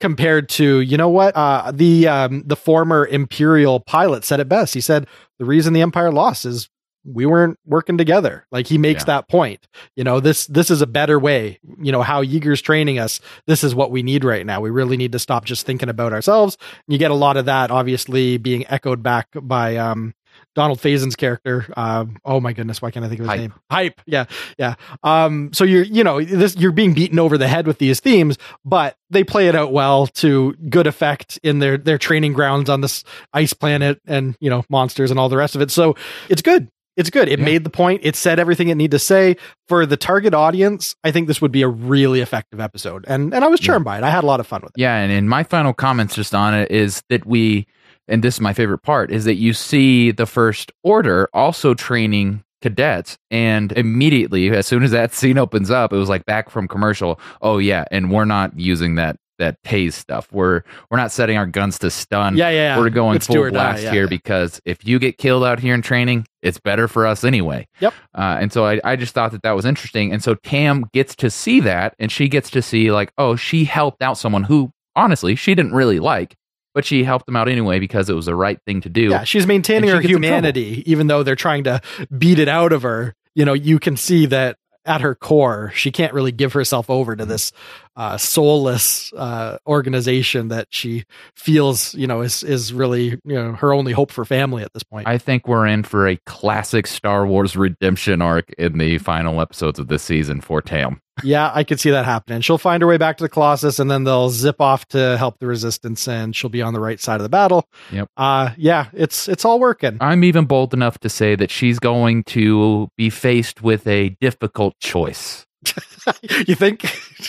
compared 0.03 0.51
to 0.51 0.81
you 0.81 0.99
know 0.99 1.09
what 1.09 1.35
uh, 1.35 1.73
the 1.73 2.07
um, 2.09 2.43
the 2.45 2.57
former 2.57 3.07
imperial 3.07 3.81
pilot 3.81 4.25
said 4.25 4.41
it 4.41 4.49
best. 4.49 4.75
He 4.75 4.83
said 4.83 5.07
the 5.38 5.47
reason 5.47 5.73
the 5.73 5.81
empire 5.81 6.12
lost 6.12 6.45
is 6.45 6.69
we 7.05 7.25
weren't 7.25 7.59
working 7.65 7.97
together. 7.97 8.47
Like 8.53 8.67
he 8.67 8.79
makes 8.79 9.03
yeah. 9.03 9.07
that 9.07 9.29
point. 9.29 9.67
You 9.97 10.05
know 10.05 10.21
this 10.21 10.47
this 10.47 10.71
is 10.71 10.83
a 10.83 10.87
better 10.87 11.19
way. 11.19 11.61
You 11.81 11.93
know 11.93 12.03
how 12.03 12.23
Yeager's 12.23 12.61
training 12.61 12.99
us 12.99 13.21
this 13.47 13.65
is 13.65 13.75
what 13.75 13.91
we 13.91 14.03
need 14.03 14.25
right 14.25 14.45
now. 14.45 14.61
We 14.61 14.71
really 14.71 14.97
need 14.97 15.12
to 15.12 15.19
stop 15.19 15.45
just 15.45 15.65
thinking 15.65 15.88
about 15.88 16.12
ourselves. 16.12 16.59
And 16.61 16.93
you 16.93 16.99
get 16.99 17.11
a 17.11 17.15
lot 17.15 17.37
of 17.37 17.47
that 17.47 17.71
obviously 17.71 18.37
being 18.37 18.67
echoed 18.69 19.03
back 19.03 19.29
by 19.35 19.77
um 19.77 20.15
Donald 20.55 20.81
Faison's 20.81 21.17
character. 21.17 21.67
Um, 21.77 22.17
oh 22.25 22.41
my 22.41 22.53
goodness, 22.53 22.83
why 22.83 22.91
can't 22.91 23.05
I 23.05 23.09
think 23.09 23.21
of 23.21 23.25
his 23.25 23.31
Hype. 23.31 23.41
name? 23.41 23.55
Hype. 23.71 24.01
Yeah, 24.07 24.25
yeah. 24.59 24.75
Um, 25.03 25.51
so 25.53 25.65
you're, 25.65 25.85
you 25.85 26.05
know, 26.05 26.23
this 26.23 26.57
you're 26.57 26.73
being 26.73 26.95
beaten 26.95 27.19
over 27.19 27.38
the 27.38 27.49
head 27.49 27.67
with 27.67 27.79
these 27.79 28.01
themes, 28.01 28.38
but 28.65 28.97
they 29.11 29.25
play 29.25 29.49
it 29.49 29.55
out 29.55 29.73
well 29.73 30.07
to 30.09 30.55
good 30.69 30.87
effect 30.87 31.38
in 31.43 31.59
their 31.59 31.77
their 31.79 31.99
training 31.99 32.33
grounds 32.33 32.69
on 32.69 32.81
this 32.81 33.05
ice 33.33 33.53
planet 33.53 34.01
and 34.07 34.37
you 34.41 34.51
know 34.51 34.65
monsters 34.69 35.11
and 35.11 35.19
all 35.19 35.29
the 35.29 35.37
rest 35.37 35.55
of 35.55 35.61
it. 35.61 35.71
So 35.71 35.97
it's 36.29 36.43
good. 36.43 36.69
It's 36.97 37.09
good. 37.09 37.29
It 37.29 37.38
yeah. 37.38 37.45
made 37.47 37.65
the 37.65 37.71
point. 37.71 38.03
It 38.05 38.17
said 38.17 38.38
everything 38.38 38.69
it 38.69 38.75
needed 38.75 38.91
to 38.93 38.99
say 38.99 39.37
for 39.67 39.87
the 39.87 39.97
target 39.97 40.35
audience. 40.35 40.95
I 41.03 41.11
think 41.11 41.27
this 41.27 41.41
would 41.41 41.53
be 41.53 41.62
a 41.62 41.69
really 41.69 42.21
effective 42.21 42.61
episode, 42.61 43.07
and 43.09 43.33
and 43.33 43.45
I 43.45 43.49
was 43.49 43.61
charmed 43.61 43.87
yeah. 43.87 43.93
by 43.93 43.99
it. 43.99 44.05
I 44.05 44.11
had 44.11 44.25
a 44.25 44.27
lot 44.27 44.41
of 44.41 44.47
fun 44.47 44.61
with 44.62 44.73
it. 44.77 44.81
Yeah, 44.81 44.97
and, 44.97 45.11
and 45.11 45.29
my 45.29 45.43
final 45.43 45.73
comments 45.73 46.15
just 46.15 46.35
on 46.35 46.53
it 46.55 46.71
is 46.71 47.03
that 47.09 47.25
we 47.25 47.67
and 48.09 48.23
this 48.23 48.35
is 48.35 48.41
my 48.41 48.53
favorite 48.53 48.83
part, 48.83 49.11
is 49.11 49.25
that 49.25 49.37
you 49.37 49.53
see 49.53 50.11
the 50.11 50.27
First 50.27 50.73
Order 50.83 51.29
also 51.33 51.75
training 51.75 52.45
cadets 52.61 53.19
and 53.31 53.73
immediately 53.73 54.51
as 54.51 54.67
soon 54.67 54.85
as 54.85 54.93
that 54.93 55.12
scene 55.15 55.37
opens 55.37 55.69
up 55.69 55.93
it 55.93 55.97
was 55.97 56.09
like 56.09 56.25
back 56.27 56.49
from 56.49 56.69
commercial 56.69 57.19
oh 57.41 57.59
yeah 57.59 57.85
and 57.91 58.09
we're 58.09 58.25
not 58.25 58.57
using 58.57 58.95
that 58.95 59.17
that 59.43 59.61
tase 59.62 59.95
stuff. 59.95 60.29
We're 60.33 60.62
we're 60.91 60.99
not 60.99 61.11
setting 61.11 61.37
our 61.37 61.47
guns 61.47 61.79
to 61.81 61.91
stun. 61.91 62.37
Yeah 62.37 62.51
yeah, 62.51 62.75
yeah. 62.75 62.79
we're 62.79 62.91
going 62.91 63.17
it's 63.17 63.27
full 63.27 63.51
blast 63.51 63.79
die, 63.79 63.85
yeah, 63.85 63.93
here 63.93 64.09
because 64.09 64.61
if 64.65 64.87
you 64.87 64.99
get 64.99 65.19
killed 65.19 65.45
out 65.45 65.59
here 65.59 65.75
in 65.75 65.83
training 65.83 66.27
it's 66.43 66.59
better 66.59 66.88
for 66.88 67.07
us 67.07 67.25
anyway. 67.25 67.67
Yep. 67.81 67.95
Uh, 68.15 68.38
and 68.41 68.53
so 68.53 68.65
I, 68.65 68.81
I 68.85 68.97
just 68.97 69.15
thought 69.15 69.33
that 69.33 69.43
that 69.43 69.53
was 69.53 69.65
interesting 69.65 70.12
and 70.12 70.23
so 70.23 70.35
tam 70.37 70.87
gets 70.93 71.15
to 71.17 71.31
see 71.31 71.61
that 71.61 71.95
and 71.99 72.11
she 72.11 72.29
gets 72.29 72.51
to 72.51 72.62
see 72.62 72.93
like 72.93 73.12
oh 73.19 73.37
she 73.37 73.65
helped 73.65 74.03
out 74.03 74.17
someone 74.17 74.45
who 74.45 74.71
honestly 74.95 75.35
she 75.35 75.55
didn't 75.55 75.75
really 75.75 75.99
like 75.99 76.37
but 76.74 76.85
she 76.85 77.04
helped 77.04 77.26
them 77.26 77.37
out 77.37 77.48
anyway 77.48 77.78
because 77.78 78.08
it 78.08 78.14
was 78.14 78.26
the 78.26 78.35
right 78.35 78.58
thing 78.64 78.80
to 78.82 78.88
do. 78.88 79.11
Yeah, 79.11 79.24
she's 79.24 79.46
maintaining 79.46 79.90
her 79.90 80.00
humanity, 80.00 80.82
even 80.87 81.06
though 81.06 81.22
they're 81.22 81.37
trying 81.37 81.64
to 81.64 81.80
beat 82.16 82.38
it 82.38 82.48
out 82.48 82.72
of 82.72 82.82
her. 82.82 83.14
You 83.35 83.44
know, 83.44 83.54
you 83.54 83.78
can 83.78 83.96
see 83.96 84.26
that 84.26 84.56
at 84.85 85.00
her 85.00 85.14
core, 85.14 85.70
she 85.74 85.90
can't 85.92 86.12
really 86.12 86.32
give 86.32 86.52
herself 86.52 86.90
over 86.90 87.14
to 87.14 87.24
this 87.24 87.52
uh, 87.96 88.16
soulless 88.16 89.12
uh, 89.14 89.59
organization 89.66 90.48
that 90.48 90.68
she 90.70 91.05
feels, 91.37 91.94
you 91.94 92.07
know, 92.07 92.22
is 92.22 92.42
is 92.42 92.72
really 92.72 93.20
you 93.24 93.35
know 93.35 93.52
her 93.52 93.72
only 93.72 93.92
hope 93.92 94.11
for 94.11 94.24
family 94.24 94.62
at 94.62 94.72
this 94.72 94.83
point. 94.83 95.07
I 95.07 95.18
think 95.18 95.46
we're 95.46 95.66
in 95.66 95.83
for 95.83 96.09
a 96.09 96.16
classic 96.26 96.87
Star 96.87 97.26
Wars 97.26 97.57
redemption 97.57 98.22
arc 98.22 98.50
in 98.59 98.78
the 98.78 98.98
final 98.98 99.40
episodes 99.40 99.78
of 99.78 99.88
this 99.88 100.02
season 100.02 100.40
for 100.40 100.62
Tam. 100.62 101.00
yeah, 101.22 101.50
I 101.55 101.64
could 101.64 101.78
see 101.78 101.90
that 101.90 102.07
happening. 102.07 102.40
She'll 102.40 102.57
find 102.57 102.81
her 102.81 102.87
way 102.87 102.96
back 102.96 103.18
to 103.18 103.24
the 103.24 103.28
Colossus, 103.28 103.78
and 103.78 103.90
then 103.90 104.05
they'll 104.05 104.31
zip 104.31 104.61
off 104.61 104.87
to 104.88 105.18
help 105.18 105.38
the 105.38 105.46
Resistance, 105.46 106.09
and 106.09 106.35
she'll 106.35 106.50
be 106.50 106.62
on 106.62 106.72
the 106.72 106.81
right 106.81 106.98
side 106.98 107.16
of 107.16 107.22
the 107.22 107.28
battle. 107.28 107.66
Yep. 107.90 108.09
Uh 108.16 108.50
yeah, 108.57 108.87
it's 108.94 109.28
it's 109.28 109.44
all 109.44 109.61
working. 109.61 109.98
I'm 110.00 110.24
even 110.24 110.46
bold 110.46 110.72
enough 110.72 110.98
to 111.00 111.09
say 111.09 111.37
that 111.37 111.50
she's 111.50 111.78
going 111.78 112.24
to 112.24 112.88
be 112.96 113.11
faced 113.11 113.62
with 113.62 113.87
a 113.87 114.16
difficult 114.20 114.78
choice. 114.81 115.46
you 116.47 116.55
think 116.55 116.83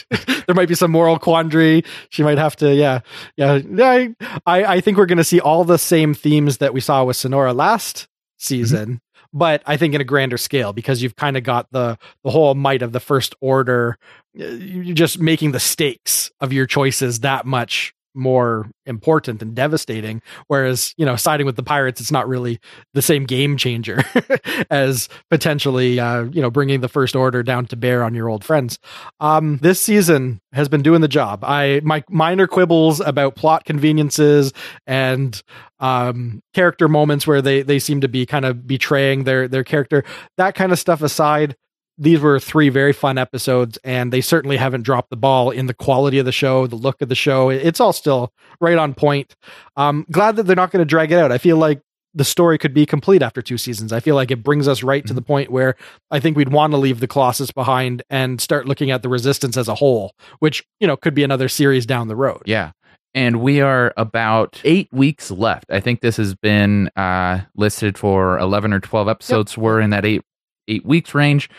there 0.46 0.56
might 0.56 0.68
be 0.68 0.76
some 0.76 0.92
moral 0.92 1.20
quandary? 1.20 1.84
She 2.10 2.24
might 2.24 2.38
have 2.38 2.56
to, 2.58 2.74
yeah, 2.74 3.00
yeah. 3.38 4.08
I, 4.46 4.64
I 4.66 4.82
think 4.82 4.98
we're 4.98 5.06
going 5.06 5.18
to 5.18 5.24
see 5.24 5.40
all 5.40 5.64
the 5.64 5.78
same 5.78 6.14
themes 6.14 6.58
that 6.58 6.74
we 6.74 6.80
saw 6.80 7.04
with 7.04 7.18
Synara 7.18 7.56
last 7.56 8.08
season, 8.38 8.86
mm-hmm. 8.86 9.38
but 9.38 9.64
I 9.66 9.78
think 9.78 9.94
in 9.94 10.02
a 10.02 10.06
grander 10.06 10.38
scale 10.38 10.74
because 10.74 11.02
you've 11.02 11.16
kind 11.16 11.38
of 11.38 11.44
got 11.44 11.72
the 11.72 11.98
the 12.24 12.32
whole 12.32 12.56
might 12.56 12.82
of 12.82 12.92
the 12.92 13.00
First 13.00 13.36
Order. 13.42 13.98
You're 14.34 14.96
just 14.96 15.20
making 15.20 15.52
the 15.52 15.60
stakes 15.60 16.32
of 16.40 16.52
your 16.52 16.66
choices 16.66 17.20
that 17.20 17.46
much 17.46 17.94
more 18.14 18.70
important 18.86 19.42
and 19.42 19.56
devastating. 19.56 20.22
Whereas, 20.48 20.94
you 20.98 21.06
know, 21.06 21.16
siding 21.16 21.46
with 21.46 21.56
the 21.56 21.64
pirates, 21.64 22.02
it's 22.02 22.12
not 22.12 22.28
really 22.28 22.60
the 22.94 23.02
same 23.02 23.26
game 23.26 23.58
changer 23.58 24.04
as 24.70 25.10
potentially, 25.30 26.00
uh, 26.00 26.24
you 26.24 26.42
know, 26.42 26.52
bringing 26.52 26.82
the 26.82 26.88
first 26.88 27.16
order 27.16 27.44
down 27.44 27.66
to 27.68 27.76
bear 27.76 28.04
on 28.04 28.14
your 28.14 28.30
old 28.30 28.44
friends. 28.44 28.80
Um, 29.20 29.58
this 29.62 29.80
season 29.80 30.42
has 30.52 30.70
been 30.70 30.82
doing 30.82 31.02
the 31.02 31.08
job. 31.08 31.44
I 31.44 31.82
my 31.84 32.04
minor 32.10 32.48
quibbles 32.48 33.00
about 33.00 33.36
plot 33.36 33.66
conveniences 33.66 34.54
and 34.86 35.42
um, 35.80 36.42
character 36.54 36.88
moments 36.88 37.28
where 37.28 37.42
they 37.42 37.62
they 37.62 37.80
seem 37.80 38.02
to 38.02 38.08
be 38.08 38.26
kind 38.26 38.46
of 38.46 38.66
betraying 38.66 39.26
their 39.26 39.48
their 39.48 39.64
character. 39.64 40.04
That 40.38 40.56
kind 40.56 40.72
of 40.72 40.80
stuff 40.80 41.02
aside, 41.02 41.56
these 41.98 42.20
were 42.20 42.40
three 42.40 42.70
very 42.70 42.94
fun 42.94 43.18
episodes, 43.18 43.78
and 43.84 44.12
they 44.12 44.22
certainly 44.22 44.58
haven't 44.58 44.84
dropped 44.84 45.10
the 45.10 45.18
ball 45.18 45.52
in 45.52 45.68
the 45.68 45.74
quality 45.74 46.20
of 46.20 46.26
the 46.26 46.32
show, 46.32 46.68
the 46.68 46.76
look 46.76 47.02
of 47.02 47.10
the 47.10 47.16
show. 47.16 47.50
It's 47.50 47.80
all 47.80 47.94
still 47.94 48.34
right 48.60 48.78
on 48.78 48.94
point. 48.94 49.36
Um, 49.78 50.06
glad 50.12 50.36
that 50.38 50.44
they're 50.44 50.56
not 50.56 50.72
going 50.72 50.82
to 50.82 50.90
drag 50.90 51.12
it 51.12 51.20
out. 51.20 51.32
I 51.32 51.38
feel 51.38 51.58
like 51.58 51.82
the 52.16 52.24
story 52.24 52.58
could 52.58 52.74
be 52.74 52.86
complete 52.86 53.22
after 53.22 53.42
two 53.42 53.58
seasons. 53.58 53.92
I 53.92 54.00
feel 54.00 54.16
like 54.16 54.32
it 54.32 54.44
brings 54.44 54.68
us 54.68 54.84
right 54.84 55.04
mm-hmm. 55.04 55.08
to 55.08 55.14
the 55.14 55.22
point 55.22 55.52
where 55.52 55.76
I 56.12 56.20
think 56.20 56.38
we'd 56.38 56.52
want 56.52 56.72
to 56.72 56.78
leave 56.78 57.00
the 57.00 57.08
Colossus 57.08 57.52
behind 57.52 58.04
and 58.10 58.40
start 58.40 58.68
looking 58.68 58.92
at 58.92 59.02
the 59.02 59.10
Resistance 59.10 59.58
as 59.58 59.68
a 59.68 59.76
whole, 59.76 60.14
which 60.40 60.64
you 60.80 60.88
know 60.88 60.98
could 60.98 61.14
be 61.14 61.24
another 61.24 61.50
series 61.50 61.86
down 61.86 62.08
the 62.08 62.16
road. 62.16 62.42
Yeah. 62.46 62.72
And 63.16 63.42
we 63.42 63.62
are 63.62 63.94
about 63.96 64.60
eight 64.64 64.90
weeks 64.92 65.30
left. 65.30 65.66
I 65.70 65.80
think 65.80 66.02
this 66.02 66.18
has 66.18 66.34
been 66.34 66.90
uh, 66.96 67.42
listed 67.56 67.98
for 67.98 68.40
eleven 68.40 68.74
or 68.74 68.80
twelve 68.80 69.08
episodes. 69.08 69.54
Yep. 69.54 69.64
We're 69.64 69.80
in 69.80 69.92
that 69.92 70.06
eight 70.06 70.24
eight 70.68 70.86
weeks 70.86 71.14
range, 71.14 71.50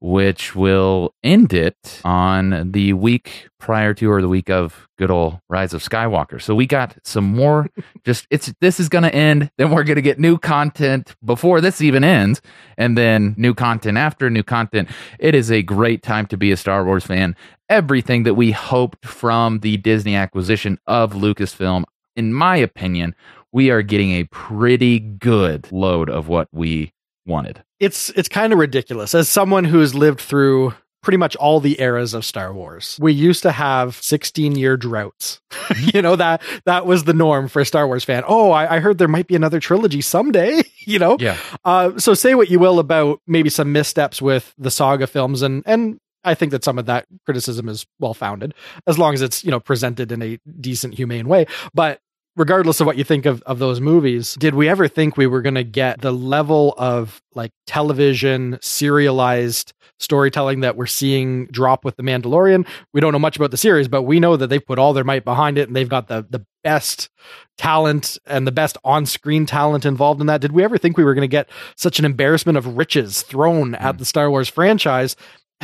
which 0.00 0.54
will 0.54 1.14
end 1.22 1.54
it 1.54 2.02
on 2.04 2.72
the 2.72 2.92
week 2.92 3.48
prior 3.58 3.94
to 3.94 4.10
or 4.10 4.20
the 4.20 4.28
week 4.28 4.50
of 4.50 4.86
good 4.98 5.10
old 5.10 5.40
Rise 5.48 5.72
of 5.72 5.82
Skywalker. 5.82 6.40
So 6.42 6.54
we 6.54 6.66
got 6.66 6.96
some 7.04 7.24
more. 7.24 7.68
just 8.04 8.26
it's 8.30 8.52
this 8.60 8.78
is 8.78 8.90
going 8.90 9.04
to 9.04 9.14
end. 9.14 9.50
Then 9.56 9.70
we're 9.70 9.84
going 9.84 9.96
to 9.96 10.02
get 10.02 10.18
new 10.18 10.36
content 10.36 11.16
before 11.24 11.62
this 11.62 11.80
even 11.80 12.04
ends, 12.04 12.42
and 12.76 12.98
then 12.98 13.34
new 13.38 13.54
content 13.54 13.96
after 13.96 14.28
new 14.28 14.42
content. 14.42 14.90
It 15.18 15.34
is 15.34 15.50
a 15.50 15.62
great 15.62 16.02
time 16.02 16.26
to 16.26 16.36
be 16.36 16.52
a 16.52 16.56
Star 16.56 16.84
Wars 16.84 17.04
fan. 17.04 17.34
Everything 17.70 18.24
that 18.24 18.34
we 18.34 18.50
hoped 18.50 19.06
from 19.06 19.60
the 19.60 19.78
Disney 19.78 20.14
acquisition 20.14 20.78
of 20.86 21.14
Lucasfilm, 21.14 21.84
in 22.14 22.34
my 22.34 22.56
opinion, 22.56 23.14
we 23.52 23.70
are 23.70 23.82
getting 23.82 24.10
a 24.10 24.24
pretty 24.24 24.98
good 24.98 25.70
load 25.72 26.10
of 26.10 26.28
what 26.28 26.48
we 26.52 26.92
wanted. 27.26 27.62
It's 27.80 28.10
it's 28.10 28.28
kind 28.28 28.52
of 28.52 28.58
ridiculous 28.58 29.14
as 29.14 29.28
someone 29.28 29.64
who's 29.64 29.94
lived 29.94 30.20
through 30.20 30.74
pretty 31.04 31.16
much 31.18 31.36
all 31.36 31.60
the 31.60 31.80
eras 31.80 32.14
of 32.14 32.24
Star 32.24 32.52
Wars. 32.52 32.98
We 33.00 33.12
used 33.12 33.42
to 33.42 33.52
have 33.52 33.96
16 33.96 34.56
year 34.56 34.76
droughts. 34.76 35.40
you 35.94 36.02
know, 36.02 36.16
that 36.16 36.42
that 36.64 36.86
was 36.86 37.04
the 37.04 37.12
norm 37.12 37.46
for 37.46 37.60
a 37.60 37.66
Star 37.66 37.86
Wars 37.86 38.04
fan. 38.04 38.24
Oh, 38.26 38.50
I, 38.50 38.76
I 38.76 38.80
heard 38.80 38.98
there 38.98 39.06
might 39.06 39.28
be 39.28 39.36
another 39.36 39.60
trilogy 39.60 40.00
someday, 40.00 40.62
you 40.86 40.98
know? 40.98 41.16
Yeah. 41.20 41.36
Uh, 41.64 41.98
so 41.98 42.14
say 42.14 42.34
what 42.34 42.50
you 42.50 42.58
will 42.58 42.78
about 42.78 43.20
maybe 43.26 43.50
some 43.50 43.70
missteps 43.70 44.20
with 44.20 44.54
the 44.58 44.70
saga 44.70 45.06
films 45.06 45.42
and 45.42 45.62
and 45.66 46.00
I 46.26 46.34
think 46.34 46.52
that 46.52 46.64
some 46.64 46.78
of 46.78 46.86
that 46.86 47.06
criticism 47.26 47.68
is 47.68 47.86
well 48.00 48.14
founded, 48.14 48.54
as 48.86 48.98
long 48.98 49.12
as 49.12 49.20
it's, 49.20 49.44
you 49.44 49.50
know, 49.50 49.60
presented 49.60 50.10
in 50.10 50.22
a 50.22 50.38
decent, 50.58 50.94
humane 50.94 51.28
way. 51.28 51.46
But 51.74 52.00
regardless 52.36 52.80
of 52.80 52.86
what 52.86 52.96
you 52.96 53.04
think 53.04 53.26
of, 53.26 53.42
of 53.42 53.58
those 53.58 53.80
movies, 53.80 54.34
did 54.34 54.54
we 54.54 54.68
ever 54.68 54.88
think 54.88 55.16
we 55.16 55.26
were 55.26 55.42
going 55.42 55.54
to 55.54 55.64
get 55.64 56.00
the 56.00 56.12
level 56.12 56.74
of 56.78 57.22
like 57.34 57.52
television 57.66 58.58
serialized 58.60 59.72
storytelling 60.00 60.60
that 60.60 60.76
we're 60.76 60.86
seeing 60.86 61.46
drop 61.46 61.84
with 61.84 61.96
The 61.96 62.02
Mandalorian? 62.02 62.66
We 62.92 63.00
don't 63.00 63.12
know 63.12 63.18
much 63.18 63.36
about 63.36 63.50
the 63.50 63.56
series, 63.56 63.88
but 63.88 64.02
we 64.02 64.20
know 64.20 64.36
that 64.36 64.48
they've 64.48 64.64
put 64.64 64.78
all 64.78 64.92
their 64.92 65.04
might 65.04 65.24
behind 65.24 65.58
it 65.58 65.68
and 65.68 65.76
they've 65.76 65.88
got 65.88 66.08
the, 66.08 66.26
the 66.28 66.44
best 66.64 67.08
talent 67.56 68.18
and 68.26 68.46
the 68.46 68.52
best 68.52 68.76
on 68.82 69.06
screen 69.06 69.46
talent 69.46 69.84
involved 69.84 70.20
in 70.20 70.26
that. 70.26 70.40
Did 70.40 70.52
we 70.52 70.64
ever 70.64 70.78
think 70.78 70.96
we 70.96 71.04
were 71.04 71.14
going 71.14 71.22
to 71.22 71.28
get 71.28 71.48
such 71.76 71.98
an 71.98 72.04
embarrassment 72.04 72.58
of 72.58 72.76
riches 72.76 73.22
thrown 73.22 73.72
mm. 73.72 73.80
at 73.80 73.98
the 73.98 74.04
Star 74.04 74.30
Wars 74.30 74.48
franchise? 74.48 75.14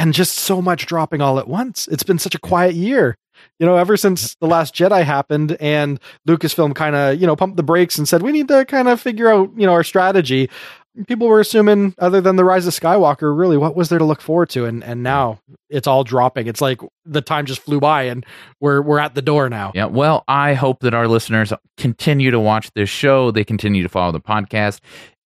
And 0.01 0.15
just 0.15 0.35
so 0.35 0.63
much 0.63 0.87
dropping 0.87 1.21
all 1.21 1.39
at 1.39 1.47
once. 1.47 1.87
It's 1.89 2.03
been 2.03 2.19
such 2.19 2.35
a 2.35 2.39
quiet 2.39 2.75
year 2.75 3.17
you 3.59 3.67
know, 3.67 3.77
ever 3.77 3.97
since 3.97 4.35
The 4.37 4.47
Last 4.47 4.75
Jedi 4.75 5.05
happened 5.05 5.57
and 5.61 6.01
Lucasfilm 6.29 6.75
kind 6.75 6.97
of, 6.97 7.21
you 7.21 7.27
know, 7.27 7.37
pumped 7.37 7.57
the 7.57 7.63
brakes 7.63 7.99
and 7.99 8.09
said, 8.09 8.23
we 8.23 8.33
need 8.33 8.49
to 8.49 8.65
kind 8.65 8.89
of 8.89 9.01
figure 9.01 9.29
out, 9.29 9.51
you 9.57 9.67
know, 9.67 9.73
our 9.73 9.85
strategy. 9.85 10.49
People 11.07 11.29
were 11.29 11.41
assuming, 11.41 11.95
other 11.99 12.21
than 12.21 12.37
The 12.37 12.45
Rise 12.45 12.67
of 12.67 12.75
Skywalker, 12.75 13.37
really, 13.37 13.57
what 13.57 13.77
was 13.77 13.89
there 13.89 13.99
to 13.99 14.05
look 14.05 14.21
forward 14.21 14.51
to? 14.51 14.65
And 14.65 14.83
and 14.83 15.05
now 15.05 15.39
it's 15.69 15.87
all 15.87 16.03
dropping. 16.03 16.49
It's 16.49 16.61
like 16.61 16.81
the 17.05 17.23
time 17.23 17.47
just 17.47 17.63
flew 17.63 17.79
by 17.79 18.05
and 18.05 18.27
we're 18.61 18.83
we're 18.83 18.99
at 18.99 19.15
the 19.15 19.23
door 19.23 19.49
now. 19.49 19.71
Yeah. 19.75 19.85
Well, 19.85 20.25
I 20.27 20.55
hope 20.55 20.81
that 20.81 20.93
our 20.93 21.07
listeners 21.07 21.53
continue 21.77 22.33
to 22.33 22.41
watch 22.41 22.73
this 22.75 22.91
show. 22.91 23.31
They 23.31 23.45
continue 23.45 23.85
to 23.85 23.89
follow 23.89 24.11
the 24.11 24.21
podcast. 24.21 24.81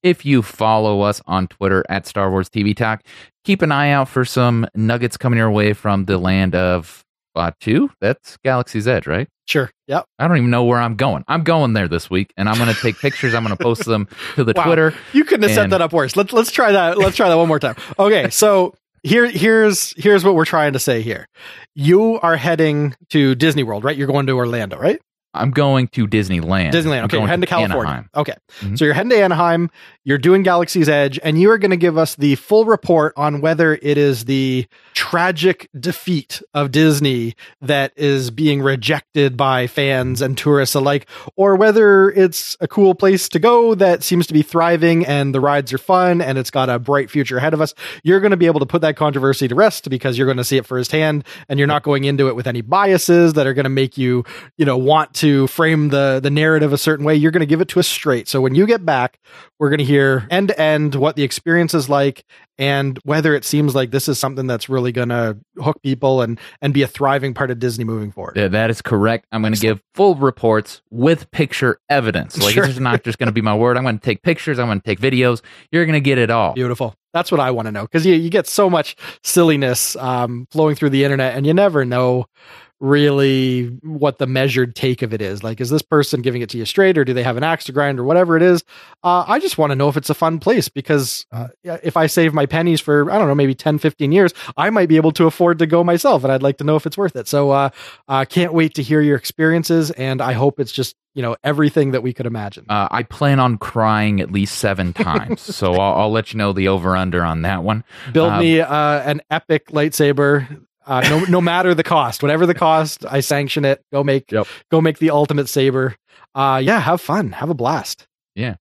If 0.05 0.27
you 0.27 0.43
follow 0.43 1.01
us 1.01 1.23
on 1.27 1.49
Twitter 1.49 1.83
at 1.89 2.07
Star 2.07 2.31
Wars 2.31 2.51
TV 2.51 2.77
Talk, 2.77 3.03
keep 3.43 3.63
an 3.63 3.73
eye 3.73 3.91
out 3.91 4.07
for 4.07 4.27
some 4.27 4.67
nuggets 4.75 5.17
coming 5.17 5.39
your 5.39 5.51
way 5.51 5.73
from 5.73 6.05
the 6.05 6.19
land 6.19 6.55
of 6.55 7.03
Batuu? 7.35 7.89
That's 8.03 8.37
Galaxy's 8.45 8.87
Edge, 8.87 9.07
right? 9.07 9.29
Sure. 9.47 9.71
Yep. 9.89 10.05
I 10.19 10.29
don't 10.29 10.37
even 10.37 10.51
know 10.51 10.65
where 10.65 10.79
I'm 10.79 10.95
going. 10.97 11.25
I'm 11.27 11.43
going 11.43 11.73
there 11.73 11.89
this 11.89 12.11
week, 12.11 12.35
and 12.37 12.51
I'm 12.51 12.57
going 12.59 12.73
to 12.73 12.79
take 12.81 12.99
pictures. 12.99 13.35
I'm 13.35 13.45
going 13.45 13.57
to 13.57 13.63
post 13.63 13.87
them 13.87 14.07
to 14.35 14.45
the 14.45 14.53
Wow. 14.57 14.65
Twitter. 14.65 14.95
You 15.15 15.25
couldn't 15.25 15.49
have 15.49 15.53
set 15.55 15.71
that 15.71 15.81
up 15.81 15.95
worse. 15.95 16.17
Let's 16.17 16.35
let's 16.35 16.51
try 16.51 16.73
that. 16.73 16.99
Let's 16.99 17.17
try 17.17 17.31
that 17.31 17.37
one 17.39 17.49
more 17.49 17.59
time. 17.59 17.77
Okay, 17.99 18.29
so 18.29 18.75
here 19.03 19.27
here's 19.29 19.95
here's 20.03 20.23
what 20.23 20.35
we're 20.35 20.45
trying 20.45 20.75
to 20.75 20.79
say 20.79 21.01
here. 21.01 21.29
You 21.75 22.21
are 22.21 22.37
heading 22.37 22.95
to 23.11 23.35
Disney 23.35 23.63
World, 23.63 23.85
right? 23.85 23.97
You're 23.97 24.07
going 24.07 24.27
to 24.27 24.33
Orlando, 24.33 24.77
right? 24.79 25.01
I'm 25.35 25.51
going 25.51 25.89
to 25.89 26.07
Disneyland. 26.07 26.73
Disneyland. 26.73 27.05
Okay, 27.05 27.19
you're 27.19 27.27
heading 27.27 27.41
to 27.43 27.47
California. 27.47 27.91
Anaheim. 27.93 28.09
Okay, 28.15 28.35
Mhm. 28.63 28.79
so 28.79 28.85
you're 28.85 28.95
heading 28.95 29.11
to 29.11 29.19
Anaheim. 29.23 29.71
You're 30.05 30.19
doing 30.19 30.43
Galaxy's 30.43 30.89
Edge, 30.89 31.19
and 31.25 31.41
you 31.41 31.51
are 31.51 31.59
going 31.59 31.71
to 31.71 31.77
give 31.77 31.97
us 31.99 32.15
the 32.15 32.35
full 32.37 32.65
report 32.67 33.13
on 33.17 33.41
whether 33.41 33.75
it 33.83 33.99
is 33.99 34.27
the 34.27 34.67
tragic 34.93 35.69
defeat 35.79 36.43
of 36.55 36.71
Disney 36.71 37.35
that 37.63 37.93
is 37.97 38.31
being 38.31 38.61
rejected 38.63 39.37
by 39.37 39.67
fans 39.67 40.21
and 40.23 40.37
tourists 40.39 40.75
alike, 40.75 41.07
or 41.37 41.57
whether 41.57 42.11
it's 42.11 42.57
a 42.61 42.69
cool 42.69 42.95
place 42.95 43.29
to 43.31 43.39
go 43.39 43.75
that 43.75 44.03
seems 44.03 44.27
to 44.27 44.35
be 44.35 44.43
thriving 44.43 45.05
and 45.07 45.35
the 45.35 45.41
rides 45.41 45.73
are 45.73 45.79
fun 45.79 46.21
and 46.21 46.39
it's 46.39 46.51
got 46.51 46.69
a 46.69 46.79
bright 46.79 47.11
future 47.11 47.39
ahead 47.39 47.55
of 47.55 47.61
us. 47.61 47.75
You're 48.03 48.21
going 48.21 48.31
to 48.31 48.37
be 48.37 48.47
able 48.47 48.61
to 48.61 48.67
put 48.67 48.83
that 48.83 48.97
controversy 48.97 49.49
to 49.49 49.55
rest 49.55 49.89
because 49.91 50.17
you're 50.19 50.27
going 50.27 50.37
to 50.37 50.45
see 50.45 50.57
it 50.59 50.67
firsthand, 50.67 51.25
and 51.49 51.59
you're 51.59 51.67
not 51.69 51.83
going 51.83 52.05
into 52.05 52.29
it 52.29 52.37
with 52.37 52.47
any 52.47 52.61
biases 52.61 53.33
that 53.35 53.47
are 53.47 53.55
going 53.55 53.65
to 53.65 53.71
make 53.71 53.97
you 53.99 54.25
you 54.59 54.65
know 54.65 54.77
want 54.77 55.13
to 55.15 55.24
frame 55.47 55.89
the 55.89 56.21
the 56.23 56.31
narrative 56.31 56.73
a 56.73 56.79
certain 56.79 57.05
way 57.05 57.15
you're 57.15 57.31
going 57.31 57.41
to 57.41 57.47
give 57.47 57.61
it 57.61 57.69
to 57.69 57.81
us 57.81 57.87
straight 57.89 58.29
so 58.29 58.41
when 58.41 58.55
you 58.55 58.67
get 58.67 58.85
back 58.85 59.19
we're 59.59 59.69
going 59.71 59.79
to 59.79 59.85
hear 59.85 60.27
end 60.31 60.49
to 60.49 60.61
end 60.61 60.95
what 60.95 61.17
the 61.17 61.23
experience 61.23 61.75
is 61.75 61.89
like 61.89 62.25
and 62.59 62.99
whether 63.05 63.35
it 63.35 63.45
seems 63.45 63.75
like 63.75 63.91
this 63.91 64.09
is 64.09 64.19
something 64.19 64.47
that's 64.47 64.69
really 64.69 64.93
going 64.93 65.09
to 65.09 65.37
hook 65.59 65.81
people 65.83 66.23
and 66.23 66.39
and 66.61 66.73
be 66.75 66.83
a 66.83 66.87
thriving 66.87 67.35
part 67.35 67.51
of 67.51 67.59
disney 67.59 67.85
moving 67.85 68.13
forward 68.13 68.37
Yeah, 68.37 68.49
that 68.49 68.71
is 68.71 68.81
correct. 68.83 69.27
I'm 69.33 69.43
going 69.43 69.55
to 69.55 69.61
give 69.61 69.81
full 69.95 70.15
reports 70.15 70.83
with 70.91 71.31
picture 71.31 71.79
evidence. 71.89 72.37
Like 72.41 72.55
Sure. 72.55 72.65
it's 72.65 72.79
not 72.79 73.03
just 73.05 73.19
going 73.19 73.27
to 73.29 73.33
be 73.33 73.41
my 73.41 73.55
word. 73.55 73.77
I'm 73.77 73.83
going 73.85 73.99
to 73.99 74.05
take 74.05 74.23
pictures. 74.23 74.59
I'm 74.59 74.67
going 74.67 74.81
to 74.81 74.85
take 74.87 75.01
videos. 75.01 75.43
You're 75.73 75.85
going 75.85 75.95
to 75.95 76.01
get 76.01 76.19
it 76.19 76.31
all. 76.31 76.53
beautiful 76.55 76.95
that's 77.13 77.31
what 77.31 77.41
i 77.41 77.49
want 77.51 77.67
to 77.67 77.73
know 77.73 77.83
because 77.83 78.05
you, 78.05 78.13
you 78.15 78.29
get 78.29 78.45
so 78.47 78.69
much 78.69 78.97
silliness 79.23 79.95
um, 79.97 80.47
flowing 80.51 80.75
through 80.75 80.91
the 80.91 81.05
internet 81.05 81.37
and 81.37 81.47
you 81.47 81.55
never 81.55 81.85
know 81.85 82.27
really 82.85 83.67
what 83.83 84.19
the 84.19 84.27
measured 84.27 84.77
take 84.77 85.01
of 85.03 85.15
it 85.15 85.23
is. 85.23 85.43
Like 85.43 85.61
is 85.61 85.71
this 85.71 85.83
person 85.83 86.21
giving 86.21 86.43
it 86.43 86.51
to 86.51 86.59
you 86.59 86.67
straight 86.67 86.99
or 86.99 87.05
do 87.05 87.15
they 87.15 87.23
have 87.23 87.37
an 87.37 87.43
axe 87.43 87.65
to 87.65 87.73
grind 87.73 87.99
or 87.99 88.05
whatever 88.05 88.37
it 88.37 88.43
is? 88.43 88.63
Uh, 89.03 89.25
i 89.27 89.39
just 89.39 89.59
want 89.59 89.71
to 89.71 89.77
know 89.77 89.89
if 89.89 89.97
it's 89.97 90.09
a 90.09 90.15
fun 90.15 90.39
place 90.39 90.69
because 90.69 91.27
uh, 91.33 91.49
if 91.63 91.97
i 91.97 92.07
save 92.07 92.33
my 92.33 92.47
pennies 92.47 92.81
for 92.81 93.11
i 93.11 93.19
don't 93.19 93.29
know 93.29 93.35
maybe 93.35 93.55
10 93.55 93.79
15 93.79 94.13
years 94.13 94.33
i 94.57 94.71
might 94.71 94.89
be 94.89 94.97
able 94.97 95.13
to 95.13 95.27
afford 95.27 95.59
to 95.59 95.67
go 95.67 95.85
myself 95.85 96.25
and 96.25 96.33
i'd 96.33 96.43
like 96.43 96.57
to 96.57 96.65
know 96.65 96.77
if 96.77 96.87
it's 96.87 96.97
worth 96.97 97.15
it. 97.17 97.29
So 97.29 97.51
uh, 97.51 97.71
uh 98.09 98.25
can't 98.25 98.55
wait 98.55 98.75
to 98.75 98.83
hear 98.83 99.01
your 99.01 99.17
experiences 99.17 99.91
and 99.93 100.21
i 100.21 100.33
hope 100.33 100.61
it's 100.61 100.73
just 100.73 100.97
you 101.15 101.23
know 101.23 101.37
everything 101.45 101.93
that 101.93 102.03
we 102.03 102.13
could 102.13 102.27
imagine. 102.27 102.67
Uh, 102.69 102.89
I 102.91 103.05
plan 103.05 103.39
on 103.39 103.57
crying 103.57 104.21
at 104.21 104.33
least 104.33 104.59
seven 104.59 104.93
times, 105.11 105.41
so 105.41 105.75
I'll, 105.75 106.03
I'll 106.03 106.11
let 106.11 106.33
you 106.33 106.39
know 106.39 106.53
the 106.53 106.69
over 106.69 106.97
under 106.97 107.25
on 107.25 107.43
that 107.43 107.63
one. 107.63 107.85
build 108.13 108.33
Uh, 108.33 108.41
me 108.41 108.61
uh, 108.61 109.01
an 109.01 109.23
epic 109.31 109.69
lightsaber 109.69 110.61
uh, 110.87 111.01
no, 111.09 111.21
no 111.25 111.41
matter 111.41 111.75
the 111.75 111.83
cost 111.83 112.23
whatever 112.23 112.47
the 112.47 112.55
cost 112.55 113.05
i 113.11 113.21
sanction 113.21 113.65
it 113.65 113.83
go 113.93 114.03
make 114.05 114.31
Yep. 114.33 114.47
go 114.71 114.81
make 114.81 114.99
the 114.99 115.11
ultimate 115.11 115.49
saber 115.49 115.97
uh 116.35 116.61
yeah 116.63 116.81
have 116.81 117.01
fun 117.01 117.33
have 117.33 117.51
a 117.51 117.55
blast 117.55 118.07
Yeah. 118.35 118.57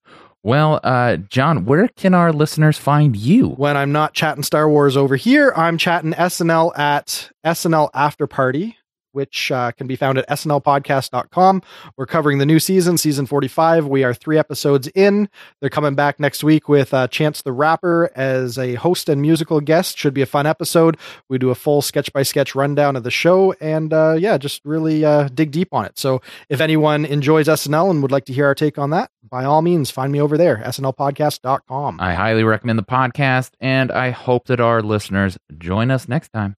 Well, 0.45 0.81
uh, 0.83 1.15
John, 1.15 1.63
where 1.63 1.87
can 1.87 2.13
our 2.13 2.33
listeners 2.33 2.77
find 2.77 3.15
you? 3.15 3.49
when 3.51 3.77
i'm 3.77 3.91
not 3.93 4.13
chatting 4.13 4.43
star 4.43 4.67
wars 4.69 4.97
over 4.97 5.15
here 5.15 5.53
i'm 5.55 5.77
chatting 5.77 6.11
snl 6.13 6.77
at 6.77 7.29
snl 7.45 7.89
after 7.93 8.27
party 8.27 8.75
which 9.13 9.51
uh, 9.51 9.71
can 9.71 9.87
be 9.87 9.95
found 9.95 10.17
at 10.17 10.27
snlpodcast.com. 10.29 11.61
We're 11.97 12.05
covering 12.05 12.37
the 12.37 12.45
new 12.45 12.59
season, 12.59 12.97
season 12.97 13.25
45. 13.25 13.87
We 13.87 14.03
are 14.03 14.13
three 14.13 14.37
episodes 14.37 14.87
in. 14.89 15.29
They're 15.61 15.69
coming 15.69 15.95
back 15.95 16.19
next 16.19 16.43
week 16.43 16.67
with 16.67 16.93
uh, 16.93 17.07
Chance 17.07 17.43
the 17.43 17.51
Rapper 17.51 18.11
as 18.15 18.57
a 18.57 18.75
host 18.75 19.09
and 19.09 19.21
musical 19.21 19.61
guest. 19.61 19.97
Should 19.97 20.13
be 20.13 20.21
a 20.21 20.25
fun 20.25 20.45
episode. 20.45 20.97
We 21.29 21.37
do 21.37 21.49
a 21.49 21.55
full 21.55 21.81
sketch 21.81 22.11
by 22.11 22.23
sketch 22.23 22.55
rundown 22.55 22.95
of 22.95 23.03
the 23.03 23.11
show 23.11 23.53
and, 23.61 23.93
uh, 23.93 24.15
yeah, 24.19 24.37
just 24.37 24.63
really 24.65 25.05
uh, 25.05 25.29
dig 25.33 25.51
deep 25.51 25.69
on 25.71 25.85
it. 25.85 25.97
So 25.97 26.21
if 26.49 26.61
anyone 26.61 27.05
enjoys 27.05 27.47
SNL 27.47 27.91
and 27.91 28.01
would 28.01 28.11
like 28.11 28.25
to 28.25 28.33
hear 28.33 28.45
our 28.47 28.55
take 28.55 28.77
on 28.77 28.89
that, 28.89 29.09
by 29.29 29.45
all 29.45 29.61
means, 29.61 29.89
find 29.89 30.11
me 30.11 30.19
over 30.21 30.37
there, 30.37 30.57
snlpodcast.com. 30.57 31.99
I 31.99 32.13
highly 32.13 32.43
recommend 32.43 32.77
the 32.77 32.83
podcast, 32.83 33.51
and 33.59 33.91
I 33.91 34.11
hope 34.11 34.47
that 34.47 34.59
our 34.59 34.81
listeners 34.81 35.37
join 35.57 35.91
us 35.91 36.07
next 36.07 36.29
time. 36.33 36.51